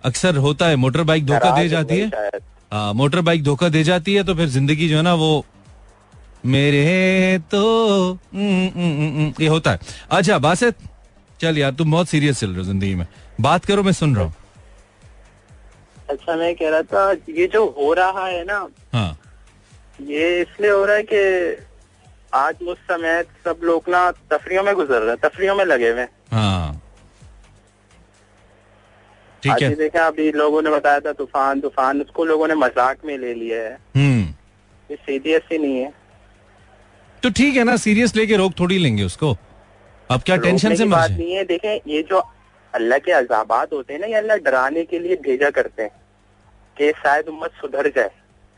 अक्सर 0.05 0.37
होता 0.37 0.67
है 0.67 0.75
मोटर 0.75 1.03
बाइक 1.03 1.25
धोखा 1.25 1.55
दे 1.55 1.67
जाती 1.69 1.99
है। 1.99 2.09
हाँ 2.71 2.93
मोटर 2.93 3.21
बाइक 3.21 3.43
धोखा 3.43 3.69
दे 3.69 3.83
जाती 3.83 4.13
है 4.13 4.23
तो 4.23 4.35
फिर 4.35 4.47
ज़िंदगी 4.49 4.87
जो 4.89 4.97
है 4.97 5.03
ना 5.03 5.13
वो 5.13 5.45
मेरे 6.45 7.39
तो 7.51 7.61
हम्म, 8.33 8.67
हम्म, 8.67 9.07
हम्म, 9.07 9.33
ये 9.41 9.47
होता 9.47 9.71
है। 9.71 9.79
अच्छा 10.09 10.37
बासित 10.39 10.75
चल 11.41 11.57
यार 11.57 11.71
तुम 11.71 11.91
बहुत 11.91 12.09
सीरियस 12.09 12.39
चल 12.39 12.47
रहे 12.47 12.57
हो 12.57 12.63
ज़िंदगी 12.63 12.93
में। 12.95 13.05
बात 13.41 13.65
करो 13.65 13.83
मैं 13.83 13.91
सुन 13.93 14.15
रहा 14.15 14.25
हूँ। 14.25 14.33
अच्छा 16.09 16.35
मैं 16.35 16.53
कह 16.55 16.69
रहा 16.69 16.81
था 16.83 17.11
ये 17.29 17.47
जो 17.47 17.65
हो 17.77 17.93
रहा 17.93 18.25
है 18.27 18.43
ना 18.45 18.67
हाँ। 18.93 19.17
ये 20.01 20.39
इसलिए 20.41 20.71
हो 20.71 20.85
रहा 20.85 20.95
है 20.95 21.03
कि 21.03 21.65
आज 22.33 22.63
उस 22.63 22.77
समय 22.89 23.23
सब 23.45 23.59
लोग 23.63 23.89
ना 23.89 24.09
तफरियों 24.31 24.63
में 24.63 24.73
गुजर 24.75 25.01
रहे 25.01 25.09
हैं 25.09 25.17
तफरियों 25.19 25.55
में 25.55 25.63
लगे 25.65 25.89
हुए 25.89 26.01
हैं। 26.01 26.09
ठीक 29.43 29.61
है। 29.61 29.73
देखें 29.75 29.99
अभी 29.99 30.31
लोगों 30.31 30.61
ने 30.61 30.69
बताया 30.69 30.99
था 30.99 31.11
तूफ़ान 31.13 31.59
तूफ़ान 31.61 32.01
उसको 32.01 32.25
लोगों 32.25 32.47
ने 32.47 32.55
मज़ाक 32.55 33.05
में 33.05 33.17
ले 33.17 33.33
लिया 33.33 33.61
है। 33.61 33.77
हम्म। 33.95 34.23
ये 34.89 34.95
सीरियस 34.95 35.41
ही 35.51 35.57
नहीं 35.57 35.77
है। 35.77 35.93
तो 37.23 37.29
ठीक 37.31 37.55
है 37.55 37.63
ना 37.63 37.75
सीरियस 37.77 38.15
लेके 38.15 38.35
रोक 38.37 38.59
थोड़ी 38.59 38.77
लेंगे 38.77 39.03
उसको। 39.03 39.35
अब 40.09 40.21
क्या 40.25 40.35
टेंशन 40.39 40.75
से 40.75 40.85
बात 40.87 41.11
नहीं 41.11 41.33
है 41.33 41.43
देखें 41.45 41.79
ये 41.87 42.01
जो 42.09 42.23
अल्लाह 42.73 42.97
के 42.99 43.11
अजाबात 43.11 43.73
होते 43.73 43.93
हैं 43.93 43.99
ना 44.01 44.07
ये 44.07 44.13
अल्लाह 44.15 44.37
डराने 44.39 44.83
के 44.85 44.99
लिए 44.99 45.15
भेजा 45.23 45.49
करते 45.49 45.83
हैं। 45.83 45.91
कि 46.81 46.91
शायद 46.91 47.27
उम्मत 47.27 47.51
सुधर 47.61 47.87
जाए। 47.87 48.11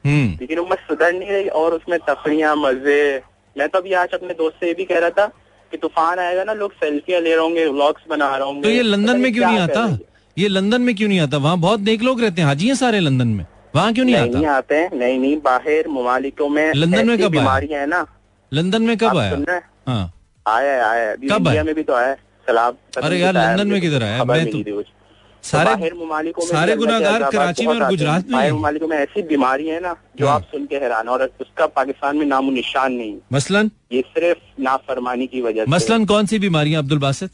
हम्म। 0.05 0.37
लेकिन 0.41 0.59
उम्मत 0.59 0.77
सुधर 0.77 1.13
नहीं 1.13 1.29
रही 1.29 1.47
और 1.47 1.73
उसमें 1.73 1.99
तफरियाँ 1.99 2.55
मज़े। 2.55 3.21
मैं 3.57 3.69
तो 3.69 3.79
अभी 3.79 3.93
आज 3.93 4.09
अपने 4.13 4.33
दोस्त 4.33 4.55
से 4.59 4.67
ये 4.67 4.73
भी 4.73 4.83
कह 4.83 4.99
रहा 4.99 5.09
था 5.09 5.25
कि 5.71 5.77
तूफ़ान 5.77 6.19
आएगा 6.19 6.43
ना 6.43 6.53
लोग 6.53 6.71
सेल्फियाँ 6.73 7.21
ले 7.21 7.29
रहे 7.29 7.39
होंगे 7.39 7.65
व्लॉग्स 7.65 8.01
बना 8.09 8.35
रहे 8.35 8.45
होंगे। 8.45 8.61
तो 8.61 8.69
ये 8.69 8.81
लंदन 8.81 9.19
में 9.19 9.33
क्यों 9.33 9.47
नहीं 9.47 9.59
आता? 9.59 9.99
ये 10.37 10.47
लंदन 10.47 10.81
में 10.81 10.95
क्यों 10.95 11.09
नहीं 11.09 11.19
आता? 11.19 11.37
वहाँ 11.37 11.57
बहुत 11.57 11.79
नेक 11.79 12.01
लोग 12.01 12.21
रहते 12.21 12.41
हैं 12.41 12.47
हाजी 12.47 12.67
हैं 12.67 12.75
सारे 12.75 12.99
लंदन 12.99 13.27
में। 13.27 13.45
वहाँ 13.75 13.93
क्यों 13.93 14.05
नहीं 14.05 14.15
नहीं 14.15 14.31
नहीं 14.31 14.45
आते 14.45 14.75
हैं 14.75 14.89
नहीं 14.93 15.19
नहीं 15.19 15.41
बाहर 15.41 15.87
ममालिकों 15.87 16.49
में 16.49 16.73
लंदन 16.73 17.07
में 17.07 17.17
कब 17.17 17.21
आया? 17.21 17.29
बीमारियाँ 17.29 17.81
है 17.81 17.87
ना। 17.87 18.05
लंदन 18.53 18.81
में 18.81 18.97
कब 18.97 19.17
आया? 19.17 19.31
हैं? 19.49 20.13
आया 20.47 20.87
आया 20.89 21.15
कब 21.15 21.31
इंडिया? 21.31 21.63
में 21.63 21.75
भी 21.75 21.83
तो 21.83 21.93
आया 21.93 22.13
सलाब 22.47 22.77
अरे 23.03 23.17
यार, 23.17 23.33
लंदन 23.33 23.67
में 23.67 23.75
मुझे, 23.75 23.81
किधर 23.81 24.03
आया? 24.03 24.23
मैं 24.23 24.45
तो-। 24.45 25.00
सारे 25.43 25.89
तो 25.89 26.05
ममालिकों 26.05 26.45
सारे 26.45 26.71
अज़ाबात 26.73 27.31
कराची 27.31 27.65
में 27.67 27.73
और 27.73 27.87
गुजरात 27.89 28.23
में 28.23 28.31
बाहर 28.31 28.51
ममालिकों 28.53 28.87
में 28.87 28.97
ऐसी 28.97 29.21
बीमारी 29.27 29.67
है 29.67 29.79
ना 29.81 29.95
जो 30.19 30.27
हाँ। 30.27 30.35
आप 30.35 30.43
सुन 30.51 30.65
के 30.65 30.75
हैरान 30.77 31.07
और 31.07 31.23
उसका 31.41 31.65
पाकिस्तान 31.69 32.17
में 32.17 32.25
नामो 32.25 32.51
निशान 32.51 32.93
नहीं। 32.93 33.15
मसलन? 33.33 33.71
ये 33.91 34.01
सिर्फ़ 34.09 34.61
नाफरमानी 34.61 35.27
की 35.27 35.41
वजह 35.41 35.65
मसलन 35.69 36.05
कौन 36.05 36.25
सी 36.25 36.39
बीमारियाँ 36.39 36.81
अब्दुल 36.83 36.99
बासित? 36.99 37.31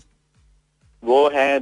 वो 1.04 1.30
है 1.36 1.60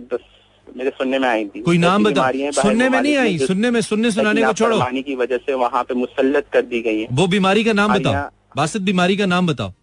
मेरे 0.67 0.89
सुनने 0.89 1.19
में 1.19 1.27
आई 1.29 1.45
थी। 1.45 1.61
कोई 1.61 1.77
नाम 1.77 2.03
बता 2.03 2.29
सुनने 2.51 2.89
में 2.89 3.01
नहीं 3.01 3.15
आई। 3.17 3.37
सुनने 3.39 3.71
में 3.71 3.81
सुनने 3.81 4.11
सुनाने 4.11 4.43
को 4.43 4.53
छोड़ो। 4.53 4.79
की 5.01 5.15
वजह 5.15 5.37
से 5.37 5.53
वहाँ 5.55 5.83
पे 5.83 5.93
मुसलत 5.95 6.45
कर 6.53 6.61
दी 6.63 6.81
गई 6.81 6.99
है। 7.01 7.07
वो 7.11 7.27
बीमारी 7.27 7.63
का 7.63 7.73
नाम 7.73 7.93
बताओ। 7.93 8.29
बासित 8.57 8.81
बीमारी 8.81 9.17
का 9.17 9.25
नाम 9.25 9.47
बताओ। 9.47 9.73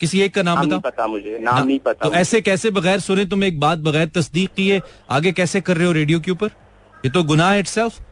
किसी 0.00 0.20
एक 0.20 0.34
का 0.34 0.42
नाम 0.42 0.58
नाम 0.58 0.66
बताओ। 0.66 0.80
पता 0.80 1.06
मुझे 1.06 1.38
नाम 1.38 1.54
ना, 1.54 1.64
नहीं 1.64 1.78
पता 1.78 2.08
तो 2.08 2.14
ऐसे 2.14 2.40
कैसे 2.40 2.70
बगैर 2.70 3.00
सुने 3.00 3.24
तुम 3.26 3.44
एक 3.44 3.60
बात 3.60 3.78
बगैर 3.80 4.08
तस्दीक 4.14 4.50
किए 4.56 4.80
आगे 5.10 5.32
कैसे 5.32 5.60
कर 5.60 5.76
रहे 5.76 5.86
हो 5.86 5.92
रेडियो 5.92 6.20
के 6.20 6.30
ऊपर? 6.30 6.50
ये 6.94 7.10
तो 7.10 7.22
गुनाह 7.24 7.54
इटसेल्फ 7.54 8.04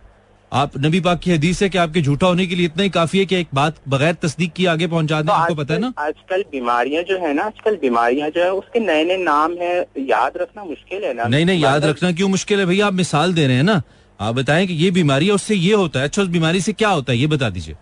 आप 0.52 0.76
नबी 0.78 1.00
पाक 1.00 1.18
की 1.20 1.30
हदीस 1.30 1.62
है 1.62 1.68
कि 1.68 1.78
आपके 1.78 2.00
झूठा 2.02 2.26
होने 2.26 2.46
के 2.46 2.54
लिए 2.54 2.66
इतना 2.66 2.82
ही 2.82 2.90
काफ़ी 2.90 3.18
है 3.18 3.24
कि 3.26 3.36
एक 3.36 3.48
बात 3.54 3.76
बगैर 3.88 4.14
तस्दीक 4.14 4.52
किए 4.52 4.66
आगे 4.66 4.86
पहुँचा 4.86 5.20
दें 5.20 5.26
तो 5.26 5.32
आपको 5.32 5.54
पता 5.54 5.74
है 5.74 5.80
ना? 5.80 5.92
आजकल 5.98 6.44
बीमारियाँ 6.52 7.02
जो 7.02 7.18
है 7.18 7.32
ना 7.34 7.42
आजकल 7.44 7.76
बीमारियाँ 7.76 8.28
जो 8.30 8.42
है 8.42 8.52
उसके 8.52 8.80
नए 8.80 9.04
नए 9.04 9.16
नाम 9.16 9.56
है। 9.60 9.74
याद 10.00 10.36
रखना 10.36 10.64
मुश्किल 10.64 11.04
है 11.04 11.14
ना? 11.14 11.24
नहीं 11.24 11.46
नहीं 11.46 11.60
याद 11.60 11.76
मतलब 11.76 11.90
रखना 11.90 12.12
क्यों 12.12 12.28
मुश्किल 12.28 12.60
है? 12.60 12.66
भैया 12.66 12.86
आप 12.86 12.92
मिसाल 12.94 13.34
दे 13.34 13.46
रहे 13.46 13.56
हैं 13.56 13.64
ना। 13.64 13.80
आप 14.20 14.34
बताएँ 14.34 14.66
कि 14.66 14.74
ये 14.74 14.90
बीमारी 14.90 15.26
है 15.26 15.32
उससे 15.32 15.54
ये 15.54 15.74
होता 15.74 16.00
है। 16.00 16.04
अच्छा 16.04 16.22
उस 16.22 16.28
बीमारी 16.28 16.60
से 16.60 16.72
क्या 16.72 16.88
होता 16.90 17.12
है 17.12 17.18
ये 17.18 17.26
बता 17.26 17.50
दीजिए। 17.50 17.76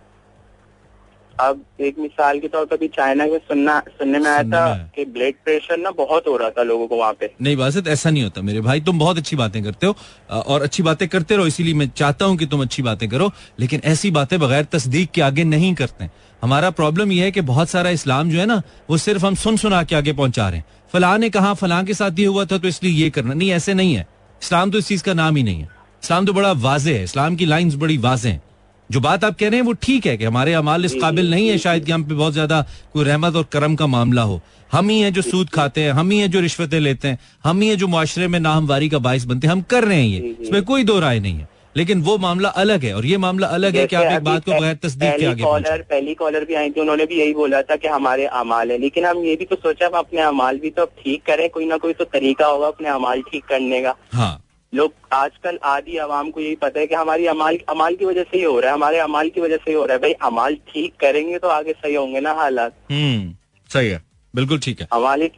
अब 1.39 1.63
एक 1.81 1.95
मिसाल 1.99 2.39
के 2.39 2.47
तौर 2.47 2.65
पर 2.65 2.77
भी 2.77 2.87
चाइना 2.87 3.25
में 3.25 3.37
सुनना 3.39 3.79
सुनने 3.89 4.19
में 4.19 4.29
आया 4.31 4.43
था 4.43 4.73
कि 4.95 5.05
ब्लड 5.05 5.35
प्रेशर 5.45 5.77
ना 5.77 5.91
बहुत 5.91 6.27
हो 6.27 6.35
रहा 6.37 6.49
था 6.49 6.63
लोगों 6.63 6.87
को 6.87 6.97
वहाँ 6.97 7.13
पे। 7.13 7.31
नहीं 7.41 7.55
बासित 7.57 7.87
ऐसा 7.87 8.09
नहीं 8.09 8.23
होता 8.23 8.41
मेरे 8.41 8.61
भाई 8.61 8.81
तुम 8.81 8.99
बहुत 8.99 9.17
अच्छी 9.17 9.35
बातें 9.35 9.63
करते 9.63 9.87
हो 9.87 9.95
और 10.31 10.61
अच्छी 10.61 10.83
बातें 10.83 11.07
करते 11.07 11.35
रहो 11.35 11.47
इसीलिए 11.47 11.73
मैं 11.73 11.89
चाहता 11.97 12.25
हूँ 12.25 12.37
कि 12.37 12.45
तुम 12.45 12.61
अच्छी 12.61 12.83
बातें 12.83 13.07
करो 13.09 13.31
लेकिन 13.59 13.81
ऐसी 13.85 14.11
बातें 14.11 14.39
बगैर 14.39 14.63
तस्दीक 14.71 15.11
के 15.11 15.21
आगे 15.21 15.43
नहीं 15.45 15.73
करते। 15.75 16.09
हमारा 16.41 16.69
प्रॉब्लम 16.71 17.11
यह 17.11 17.23
है 17.23 17.31
कि 17.31 17.41
बहुत 17.43 17.69
सारा 17.69 17.89
इस्लाम 17.91 18.29
जो 18.29 18.39
है 18.39 18.45
ना 18.45 18.61
वो 18.89 18.97
सिर्फ़ 18.99 19.25
हम 19.25 19.35
सुन 19.35 19.57
सुना 19.57 19.83
के 19.83 19.95
आगे 19.95 20.13
पहुँचा 20.13 20.49
रहे 20.49 20.57
हैं। 20.57 20.65
फलां 20.93 21.17
ने 21.19 21.29
कहा 21.29 21.53
फलां 21.55 21.83
के 21.85 21.93
साथ 21.93 22.19
ये 22.19 22.25
हुआ 22.25 22.45
था 22.45 22.57
तो 22.57 22.67
इसलिए 22.67 22.93
ये 22.93 23.09
करना। 23.09 23.33
नहीं 23.33 23.51
ऐसे 23.51 23.73
नहीं 23.73 23.93
है। 23.95 24.07
इस्लाम 24.41 24.71
तो 24.71 24.77
इस 24.77 24.87
चीज़ 24.87 25.03
का 25.03 25.13
नाम 25.13 25.35
ही 25.35 25.43
नहीं 25.43 25.61
है। 25.61 25.69
इस्लाम 26.03 26.25
तो 26.25 26.33
बड़ा 26.33 26.51
वाजे 26.51 26.97
है। 26.97 27.03
इस्लाम 27.03 27.35
की 27.35 27.45
लाइंस 27.45 27.75
बड़ी 27.75 27.97
वाजे 27.97 28.29
हैं। 28.29 28.41
जो 28.89 28.99
बात 28.99 29.23
आप 29.23 29.37
कह 29.39 29.49
रहे 29.49 29.59
हैं 29.59 29.65
वो 29.65 29.73
ठीक 29.81 30.05
है 30.05 30.15
कि 30.17 30.25
हमारे 30.25 30.53
अमाल 30.53 30.85
इस 30.85 30.93
काबिल 31.01 31.29
नहीं 31.31 31.47
है 31.49 31.57
शायद 31.59 31.85
कि 31.85 31.91
हम 31.91 32.03
पे 32.03 32.13
बहुत 32.15 32.33
ज़्यादा 32.33 32.61
कोई 32.93 33.03
रहमत 33.03 33.35
और 33.35 33.43
करम 33.51 33.75
का 33.75 33.87
मामला 33.87 34.21
हो। 34.23 34.41
हम 34.71 34.89
ही 34.89 34.99
हैं 34.99 35.13
जो 35.13 35.21
सूद 35.21 35.49
खाते 35.49 35.81
हैं 35.81 35.91
हम 35.91 36.11
ही 36.11 36.19
हैं 36.19 36.29
जो 36.31 36.39
रिश्वतें 36.41 36.79
लेते 36.79 37.07
हैं 37.07 37.19
हम 37.43 37.61
ही 37.61 37.67
हैं 37.67 37.77
जो 37.77 37.87
मुआशरे 37.87 38.27
में 38.27 38.39
नाहमवारी 38.39 38.89
का 38.89 38.99
बायस 38.99 39.25
बनते 39.25 39.47
हैं। 39.47 39.51
हम 39.51 39.61
कर 39.69 39.83
रहे 39.83 39.97
हैं 39.97 40.07
ये 40.07 40.35
इसमें 40.41 40.63
कोई 40.63 40.83
दो 40.83 40.99
राय 40.99 41.19
नहीं 41.19 41.33
है। 41.33 41.47
लेकिन 41.77 42.01
वो 42.01 42.17
मामला 42.17 42.49
अलग 42.61 42.83
है 42.83 42.93
और 42.95 43.05
ये 43.05 43.17
मामला 43.17 43.47
अलग 43.49 43.75
है 43.75 43.85
कि 43.87 43.95
आप 43.95 44.11
एक 44.11 44.23
बात 44.23 44.43
को 44.45 44.51
बगैर 44.51 44.75
तस्दीक 44.83 45.15
के 45.19 45.25
आगे 45.25 45.43
कॉलर 45.43 45.81
पहली 45.89 46.13
कॉलर 46.13 46.45
भी 46.45 46.53
आई 46.53 46.69
थी 46.69 46.81
उन्होंने 46.81 47.05
भी 47.05 47.19
यही 47.19 47.33
बोला 47.33 47.61
था 47.61 47.75
कि 47.75 47.87
हमारे 47.87 48.25
अमाल 48.35 48.71
है। 48.71 48.77
लेकिन 48.77 49.05
हम 49.05 49.23
ये 49.25 49.35
भी 49.35 49.45
तो 49.45 49.55
सोचा 49.57 49.85
हम 49.85 49.97
अपने 49.99 50.21
अमाल 50.21 50.59
भी 50.59 50.69
तो 50.69 50.85
ठीक 50.85 51.23
करें 51.25 51.49
कोई 51.49 51.65
ना 51.65 51.77
कोई 51.77 51.93
तो 51.93 52.05
तरीका 52.13 52.47
होगा 52.47 52.67
अपने 52.67 52.89
अमाल 52.89 53.21
ठीक 53.31 53.45
करने 53.45 53.81
का। 53.81 53.95
हाँ। 54.13 54.42
लोग 54.73 54.93
आजकल 55.13 55.59
आधी 55.63 55.97
आवाम 55.97 56.29
को 56.31 56.41
यही 56.41 56.55
पता 56.55 56.79
है 56.79 56.87
कि 56.87 56.95
हमारी 56.95 57.25
अमाल 57.25 57.57
अमाल 57.69 57.95
की 57.95 58.05
वजह 58.05 58.23
से 58.23 58.37
ही 58.37 58.43
हो 58.43 58.59
रहा 58.59 58.69
है 58.69 58.73
हमारे 58.73 58.99
अमाल 58.99 59.29
की 59.29 59.41
वजह 59.41 59.57
से 59.57 59.71
ही 59.71 59.77
हो 59.77 59.85
रहा 59.85 59.93
है। 59.93 60.01
भाई 60.01 60.13
अमाल 60.23 60.55
ठीक 60.69 60.93
करेंगे 60.99 61.37
तो 61.37 61.47
आगे 61.49 61.73
सही 61.73 61.95
होंगे 61.95 62.19
ना 62.19 62.33
हालात। 62.33 62.75
हम्म 62.91 63.33
सही 63.69 63.89
है। 63.89 64.03
बिल्कुल 64.33 64.59
ठीक 64.59 64.81
है। 64.81 64.87
अमाल 64.93 65.21
ही 65.21 65.31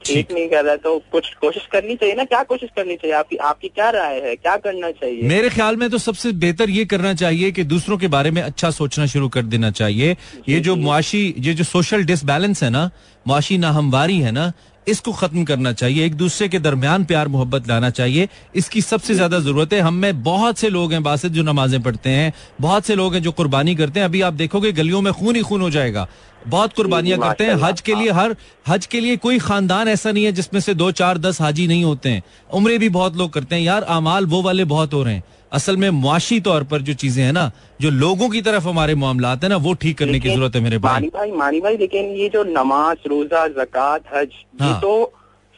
ठीक 0.00 0.30
नहीं 0.32 0.48
कर 0.48 0.64
रहा 0.64 0.76
तो 0.76 0.98
कुछ 1.12 1.28
कोशिश 1.34 1.66
करनी 1.72 1.94
चाहिए 1.96 2.14
ना? 2.14 2.24
क्या 2.24 2.42
कोशिश 2.42 2.70
करनी 2.76 2.96
चाहिए? 2.96 3.14
आपकी 3.16 3.36
आपकी 3.36 3.68
क्या 3.68 3.88
राय 3.90 4.20
है? 4.20 4.34
क्या 4.36 4.56
करना 4.56 4.90
चाहिए? 4.90 5.22
मेरे 5.22 5.48
ख्याल 5.48 5.76
में 5.76 5.88
तो 5.90 5.98
सबसे 5.98 6.32
बेहतर 6.44 6.70
ये 6.70 6.84
करना 6.84 7.12
चाहिए 7.14 7.50
कि 7.52 7.64
दूसरों 7.64 7.98
के 7.98 8.08
बारे 8.08 8.30
में 8.30 8.40
अच्छा 8.42 8.70
सोचना 8.70 9.06
शुरू 9.06 9.28
कर 9.28 9.42
देना 9.44 9.70
चाहिए। 9.70 10.16
ये 10.48 10.60
जो 10.60 10.76
मुआशी 10.76 11.22
ये 11.38 11.54
जो 11.54 11.64
सोशल 11.64 12.04
डिसबैलेंस 12.04 12.62
है 12.62 12.70
ना 12.70 12.90
मुआशी 13.26 13.58
नाहमवारी 13.58 14.18
है 14.18 14.32
ना 14.32 14.52
इसको 14.88 15.12
खत्म 15.12 15.44
करना 15.44 15.72
चाहिए, 15.72 16.06
एक 16.06 16.14
दूसरे 16.14 16.48
के 16.48 16.58
दरमियान 16.58 17.04
प्यार, 17.04 17.28
मोहब्बत 17.28 17.68
लाना 17.68 17.90
चाहिए। 17.90 18.28
इसकी 18.54 18.82
सबसे 18.82 19.14
ज़्यादा 19.14 19.38
ज़रूरत 19.38 19.72
है, 19.72 19.80
हम 19.80 19.94
में 19.94 20.22
बहुत 20.22 20.58
से 20.58 20.68
लोग 20.68 20.92
हैं, 20.92 21.02
बासित, 21.02 21.32
जो 21.32 21.42
नमाजें 21.42 21.82
पढ़ते 21.82 22.10
हैं, 22.10 22.32
बहुत 22.60 22.84
से 22.84 22.94
लोग 22.94 23.14
हैं 23.14 23.22
जो 23.22 23.32
कुर्बानी 23.32 23.74
करते 23.74 24.00
हैं। 24.00 24.04
अभी 24.06 24.20
आप 24.20 24.32
देखोगे, 24.32 24.72
गलियों 24.72 25.00
में 25.00 25.12
खून 25.12 25.36
ही 25.36 25.42
खून 25.42 25.60
हो 25.60 25.70
जाएगा। 25.70 26.08
बहुत 26.46 26.72
कुर्बानियाँ 26.72 27.18
करते 27.18 27.44
हैं। 27.44 27.54
हज 27.54 27.80
के 27.80 27.94
लिए 27.94 28.10
हर, 28.10 28.36
हज 28.68 28.86
के 28.86 29.00
लिए 29.00 29.16
कोई 29.16 29.38
खानदान 29.38 29.88
ऐसा 29.88 30.12
नहीं 30.12 30.24
है 30.24 30.32
जिसमें 30.32 30.60
से 30.60 30.74
दो, 30.74 30.90
चार, 30.90 31.18
दस 31.18 31.40
हाजी 31.40 31.66
नहीं 31.66 31.84
होते 31.84 32.08
हैं। 32.08 32.22
उम्र 32.54 32.78
भी 32.78 32.88
बहुत 32.88 33.16
लोग 33.16 33.32
करते 33.32 33.56
हैं। 33.56 33.62
यार 33.62 33.82
अमाल 33.82 34.26
वो 34.26 34.42
वाले 34.42 34.64
बहुत 34.64 34.94
हो 34.94 35.02
रहे 35.02 35.14
हैं। 35.14 35.22
असल 35.52 35.76
में 35.76 35.88
मुआशी 35.90 36.40
तौर 36.40 36.64
पर 36.64 36.82
जो 36.82 36.94
चीज़ें 36.94 37.22
हैं 37.24 37.32
ना 37.32 37.50
जो 37.80 37.90
लोगों 37.92 38.28
की 38.28 38.40
तरफ़ 38.42 38.66
हमारे 38.68 38.94
मामला 38.94 39.32
है 39.34 39.48
ना 39.48 39.56
वो 39.58 39.72
ठीक 39.74 39.98
करने 39.98 40.20
की 40.20 40.28
ज़रूरत 40.28 40.56
है 40.56 40.62
मेरे 40.62 40.78
भाई 40.78 40.92
मानी 40.92 41.08
भाई 41.08 41.30
मानी 41.32 41.60
भाई 41.60 41.76
लेकिन 41.76 42.10
ये 42.16 42.28
जो 42.28 42.44
नमाज़ 42.50 43.08
रोजा 43.08 43.46
जक़ात 43.54 44.02
हज 44.14 44.28
हाँ। 44.60 44.68
ये 44.68 44.80
तो 44.80 45.12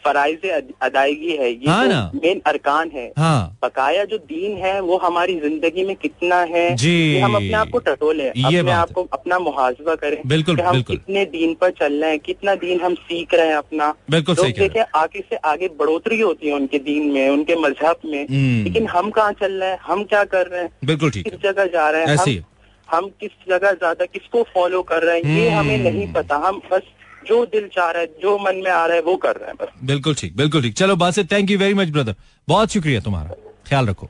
फराइज 0.05 0.47
अदायगी 0.83 1.37
है 1.37 1.51
ये 1.51 1.69
हाँ 1.69 1.85
तो 1.85 1.93
ना। 1.93 2.11
मेन 2.15 2.41
अरकान 2.47 2.91
है। 2.91 3.07
हाँ। 3.19 3.59
बकाया 3.63 4.05
जो 4.05 4.19
दीन 4.19 4.57
है 4.59 4.81
वो 4.81 4.97
हमारी 4.99 5.39
ज़िंदगी 5.41 5.85
में 5.85 5.95
कितना 5.97 6.41
है 6.51 6.65
जी। 6.77 6.91
ये 6.91 7.21
हम 7.21 7.35
अपने 7.37 7.53
आप 7.55 7.71
को 7.71 7.79
टटोले 7.81 8.29
अपने 8.29 8.71
आप 8.73 8.91
को 8.91 9.07
अपना 9.13 9.39
मुहासबा 9.39 9.95
करें 9.97 10.21
बिल्कुल, 10.27 10.57
कि 10.57 10.63
हम 10.63 10.73
बिल्कुल। 10.73 10.97
कितने 10.97 11.25
दीन 11.27 11.55
पर 11.61 11.71
चल 11.71 11.93
रहे 11.95 12.11
हैं 12.11 12.19
कितना 12.21 12.55
दीन 12.57 12.81
हम 12.81 12.95
सीख 13.03 13.35
रहे 13.35 13.47
हैं 13.49 13.57
अपना। 13.57 13.93
बिल्कुल 14.11 14.37
लोग 14.37 14.47
देखे 14.59 14.81
आगे 14.97 15.21
से 15.21 15.37
आगे 15.47 15.69
बढ़ोतरी 15.79 16.21
होती 16.21 16.49
है 16.49 16.55
उनके 16.55 16.79
दीन 16.81 17.11
में 17.13 17.29
उनके 17.31 17.57
मज़हब 17.63 18.01
में। 18.07 18.23
हम्म। 18.23 18.63
लेकिन 18.65 18.87
हम 18.89 19.11
कहाँ 19.11 19.33
चल 19.33 19.53
रहे 19.53 19.71
हैं? 19.71 19.79
हम 19.83 20.05
क्या 20.05 20.25
कर 20.27 20.47
रहे 20.47 20.63
हैं? 20.63 20.71
बिल्कुल 20.85 21.11
ठीक 21.11 21.29
किस 21.31 21.41
जगह 21.43 21.67
जा 21.73 21.89
रहे 21.91 22.05
हैं? 22.05 22.17
हम 22.17 22.43
हम 22.89 23.09
किस 23.21 23.31
जगह 23.49 23.73
ज़्यादा 23.73 24.05
किसको 24.05 24.43
फॉलो 24.55 24.81
कर 24.85 25.03
रहे 25.03 25.19
हैं? 25.19 25.37
ये 25.37 25.49
हम्म। 25.49 25.59
हमें 25.61 25.79
नहीं 25.81 26.13
पता। 26.13 26.37
हम 26.47 26.61
बस 26.73 26.83
जो 27.29 27.45
दिल 27.47 27.66
चाह 27.66 27.91
रहा 27.91 28.01
है, 28.03 28.07
जो 28.23 28.39
मन 28.39 28.57
में 28.57 28.71
आ 28.71 28.85
रहा 28.87 28.97
है, 28.97 29.03
वो 29.03 29.16
कर 29.16 29.37
रहे 29.37 29.47
हैं 29.47 29.57
बस। 29.61 29.68
बिल्कुल 29.85 30.14
ठीक 30.14 30.37
बिल्कुल 30.37 30.62
ठीक। 30.62 30.75
चलो 30.75 30.97
बात 30.97 31.14
से 31.14 31.25
thank 31.25 31.51
you 31.51 31.59
very 31.59 31.75
much 31.75 31.89
brother 31.89 32.14
बहुत 32.49 32.73
शुक्रिया 32.73 33.01
तुम्हारा। 33.01 33.35
ख्याल 33.68 33.87
रखो। 33.87 34.09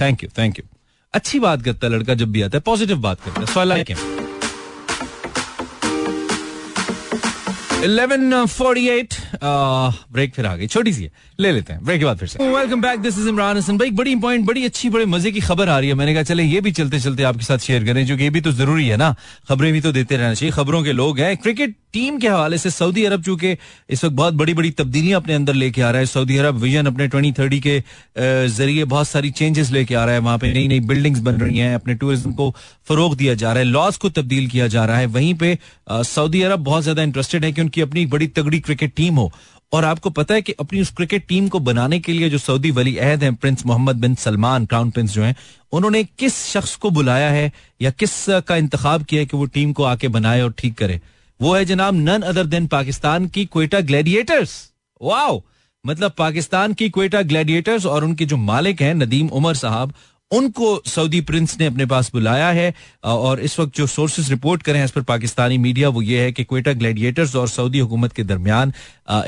थैंक 0.00 0.22
यू 0.24 0.28
थैंक 0.38 0.58
यू 0.58 0.64
अच्छी 1.14 1.38
बात 1.40 1.62
करता 1.62 1.86
है 1.86 1.92
लड़का 1.92 2.14
जब 2.14 2.32
भी 2.32 2.42
आता 2.42 2.58
है 2.58 2.62
पॉजिटिव 2.62 2.96
बात 3.00 3.20
करता 3.20 3.40
है। 3.40 3.46
सो 3.46 3.64
लाइक 3.64 3.90
हिम 3.90 3.98
1148 7.84 9.19
ब्रेक 9.34 10.34
फिर 10.34 10.46
आ 10.46 10.54
गई। 10.56 10.66
छोटी 10.66 10.92
सी 10.92 11.02
है। 11.02 11.10
ले 11.40 11.52
लेते 11.52 11.72
हैं। 11.72 11.84
ब्रेक 11.84 11.98
के 11.98 12.04
बाद 12.04 12.18
फिर 12.18 12.28
से। 12.28 12.48
Welcome 12.48 12.80
back 12.80 13.00
this 13.00 13.18
is 13.18 13.28
Imran 13.28 13.56
Hasan 13.56 13.78
भाई। 13.78 13.90
बड़ी 13.92 14.12
इंपॉर्टेंट 14.12 14.46
बड़ी 14.46 14.64
अच्छी, 14.64 14.90
बड़े 14.90 15.06
मज़े 15.06 15.30
की 15.32 15.40
खबर 15.40 15.68
आ 15.68 15.78
रही 15.78 15.88
है। 15.88 15.94
मैंने 15.94 16.14
कहा, 16.14 16.22
चले, 16.22 16.44
ये 16.44 16.60
भी 16.60 16.72
चलते 16.72 17.00
चलते 17.00 17.22
आपके 17.22 17.44
साथ 17.44 17.58
शेयर 17.60 17.84
करें, 17.84 18.04
जो 18.06 18.16
ये 18.16 18.30
भी 18.30 18.40
तो 18.40 18.52
ज़रूरी 18.52 18.86
है 18.88 18.96
ना। 18.96 19.14
खबरें 19.48 19.72
भी 19.72 19.80
तो 19.80 19.92
देते 19.92 20.16
रहना 20.16 20.34
चाहिए। 20.34 20.52
खबरों 20.52 20.82
के 20.84 20.92
लोग 20.92 21.18
हैं। 21.20 21.36
क्रिकेट 21.36 21.74
टीम 21.92 22.18
के 22.20 22.28
हवाले 22.28 22.58
से 22.58 22.70
सऊदी 22.70 23.04
अरब 23.04 23.22
चूँकि 23.22 23.56
इस 23.90 24.04
वक्त 24.04 24.14
बहुत 24.16 24.34
बड़ी 24.34 24.52
बड़ी 24.54 24.70
तब्दीलियाँ 24.70 25.20
अपने 25.20 25.34
अंदर 25.34 25.54
लेके 25.54 25.82
आ 25.82 25.90
रहा 25.90 26.00
है। 26.00 26.06
सऊदी 26.06 26.36
अरब 26.38 26.56
विजन 26.56 26.86
अपने 26.86 27.06
ट्वेंटी 27.08 27.32
थर्टी 27.32 27.58
के 27.60 27.82
ज़रिए 28.48 28.84
बहुत 28.84 29.08
सारी 29.08 29.30
चेंजेस 29.30 29.70
लेके 29.70 29.94
आ 29.94 30.04
रहा 30.04 30.14
है। 30.14 30.20
वहाँ 30.20 30.38
पे 30.38 30.52
नई 30.52 30.68
नई 30.68 30.80
बिल्डिंग्स 30.82 31.20
बन 31.20 31.34
रही 31.34 31.58
हैं। 31.58 31.74
अपने 31.74 31.94
टूरिज़्म 31.94 32.32
को 32.32 32.50
फरोग 32.88 33.16
दिया 33.16 33.34
जा 33.34 33.52
रहा 33.52 33.58
है। 33.58 33.68
लॉज 33.68 33.96
को 33.96 34.08
तब्दील 34.10 34.46
किया 34.48 34.66
जा 34.68 34.84
रहा 34.84 34.98
है। 34.98 35.06
वहीं 35.08 35.34
पे 35.34 35.58
सऊदी 35.90 36.42
अरब 36.42 36.60
बहुत 36.60 36.82
ज़्यादा 36.82 37.02
इंटरेस्टेड 37.02 37.44
है 37.44 37.52
कि 37.52 37.60
उनकी 37.60 37.80
अपनी 37.80 38.06
बड़ी 38.06 38.26
तगड़ी 38.30 38.60
क्रिकेट 38.60 38.94
टीम 38.96 39.16
हो। 39.20 39.32
और 39.72 39.84
आपको 39.84 40.10
पता 40.10 40.34
है 40.34 40.42
कि 40.42 40.52
अपनी 40.52 40.80
उस 40.80 40.90
क्रिकेट 40.90 41.26
टीम 41.26 41.48
को 41.48 41.58
बनाने 41.58 41.98
के 41.98 42.12
लिए 42.12 42.30
जो 42.30 42.38
सऊदी 42.38 42.70
वली 42.70 42.96
अहद 42.96 43.22
हैं, 43.22 43.34
prince 43.34 43.66
Mohammed 43.66 43.96
bin 43.96 44.14
Salman, 44.14 44.66
crown 44.66 44.90
prince 44.90 45.12
जो 45.12 45.22
हैं, 45.22 45.36
उन्होंने 45.72 46.04
किस 46.04 46.46
शख्स 46.46 46.76
को 46.76 46.90
बुलाया 46.90 47.30
है 47.30 47.52
या 47.82 47.90
किस 47.90 48.26
का 48.28 48.56
इंतखाब 48.56 49.02
किया 49.02 49.20
है 49.20 49.26
कि 49.26 49.36
वो 49.36 49.44
टीम 49.44 49.72
को 49.72 49.82
आके 49.82 50.08
बनाए 50.08 50.42
और 50.42 50.52
ठीक 50.58 50.74
करे? 50.74 51.00
वो 51.42 51.56
है 51.56 51.64
जनाब 51.64 51.94
नन 51.94 52.22
अदर 52.22 52.46
देन 52.46 52.66
पाकिस्तान 52.66 53.26
की 53.26 53.44
क्वेटा 53.44 53.80
ग्लैडिएटर्स। 53.80 54.70
वाओ! 55.02 55.42
मतलब 55.86 56.12
पाकिस्तान 56.18 56.72
की 56.72 56.90
क्वेटा 56.90 57.22
ग्लैडिएटर्स 57.22 57.86
और 57.86 58.04
उनके 58.04 58.24
जो 58.24 58.36
मालिक 58.36 58.82
हैं, 58.82 58.94
नदीम 58.94 59.28
उमर 59.28 59.54
साहब 59.54 59.94
उनको 60.30 60.82
सऊदी 60.86 61.20
प्रिंस 61.20 61.56
ने 61.60 61.66
अपने 61.66 61.86
पास 61.86 62.10
बुलाया 62.12 62.48
है 62.48 62.74
और 63.04 63.40
इस 63.40 63.58
वक्त 63.60 63.76
जो 63.76 63.86
सोर्सेज 63.86 64.30
रिपोर्ट 64.30 64.62
करें 64.62 64.84
इस 64.84 64.90
पर 64.90 65.02
पाकिस्तानी 65.02 65.58
मीडिया 65.58 65.88
वो 65.88 66.02
ये 66.02 66.20
है 66.20 66.32
कि 66.32 66.44
क्वेटा 66.44 66.72
ग्लैडिएटर्स 66.72 67.34
और 67.36 67.48
सऊदी 67.48 67.78
हुकूमत 67.78 68.12
के 68.12 68.24
दरमियान 68.24 68.72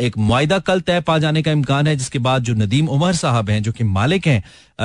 एक 0.00 0.18
मुआदा 0.18 0.58
कल 0.58 0.80
तय 0.80 1.00
पा 1.00 1.18
जाने 1.18 1.42
का 1.42 1.52
इम्कान 1.52 1.86
है, 1.86 1.96
जिसके 1.96 2.18
बाद 2.18 2.42
जो 2.42 2.54
नदीम 2.54 2.88
उमर 2.88 3.14
साहब 3.14 3.50
हैं, 3.50 3.62
जो 3.62 3.72
कि 3.72 3.84
मालिक 3.84 4.26
हैं 4.26 4.42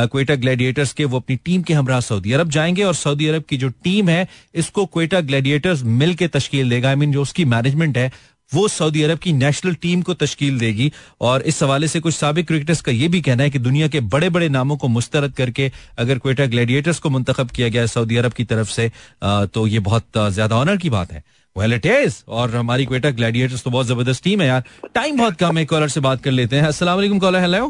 क्वेटा 0.08 0.36
ग्लैडिएटर्स 0.36 0.94
के, 0.94 1.06
वो 1.06 1.18
अपनी 1.18 1.36
टीम 1.36 1.62
के 1.62 1.74
हमरा 1.74 2.00
सऊदी 2.00 2.32
अरब 2.32 2.50
जाएँगे 2.50 2.84
और 2.84 2.96
सऊदी 2.96 3.28
अरब 3.28 3.44
की 3.50 3.58
जो 3.58 3.70
टीम 3.84 4.10
है, 4.10 4.28
इसको 4.56 4.86
क्वेटा 4.86 5.22
ग्लैडिएटर्स 5.22 5.84
मिल 5.84 6.16
के 6.16 6.30
देगा। 6.64 6.90
आई 6.90 6.96
मीन 6.96 7.12
जो 7.12 7.22
उसकी 7.22 7.46
मैनेजमेंट 7.46 7.98
है 7.98 8.12
वो 8.52 8.68
सऊदी 8.68 9.02
अरब 9.04 9.18
की 9.20 9.34
नेशनल 9.34 9.74
टीम 9.76 10.02
को 10.02 10.14
तश्कील 10.16 10.60
देगी। 10.60 10.92
और 11.22 11.42
इस 11.44 11.62
हवाले 11.64 11.88
से 11.88 12.00
कुछ 12.00 12.14
सबक 12.16 12.48
क्रिकेटर्स 12.48 12.82
का 12.82 12.92
यह 12.92 13.10
भी 13.10 13.22
कहना 13.22 13.44
है 13.44 13.50
कि 13.50 13.60
दुनिया 13.60 13.88
के 13.88 14.00
बड़े 14.10 14.30
बड़े 14.30 14.50
नामों 14.50 14.78
को 14.78 14.88
मुस्तरद 14.90 15.34
करके 15.36 15.72
अगर 15.98 16.20
क्वेटा 16.20 16.46
ग्लैडिएटर्स 16.48 17.00
को 17.00 17.10
मुंतखब 17.10 17.52
किया 17.52 17.70
गया 17.70 17.82
है 17.82 17.88
सऊदी 17.88 18.18
अरब 18.18 18.34
की 18.34 18.44
तरफ़ 18.46 18.70
से 18.70 18.92
तो 19.24 19.66
ये 19.68 19.80
बहुत 19.82 20.18
ज़्यादा 20.18 20.56
ऑनर 20.58 20.78
की 20.78 20.90
बात 20.90 21.12
है। 21.12 21.24
वेल 21.56 21.74
इट 21.74 21.86
इज़ 21.86 22.16
और 22.30 22.56
हमारी 22.56 22.86
क्वेटा 22.86 23.10
ग्लैडिएटर्स 23.12 23.64
तो 23.64 23.70
बहुत 23.70 23.86
ज़बरदस्त 23.88 24.24
टीम 24.24 24.42
है 24.42 24.48
यार। 24.48 24.64
टाइम 24.96 25.18
बहुत 25.18 25.38
कम 25.38 25.58
है 25.58 25.66
कॉलर 25.66 25.88
से 25.90 26.00
बात 26.02 26.24
कर 26.24 26.32
लेते 26.32 26.56
हैं। 26.56 26.86
वालेकुम 26.86 27.20
कॉलर 27.20 27.40
हेलो 27.42 27.68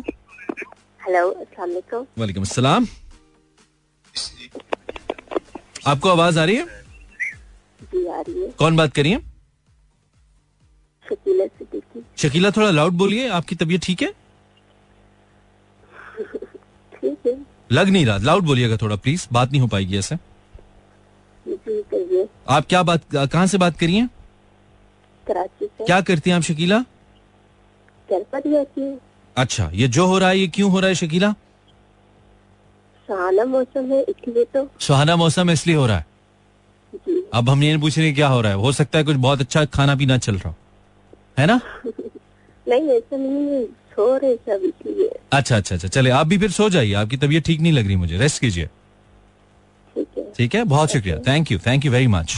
हेलो 1.01 1.30
वालेकुम। 2.17 2.43
अस्सलाम। 2.43 2.88
आपको 5.88 6.09
आवाज़ 6.09 6.39
आ 6.39 6.43
रही 6.43 6.55
है? 6.55 6.65
जी 7.84 8.07
आ 8.07 8.19
रही 8.19 8.41
है। 8.41 8.49
कौन 8.59 8.78
बात 8.78 8.93
करिए 8.93 9.19
शकीला 11.10 11.45
सिद्दीकी 11.45 12.03
शकीला 12.18 12.51
थोड़ा 12.51 12.70
लाउड 12.72 12.93
बोलिए 12.93 13.28
आपकी 13.30 13.55
तबीयत 13.55 13.82
ठीक 13.84 14.01
है? 14.01 14.12
ठीक 16.93 17.18
है। 17.28 17.38
लग 17.72 17.89
नहीं 17.89 18.05
रहा। 18.05 18.18
लाउड 18.18 18.43
बोलिएगा 18.43 18.78
थोड़ा 18.78 18.95
प्लीज़ 18.95 19.28
बात 19.34 19.51
नहीं 19.51 19.62
हो 19.62 19.68
पाएगी 19.68 19.97
ऐसे। 19.97 20.16
आप 22.49 22.66
क्या 22.70 22.84
बात 22.84 23.03
कहाँ 23.16 23.45
से 23.47 23.58
बात 23.58 23.78
करिए 23.78 24.08
कराची 25.28 25.66
से। 25.66 25.86
क्या 25.86 25.99
करती 26.01 26.30
हैं 26.30 26.38
आप 26.38 26.43
शकीला? 26.43 26.84
ही 28.10 28.97
अच्छा 29.38 29.70
ये 29.74 29.88
जो 29.88 30.05
हो 30.05 30.18
रहा 30.20 30.30
है 30.30 30.39
ये 30.39 30.47
क्यों 30.47 30.72
हो 30.72 30.80
रहा 30.80 30.88
है 30.88 30.95
शकीला? 30.95 31.32
सुहाना 33.10 33.45
मौसम 33.45 33.91
है 33.91 34.01
इसलिए 34.03 34.45
तो। 34.45 34.68
सुहाना 34.80 35.16
मौसम 35.16 35.51
इसलिए 35.51 35.76
हो 35.76 35.86
रहा 35.88 35.97
है। 35.97 36.05
अब 37.34 37.49
हम 37.49 37.64
ये 37.64 37.78
पूछ 37.78 37.97
रहे 37.97 38.08
हैं 38.08 38.16
क्या 38.16 38.28
हो 38.28 38.41
रहा 38.41 38.51
है। 38.51 38.58
हो 38.58 38.72
सकता 38.72 38.99
है 38.99 39.05
कुछ 39.05 39.16
बहुत 39.16 39.41
अच्छा 39.41 39.66
खाना 39.66 39.95
पीना 39.95 40.18
चल 40.18 40.36
रहा 40.36 40.49
हो। 40.49 40.55
है 41.38 41.45
ना? 41.45 41.59
नहीं 41.85 42.89
ऐसा 42.89 43.17
नहीं 43.17 43.63
सो 43.93 44.15
रहे 44.17 44.35
सब 44.35 44.61
इसलिए। 44.65 45.09
अच्छा 45.33 45.57
अच्छा 45.57 45.75
अच्छा। 45.75 45.88
चले 45.88 46.09
आप 46.09 46.27
भी 46.27 46.38
फिर 46.38 46.51
सो 46.51 46.69
जाइए। 46.69 46.93
आपकी 47.01 47.17
तबीयत 47.17 47.45
ठीक 47.45 47.61
नहीं 47.61 47.73
लग 47.73 47.85
रही 47.88 47.95
मुझे। 47.95 48.17
रेस्ट 48.17 48.41
कीजिए। 48.41 48.65
ठीक 49.95 50.07
है। 50.17 50.23
ठीक 50.38 50.55
है? 50.55 50.63
बहुत 50.63 50.91
शुक्रिया। 50.91 51.17
Thank 51.27 51.51
you 51.51 51.59
thank 51.67 51.85
you 51.85 51.91
very 51.91 52.07
much 52.07 52.35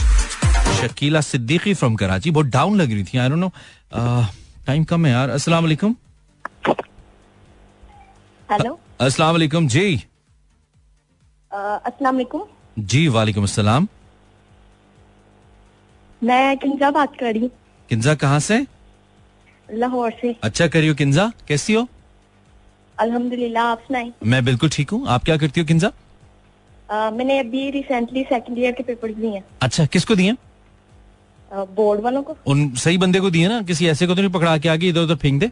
Shakeela 0.80 1.20
Siddiqui 1.20 1.74
from 1.74 1.96
Karachi. 1.96 2.30
बहुत 2.30 2.46
डाउन 2.48 2.76
लग 2.80 2.92
रही 2.92 3.04
थी। 3.04 3.18
आई 3.18 3.28
डोंट 3.28 3.38
नो 3.38 3.50
टाइम 4.66 4.84
कम 4.84 5.06
है 5.06 5.12
यार। 5.12 5.30
अस्सलाम 5.30 5.62
वालेकुम। 5.64 5.96
हेलो 8.48 8.78
अस्सलाम 9.00 9.32
वालेकुम। 9.32 9.68
जी। 9.68 9.94
अस्सलाम 11.52 12.14
वालेकुम। 12.14 12.42
जी 12.78 13.06
वालेकुम 13.08 13.44
अस्सलाम। 13.44 13.88
मैं 16.22 16.56
किंजा 16.58 16.90
बात 16.90 17.16
कर 17.20 17.32
रही 17.32 17.42
हूँ। 17.42 17.50
किंजा 17.88 18.14
कहाँ 18.14 18.40
से? 18.40 18.66
लाहौर 19.72 20.12
से। 20.20 20.34
अच्छा 20.42 20.66
करियो 20.68 20.94
किंजा 20.94 21.30
कैसी 21.48 21.74
हो? 21.74 21.86
अल्हम्दुलिल्लाह 22.98 23.64
आप 23.64 23.80
सुनाई 23.86 24.12
मैं 24.26 24.44
बिल्कुल 24.44 24.68
ठीक 24.72 24.90
हूँ। 24.90 25.06
आप 25.08 25.24
क्या 25.24 25.36
करती 25.36 25.60
हो 25.60 25.66
किंजा? 25.66 25.92
मैंने 26.92 27.38
अभी 27.38 27.70
रिसेंटली 27.70 28.22
सेकंड 28.28 28.58
ईयर 28.58 28.72
के 28.72 28.82
पेपर्स 28.82 29.14
दिए 29.16 29.30
हैं। 29.30 29.44
अच्छा 29.62 29.84
किसको 29.86 30.14
दिए? 30.14 30.36
बोर्ड 31.76 32.00
वालों 32.00 32.22
को। 32.22 32.36
उन 32.46 32.68
सही 32.76 32.98
बंदे 32.98 33.20
को 33.20 33.30
दिए 33.30 33.48
ना? 33.48 33.60
किसी 33.62 33.86
ऐसे 33.88 34.06
को 34.06 34.14
तो 34.14 34.22
नहीं 34.22 34.32
पकड़ा 34.32 34.56
के 34.58 34.68
आगे 34.68 34.88
इधर 34.88 35.00
उधर 35.00 35.16
फेंक 35.22 35.40
दे। 35.40 35.50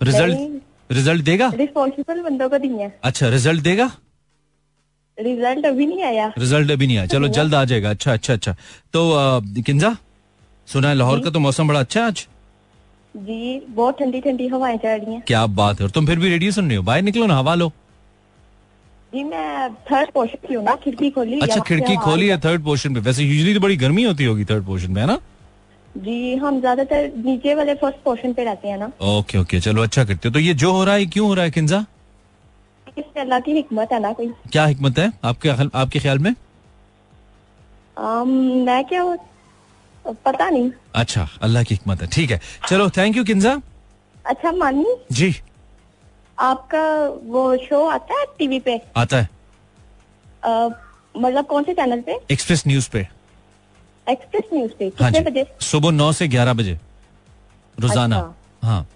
रिज़ल्ट 0.00 0.92
रिज़ल्ट 0.92 1.22
देगा? 1.24 1.50
रिस्पॉन्सिबल 1.56 2.20
बंदों 2.22 2.48
को 2.48 2.58
दिए 2.58 2.90
अच्छा 3.04 3.28
रिज़ल्ट 3.28 3.62
देगा? 3.62 3.90
रिज़ल्ट 5.18 5.66
अभी 5.66 5.86
नहीं 5.86 6.02
आया। 6.04 6.32
रिज़ल्ट 6.38 6.70
अभी 6.70 6.86
नहीं 6.86 6.96
आया। 6.98 7.06
चलो 7.06 7.28
जल्द 7.36 7.54
आ 7.54 7.64
जाएगा। 7.64 7.90
अच्छा 7.90 8.12
अच्छा 8.12 8.32
अच्छा। 8.32 8.52
तो 8.92 9.02
किंजा 9.66 9.96
सुना 10.68 10.88
है 10.88 10.94
लाहौर 10.94 11.20
का 11.24 11.30
तो 11.30 11.40
मौसम 11.40 11.68
बड़ा 11.68 11.80
अच्छा 11.80 12.00
है 12.00 12.06
आज? 12.06 12.26
जी 13.16 13.60
बहुत 13.68 13.98
ठंडी 13.98 14.20
ठंडी 14.20 14.46
हवाएँ 14.48 14.76
चल 14.78 14.88
रही 14.88 15.14
हैं। 15.14 15.22
क्या 15.26 15.44
बात 15.58 15.78
है 15.80 15.84
और 15.84 15.90
तुम 15.90 16.06
फिर 16.06 16.18
भी 16.18 16.28
रेडियो 16.28 16.52
सुन 16.52 16.68
रहे 16.68 16.76
हो? 16.76 16.82
बाहर 16.82 17.02
निकलो 17.02 17.26
ना 17.26 17.36
हवा 17.36 17.54
लो। 17.54 17.68
जी 19.12 19.22
मैं 19.24 19.72
थर्ड 19.90 20.10
पोर्शन 20.14 20.46
की 20.48 20.54
हूँ 20.54 20.64
ना 20.64 20.74
खिड़की 20.84 21.10
खोली। 21.10 21.40
अच्छा 21.40 21.60
खिड़की 21.60 21.96
खोली 21.96 22.28
है 22.28 22.38
थर्ड 22.40 22.64
पोर्शन 22.64 22.94
पे। 22.94 23.00
वैसे 23.00 23.24
यूजली 23.24 23.54
तो 23.54 23.60
बड़ी 23.60 23.76
गर्मी 23.76 24.04
होती 24.04 24.24
होगी 24.24 24.44
थर्ड 24.44 24.64
पोर्शन 24.66 24.92
में 24.92 25.00
है 25.02 25.06
ना? 25.06 25.18
जी 25.96 26.34
हम 26.36 26.58
ज़्यादातर 26.60 27.10
नीचे 27.24 27.54
वाले 27.54 27.74
फ़र्स्ट 27.74 28.02
पोर्शन 28.04 28.32
पे 28.32 28.44
रहते 28.44 28.68
हैं 28.68 28.78
ना। 28.78 28.90
ओके 29.10 29.38
ओके 29.38 29.60
चलो 29.60 29.82
अच्छा 29.82 30.04
करते 30.04 30.28
हो। 30.28 30.32
तो 30.32 30.40
ये 30.40 30.54
जो 30.54 30.72
हो 30.72 30.84
रहा 30.84 30.94
है 30.94 31.06
क्यों 31.06 31.26
हो 31.28 31.34
रहा 31.34 31.44
है 31.44 31.50
किंजा? 31.50 31.84
इसमें 32.98 33.22
अल्लाह 33.22 33.40
की 33.40 33.52
हिकमत 33.52 33.92
है 33.92 34.00
ना 34.00 34.12
कोई। 34.12 34.28
क्या 34.52 34.64
हिकमत 34.66 34.98
है 34.98 35.12
आपके 35.24 35.48
आपके 35.48 35.98
ख्याल 35.98 36.18
में? 36.18 36.34
आम, 37.96 38.28
मैं 38.66 38.84
क्या 38.84 39.02
पता 40.24 40.48
नहीं। 40.50 40.70
अच्छा 40.94 41.28
अल्लाह 41.42 41.62
की 41.62 41.74
हिकमत 41.74 42.02
है। 42.02 42.08
ठीक 42.08 42.30
है। 42.30 42.40
चलो 42.68 42.88
थैंक 42.96 43.16
यू 43.16 43.24
किंजा। 43.24 43.60
अच्छा 44.26 44.52
मानी 44.52 44.96
जी। 45.12 45.34
आपका 46.38 46.84
वो 47.26 47.56
शो 47.58 47.84
आता 47.88 48.18
है 48.18 48.24
टीवी 48.38 48.58
पे? 48.60 48.80
आता 48.96 49.16
है। 49.16 49.28
मतलब 51.18 51.46
कौन 51.46 51.62
से 51.62 51.74
चैनल 51.74 52.00
पे? 52.00 52.18
एक्सप्रेस 52.30 52.66
न्यूज़ 52.66 52.90
पे। 52.90 53.06
एक्सप्रेस 54.06 54.44
न्यूज़ 54.52 54.72
पे। 54.78 54.92
हाँ 55.00 55.10
कितने 55.12 55.30
बजे? 55.30 55.46
सुबह 55.62 55.90
नौ 55.92 56.12
से 56.12 56.28
ग्यारह 56.28 56.52
बजे। 56.54 56.78
रोज़ाना। 57.78 58.18
अच्छा। 58.18 58.68
हाँ। 58.68 58.86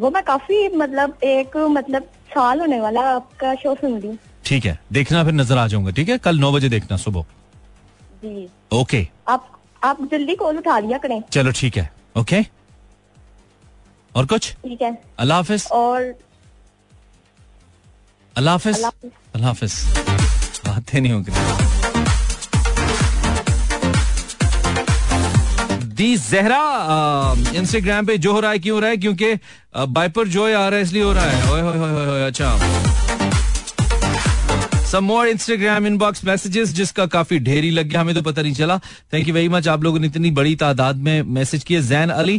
वो 0.00 0.10
मैं 0.10 0.22
काफ़ी 0.22 0.68
मतलब 0.76 1.18
एक 1.24 1.56
मतलब 1.56 2.02
साल 2.30 2.60
होने 2.60 2.80
वाला 2.80 3.00
आपका 3.10 3.54
शो 3.54 3.74
सुन 3.74 3.98
रही। 4.00 4.16
ठीक 4.44 4.64
है। 4.64 4.78
देखना 4.92 5.24
फिर 5.24 5.32
नज़र 5.32 5.58
आ 5.58 5.66
जाऊँगा। 5.66 5.90
ठीक 5.90 6.08
है? 6.08 6.18
कल 6.18 6.38
नौ 6.38 6.52
बजे 6.52 6.68
देखना 6.68 6.96
सुबह। 6.96 7.24
जी। 8.22 8.48
ओके 8.72 9.06
आप 9.28 9.57
आप 9.82 9.98
जल्दी 10.10 10.34
कॉल 10.34 10.56
उठा 10.58 10.78
लिया 10.78 10.98
करें। 10.98 11.22
चलो 11.32 11.50
ठीक 11.56 11.76
है। 11.76 11.90
ओके 12.16 12.40
और 14.14 14.26
कुछ? 14.26 14.52
ठीक 14.64 14.82
है। 14.82 14.96
अल्लाह 15.18 15.38
हाफिज। 15.38 15.66
और 15.72 16.14
अल्लाह 18.36 18.54
हाफिज। 18.54 18.76
अल्लाह 18.76 19.46
हाफिज। 19.46 19.72
बातें 20.66 21.00
नहीं 21.00 21.12
हो 21.12 21.20
गई। 21.20 21.32
दी 25.94 26.16
जहरा 26.16 26.62
इंस्टाग्राम 27.56 28.06
पे 28.06 28.16
जो 28.18 28.32
हो 28.32 28.40
रहा 28.40 28.50
है 28.50 28.58
क्यों 28.58 28.74
हो 28.74 28.80
रहा 28.80 28.90
है? 28.90 28.96
क्योंकि 28.96 29.34
बाइपर 29.76 30.28
जो 30.28 30.44
आ 30.44 30.68
रहा 30.68 30.76
है 30.76 30.82
इसलिए 30.82 31.02
हो 31.02 31.12
रहा 31.12 31.24
है। 31.24 31.52
ओए 31.52 31.60
होए 31.60 32.06
होए, 32.06 32.26
अच्छा। 32.26 32.87
Some 34.88 35.04
more 35.04 35.28
Instagram 35.28 35.86
inbox 35.86 36.24
messages 36.24 36.72
जिसका 36.74 37.04
काफ़ी 37.06 37.38
ढेरी 37.38 37.70
लग 37.70 37.88
गया 37.88 38.00
हमें 38.00 38.14
तो 38.14 38.20
पता 38.22 38.42
नहीं 38.42 38.52
चला। 38.54 38.78
थैंक 39.12 39.28
यू 39.28 39.34
वेरी 39.34 39.48
मच 39.48 39.66
आप 39.68 39.82
लोगों 39.84 39.98
ने 39.98 40.06
इतनी 40.06 40.30
बड़ी 40.30 40.54
तादाद 40.56 40.96
में 40.98 41.22
मैसेज 41.28 41.64
किए 41.64 41.80
जैन 41.82 42.10
अली 42.10 42.36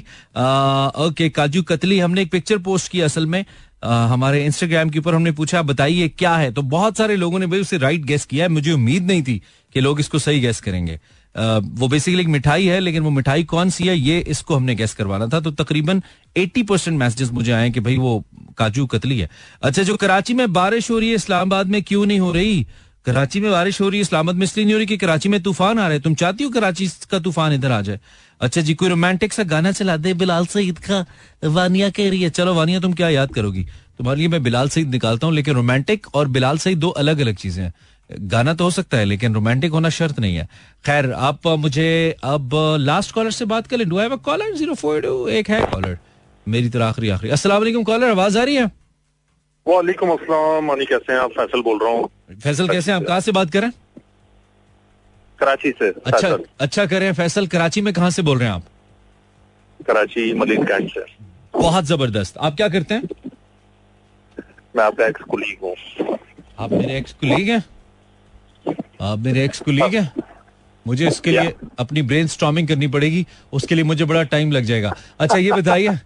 ओके 1.05 1.29
काजू 1.29 1.61
कतली 1.63 1.99
हमने 1.99 2.21
एक 2.21 2.31
पिक्चर 2.31 2.57
पोस्ट 2.57 2.91
की 2.91 3.01
असल 3.01 3.25
में। 3.25 3.43
आ, 3.83 4.05
हमारे 4.07 4.43
इंस्टाग्राम 4.45 4.89
के 4.89 4.99
ऊपर 4.99 5.15
हमने 5.15 5.31
पूछा 5.31 5.61
बताइए 5.61 6.07
क्या 6.09 6.35
है? 6.35 6.51
तो 6.51 6.61
बहुत 6.63 6.97
सारे 6.97 7.15
लोगों 7.15 7.39
ने 7.39 7.47
भाई 7.47 7.61
उसे 7.61 7.77
राइट 7.77 8.05
गेस 8.05 8.25
किया 8.25 8.45
है। 8.45 8.49
मुझे 8.49 8.71
उम्मीद 8.71 9.05
नहीं 9.07 9.23
थी 9.23 9.41
कि 9.75 9.81
लोग 9.81 9.99
इसको 9.99 10.19
सही 10.19 10.39
गेस 10.39 10.61
करेंगे। 10.61 10.99
आ, 11.35 11.57
वो 11.57 11.87
बेसिकली 11.87 12.21
एक 12.21 12.27
मिठाई 12.29 12.65
है 12.65 12.79
लेकिन 12.79 13.03
वो 13.03 13.09
मिठाई 13.11 13.43
कौन 13.43 13.69
सी 13.69 13.87
है 13.87 13.97
ये 13.97 14.19
इसको 14.27 14.55
हमने 14.55 14.75
गेस 14.75 14.93
करवाना 14.93 15.27
था। 15.27 15.39
तो 15.39 15.51
तकरीबन 15.53 16.01
80 16.35 16.63
परसेंट 16.63 16.97
मैसेजेस 16.99 17.31
मुझे 17.31 17.51
आए 17.51 17.69
कि 17.69 17.79
भाई 17.79 17.97
वो 17.97 18.23
काजू 18.59 18.85
कतली 18.87 19.19
है। 19.19 19.29
अच्छा 19.61 19.83
जो 19.83 19.95
कराची 19.97 20.33
में 20.33 20.51
बारिश 20.53 20.91
हो 20.91 20.99
रही 20.99 21.09
है, 21.09 21.15
इस्लामाबाद 21.15 21.67
में 21.67 21.81
क्यों 21.83 22.05
नहीं 22.05 22.19
हो 22.19 22.31
रही? 22.31 22.65
कराची 23.05 23.39
में 23.39 23.51
बारिश 23.51 23.81
हो 23.81 23.89
रही 23.89 23.97
है, 23.97 24.01
इस्लामाबाद 24.01 24.35
में 24.35 24.43
इसलिए 24.43 24.65
नहीं 24.65 24.73
हो 24.73 24.77
रही 24.77 24.87
कि 24.87 24.97
कराची 24.97 25.29
में 25.29 25.41
तूफ़ान 25.43 25.79
आ 25.79 25.87
रहे 25.87 25.99
तुम 25.99 26.15
चाहती 26.15 26.43
हो 26.43 26.49
कराची 26.49 26.87
का 27.11 27.19
तूफ़ान 27.19 27.53
इधर 27.53 27.71
आ 27.71 27.81
जाए? 27.81 27.99
अच्छा 28.41 28.61
जी, 28.61 28.73
कोई 28.73 28.89
रोमांटिक 28.89 29.33
सा 29.33 29.43
गाना 29.45 29.71
चला 29.71 29.95
दे, 29.97 30.13
बिलाल 30.13 30.45
सईद 30.45 30.79
का 30.79 31.05
वानिया 31.45 31.89
कह 31.89 32.09
रही 32.09 32.21
है। 32.21 32.29
चलो, 32.29 32.53
वानिया, 32.53 32.79
तुम 32.79 32.93
क्या 32.93 33.09
याद 33.09 33.33
करोगी? 33.33 33.63
तुम्हारे 33.97 34.19
लिए 34.19 34.27
मैं 34.27 34.41
बिलाल 34.43 34.69
सईद 34.69 34.89
निकालता 34.89 35.27
हूँ, 35.27 35.35
लेकिन 35.35 35.55
रोमांटिक 35.55 36.07
और 36.13 36.27
बिलाल 36.27 36.57
सईद 36.57 36.79
दो 36.79 36.89
अलग 36.97 37.19
अलग 37.19 37.35
चीज़ें 37.35 37.63
हैं। 37.63 37.73
गाना 38.09 38.53
तो 38.53 38.63
हो 38.63 38.71
सकता 38.71 38.97
है, 38.97 39.05
लेकिन 39.05 39.33
रोमांटिक 39.33 39.71
होना 39.71 39.89
शर्त 39.89 40.19
नहीं 40.19 40.35
है। 40.35 40.47
खैर, 40.85 41.11
आप 41.11 41.47
मुझे 41.47 42.15
अब 42.23 42.49
लास्ट 42.79 43.11
कॉलर 43.11 43.31
से 43.31 43.45
बात 43.45 43.67
कर 43.67 43.77
लें। 43.77 43.89
Do 43.89 43.99
have 43.99 44.15
caller 44.17 44.55
zero 44.55 44.73
four 44.75 45.29
एक 45.31 45.49
है 45.49 45.61
कॉलर 45.65 45.97
मेरी 46.49 46.69
तरह 46.69 46.85
आखिरी 46.85 47.09
आखिरी। 47.09 47.31
वालेकुम 47.49 47.83
कॉलर 47.83 48.09
आवाज़ 48.09 48.37
आ 48.37 48.43
रही 48.43 48.55
है? 48.55 48.65
वालेकुम 49.65 50.09
अस्सलाम 50.11 50.65
मानी 50.65 50.85
कैसे 50.85 51.13
हैं 51.13 51.19
आप? 51.19 51.31
फैसल 51.31 51.61
बोल 51.61 51.79
रहा 51.83 51.91
हूँ। 51.91 52.09
फैसल 52.43 52.67
कैसे 52.69 52.91
हैं 52.91 52.97
आप? 52.99 53.05
कहाँ 53.05 53.19
से 53.19 53.31
बात 53.31 53.51
करें 53.51 53.71
कराची 55.39 55.71
से 55.71 55.87
अच्छा 55.87 56.27
फैसल। 56.27 56.43
अच्छा 56.59 56.85
करें 56.85 57.13
फैसल। 57.13 57.47
कराची 57.47 57.81
में 57.81 57.93
कहाँ 57.93 58.09
से 58.09 58.21
बोल 58.21 58.37
रहे 58.37 58.47
हैं 58.47 58.55
आप? 58.55 58.63
कराची 59.79 60.33
मलिक 60.33 60.63
कैंट 60.67 60.89
से। 60.93 61.05
बहुत 61.53 61.85
ज़बरदस्त। 61.85 62.37
आप 62.37 62.55
क्या 62.55 62.67
करते 62.69 62.93
हैं? 62.93 63.09
मैं 64.75 64.83
आपका 64.83 65.05
एक्स 65.05 65.21
कुलीग 65.29 65.63
हूँ। 65.63 66.17
आप 66.59 66.71
मेरे 66.71 66.97
एक्स 66.97 67.13
कुलीग 67.13 67.49
हैं? 67.49 67.63
आप 69.01 69.19
मेरे 69.19 69.43
एक्स 69.45 69.59
कुलीग 69.61 69.95
हैं? 69.95 70.11
मुझे 70.85 71.07
इसके 71.07 71.31
लिए 71.31 71.53
अपनी 71.79 72.01
ब्रेन 72.01 72.27
स्टॉमिंग 72.27 72.67
करनी 72.67 72.87
पड़ेगी। 72.87 73.25
उसके 73.53 73.75
लिए 73.75 73.83
मुझे 73.83 74.05
बड़ा 74.05 74.23
टाइम 74.33 74.51
लग 74.51 74.63
जाएगा। 74.63 74.93
अच्छा 75.19 75.37
ये 75.37 75.51
बताइए 75.51 75.97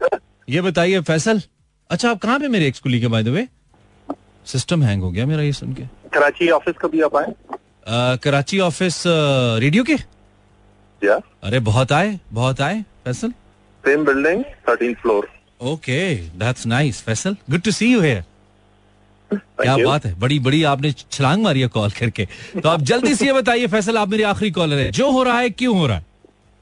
ये 0.48 0.62
बताइए 0.62 1.02
फैसल। 1.02 1.41
अच्छा 1.89 2.10
आप 2.12 2.20
कहाँ 2.20 2.39
पे 2.39 2.48
मेरे 2.48 2.68
एक्स 2.68 2.80
कुलीग 2.80 3.02
हैं 3.02 3.12
by 3.12 3.24
the 3.24 3.28
way 3.28 3.48
system 4.46 4.84
hang 4.84 5.02
हो 5.02 5.12
गया 5.12 5.26
मेरा 5.26 5.41
ये 5.41 5.52
सुन 5.54 5.74
के। 5.74 5.84
कराची 6.10 6.50
ऑफ़िस 6.52 6.76
कभी 6.82 7.02
आप 7.02 7.16
आए? 7.16 7.34
कराची 8.24 8.60
ऑफ़िस 8.60 9.04
रेडियो 9.08 9.84
के? 9.84 9.94
या 11.02 11.20
अरे 11.44 11.60
बहुत 11.62 11.91
आए 11.91 12.20
बहुत 12.34 12.62
आए। 12.62 12.82
Faisal? 13.06 13.32
Same 13.84 14.06
building 14.06 14.44
thirteen 14.70 14.94
floor 15.02 15.30
okay 15.62 16.16
that's 16.39 16.66
nice 16.68 17.02
Faisal. 17.02 17.36
Good 17.50 17.62
to 17.62 17.72
see 17.72 17.91
you 17.94 18.02
here 18.02 18.24
क्या 19.32 19.76
बात 19.78 20.06
है 20.06 20.14
बड़ी 20.20 20.39
बड़ी 20.39 20.64
आपने 20.64 20.91
छलांग 20.91 21.44
मारी 21.44 21.62
है 21.62 21.68
कॉल 21.68 21.91
करके। 21.91 22.28
तो 22.56 22.70
आप 22.70 22.82
जल्दी 22.82 23.14
से 23.16 23.26
ये 23.26 23.34
बताइए 23.34 23.68
फैसल 23.68 23.98
आप 23.98 24.10
मेरी 24.10 24.24
आखिरी 24.24 24.52
कॉलर 24.52 24.78
है। 24.78 24.91
जो 24.91 25.10
हो 25.12 25.24
रहा 25.24 25.39
है 25.39 25.50
क्यों 25.52 25.78
हो 25.78 25.88
रहा 25.88 25.98
है? 25.98 26.06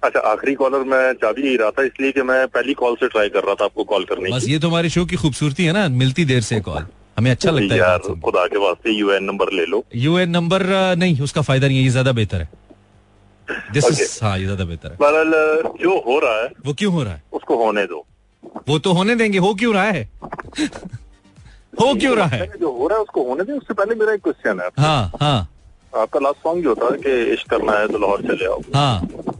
अच्छा 0.03 0.19
आखिरी 0.27 0.53
कॉलर 0.55 0.83
मैं 0.91 1.13
चाबी 1.21 1.41
ही 1.41 1.55
रहा 1.57 1.71
था 1.71 1.83
इसलिए 1.83 2.11
कि 2.11 2.21
मैं 2.23 2.47
पहली 2.49 2.73
कॉल 2.73 2.95
से 2.95 3.07
ट्राई 3.07 3.29
कर 3.29 3.43
रहा 3.43 3.55
था 3.55 3.65
आपको 3.65 3.83
कॉल 3.91 4.03
करने 4.05 4.31
बस 4.31 4.47
ये 4.47 4.59
तो 4.59 4.67
हमारे 4.67 4.89
शो 4.89 5.05
की 5.05 5.15
खूबसूरती 5.15 5.65
है 5.65 5.73
ना 5.73 5.87
मिलती 5.97 6.25
देर 6.25 6.41
से 6.43 6.59
कॉल 6.61 6.85
हमें 7.17 7.29
अच्छा 7.31 7.51
लगता 7.51 7.73
है 7.73 7.79
यार 7.79 7.99
खुदा 8.23 8.45
के 8.47 8.57
वास्ते 8.59 8.91
यूएन 8.91 9.23
नंबर 9.23 9.51
ले 9.53 9.65
लो। 9.65 9.83
यूएन 9.97 10.29
नंबर 10.29 10.65
नहीं 10.97 11.19
उसका 11.21 11.41
फ़ायदा 11.41 11.67
नहीं 11.67 11.77
है 11.77 11.83
ये 11.83 11.89
ज़्यादा 11.89 12.11
बेहतर 12.11 12.41
है। 12.41 12.49
दिस 13.73 13.85
इज़ 13.85 14.19
हाँ 14.23 14.37
ये 14.37 14.43
ज़्यादा 14.45 14.65
बेहतर 14.65 14.89
है। 14.89 14.97
बहरहाल 14.97 15.31
जो 15.83 15.99
हो 16.05 16.17
रहा 16.19 16.41
है 16.41 16.49
वो 16.65 16.73
क्यों 16.73 16.93
हो 16.93 17.03
रहा 17.03 17.13
है? 17.13 17.23
उसको 17.33 17.57
होने 17.63 17.85
दो। 17.85 18.05
वो 18.67 18.79
तो 18.79 18.93
होने 18.93 19.15
देंगे 19.15 19.37
हो 19.37 19.53
क्यों 19.55 19.73
रहा 19.73 19.83
है? 19.85 20.09
हो 21.81 21.93
क्यों 21.95 22.15
रहा 22.17 22.27
है? 22.27 22.47
जो 22.59 22.71
हो 22.71 22.87
रहा 22.87 22.97
है 22.97 23.03
उसको 23.03 23.23
होने 23.23 23.43
दो 23.43 23.57
उससे 23.57 23.73
पहले 23.73 23.95
मेरा 23.95 24.13
एक 24.13 24.21
क्वेश्चन 24.23 24.59
है। 24.59 24.69
हाँ 24.79 25.11
हाँ। 25.21 25.47
आपका 25.97 26.19
लास्ट 26.19 26.43
सॉन्ग 26.43 26.63
जो 26.63 26.75
था 26.75 26.89
कि 26.97 27.21
इश्क 27.33 27.49
करना 27.49 27.71
है 27.73 27.87
तो 27.87 27.97
लाहौर 27.99 28.21
चले 28.23 28.45
आओ। 28.45 28.61
हाँ। 28.75 29.30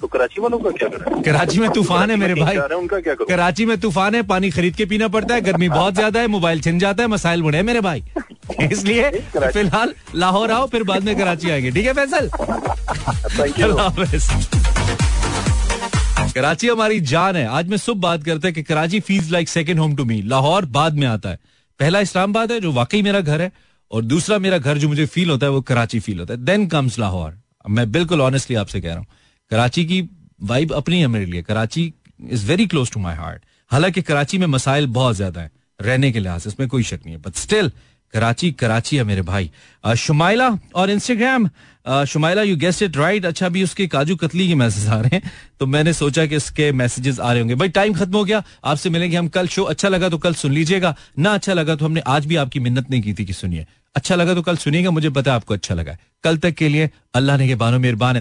तो 0.00 0.06
कराची 0.06 0.40
वालों 0.40 0.58
का 0.58 0.70
क्या 0.70 0.88
करें? 0.88 1.22
कराची 1.22 1.58
में 1.58 1.70
तूफ़ान 1.70 2.10
है 2.10 2.16
मेरे 2.16 2.34
भाई। 2.34 2.56
उनका 2.56 3.00
क्या 3.00 3.14
करो? 3.14 3.26
कराची 3.26 3.66
में 3.66 3.76
तूफ़ान 3.80 4.14
है 4.14 4.22
पानी 4.22 4.50
खरीद 4.50 4.74
के 4.76 4.84
पीना 4.86 5.08
पड़ता 5.08 5.34
है 5.34 5.40
गर्मी 5.40 5.68
बहुत 5.68 5.94
ज़्यादा 5.94 6.20
है 6.20 6.26
मोबाइल 6.28 6.60
छिन 6.60 6.78
जाता 6.78 7.02
है 7.02 7.08
मसाइल 7.08 7.42
हैं 7.54 7.62
मेरे 7.62 7.80
भाई। 7.80 8.04
इसलिए 8.62 9.10
फ़िलहाल 9.36 9.94
लाहौर 10.14 10.50
आओ 10.50 10.66
फिर 10.66 10.82
बाद 10.82 11.04
में 11.04 11.16
कराची 11.16 11.50
आएँगे। 11.50 11.70
ठीक 11.70 11.86
है 11.86 11.92
फैसल। 11.92 12.30
कराची 16.34 16.68
हमारी 16.68 17.00
जान 17.02 17.36
है। 17.36 17.46
आज 17.48 17.68
मैं 17.68 17.76
सुबह 17.76 18.00
बात 18.00 18.24
करते 18.24 18.48
हैं 18.48 18.54
कि 18.54 18.62
Karachi 18.62 19.00
feels 19.00 19.30
like 19.32 19.48
second 19.48 19.78
home 19.78 19.96
to 19.96 20.04
me 20.04 20.20
Lahore 20.24 20.64
बाद 20.70 20.94
में 20.94 21.06
आता 21.06 21.28
है। 21.28 21.38
पहला 21.80 22.00
इस्लामाबाद 22.00 22.52
है 22.52 22.60
जो 22.60 22.72
वाकई 22.72 23.02
मेरा 23.02 23.20
घर 23.20 23.40
है 23.40 23.52
और 23.90 24.02
दूसरा 24.04 24.38
मेरा 24.38 24.58
घर 24.58 24.78
जो 24.78 24.88
मुझे 24.88 25.06
फील 25.06 25.30
होता 25.30 25.46
है 25.46 25.52
वो 25.52 25.60
कराची 25.60 26.00
फील 26.00 26.18
होता 26.20 26.34
है। 26.34 26.44
Then 26.44 26.66
comes 26.66 26.98
Lahore. 26.98 27.32
मैं 27.68 27.90
बिल्कुल 27.92 28.20
ऑनेस्टली 28.20 28.56
आपसे 28.56 28.80
कह 28.80 28.88
रहा 28.88 28.98
हूँ। 28.98 29.06
कराची 29.50 29.84
की 29.84 30.00
वाइब 30.42 30.72
अपनी 30.72 31.00
है 31.00 31.06
मेरे 31.08 31.26
लिए। 31.26 31.42
Karachi 31.42 31.92
is 32.30 32.46
very 32.46 32.66
close 32.66 32.90
to 32.92 33.00
my 33.00 33.14
heart 33.16 33.42
हालाँकि 33.70 34.02
कराची 34.02 34.38
में 34.38 34.46
मसाइल 34.48 34.86
बहुत 34.88 35.16
ज़्यादा 35.16 35.40
है, 35.40 35.50
रहने 35.80 36.12
के 36.12 36.20
लिहाज 36.20 36.44
इसमें 36.46 36.68
कोई 36.68 36.82
शक 36.82 37.00
नहीं 37.04 37.14
है। 37.14 37.20
बट 37.22 37.34
स्टिल 37.36 37.70
कराची 38.14 38.50
कराची 38.52 38.96
है 38.96 39.04
मेरे 39.04 39.22
भाई। 39.22 39.50
शुमाइला 39.98 40.48
और 40.74 40.90
Instagram 40.90 41.48
Shumaila 42.06 42.42
you 42.42 42.56
guessed 42.56 42.82
it 42.82 42.96
right 42.96 43.24
अच्छा 43.26 43.46
अभी 43.46 43.62
उसके 43.64 43.86
काजू 43.88 44.16
कतली 44.16 44.46
के 44.48 44.54
मैसेज 44.54 44.88
आ 44.88 45.00
रहे 45.00 45.16
हैं 45.16 45.30
तो 45.60 45.66
मैंने 45.66 45.92
सोचा 45.92 46.24
कि 46.26 46.36
इसके 46.36 46.70
मैसेजेस 46.72 47.20
आ 47.20 47.32
रहे 47.32 47.40
होंगे। 47.40 47.54
भाई 47.54 47.68
टाइम 47.70 47.94
खत्म 47.94 48.16
हो 48.16 48.24
गया। 48.24 48.42
आपसे 48.64 48.90
मिलेंगे 48.90 49.16
हम 49.16 49.28
कल 49.28 49.46
शो 49.48 49.62
अच्छा 49.64 49.88
लगा 49.88 50.08
तो 50.08 50.18
कल 50.18 50.34
सुन 50.34 50.52
लीजिएगा। 50.52 50.94
ना 51.18 51.34
अच्छा 51.34 51.52
लगा 51.54 51.74
तो 51.74 51.84
हमने 51.84 52.00
आज 52.08 52.26
भी 52.26 52.36
आपकी 52.36 52.60
मिन्नत 52.60 52.90
नहीं 52.90 53.02
की 53.02 53.14
थी 53.14 53.24
कि 53.24 53.32
सुनिए। 53.32 53.66
अच्छा 53.94 54.14
लगा 54.14 54.34
तो 54.34 54.42
कल 54.42 54.56
सुनिएगा, 54.56 54.90
मुझे 54.90 55.10
पता 55.10 55.30
है 55.30 55.36
आपको 55.36 55.54
अच्छा 55.54 55.74
लगा 55.74 55.96
कल 56.24 56.36
तक 56.38 56.54
के 56.54 56.68
लिए 56.68 56.90
अल्लाह 57.14 57.36
ने 57.36 57.48
के 57.48 57.54
बानो 57.56 57.78
मेहरबान। 57.78 58.16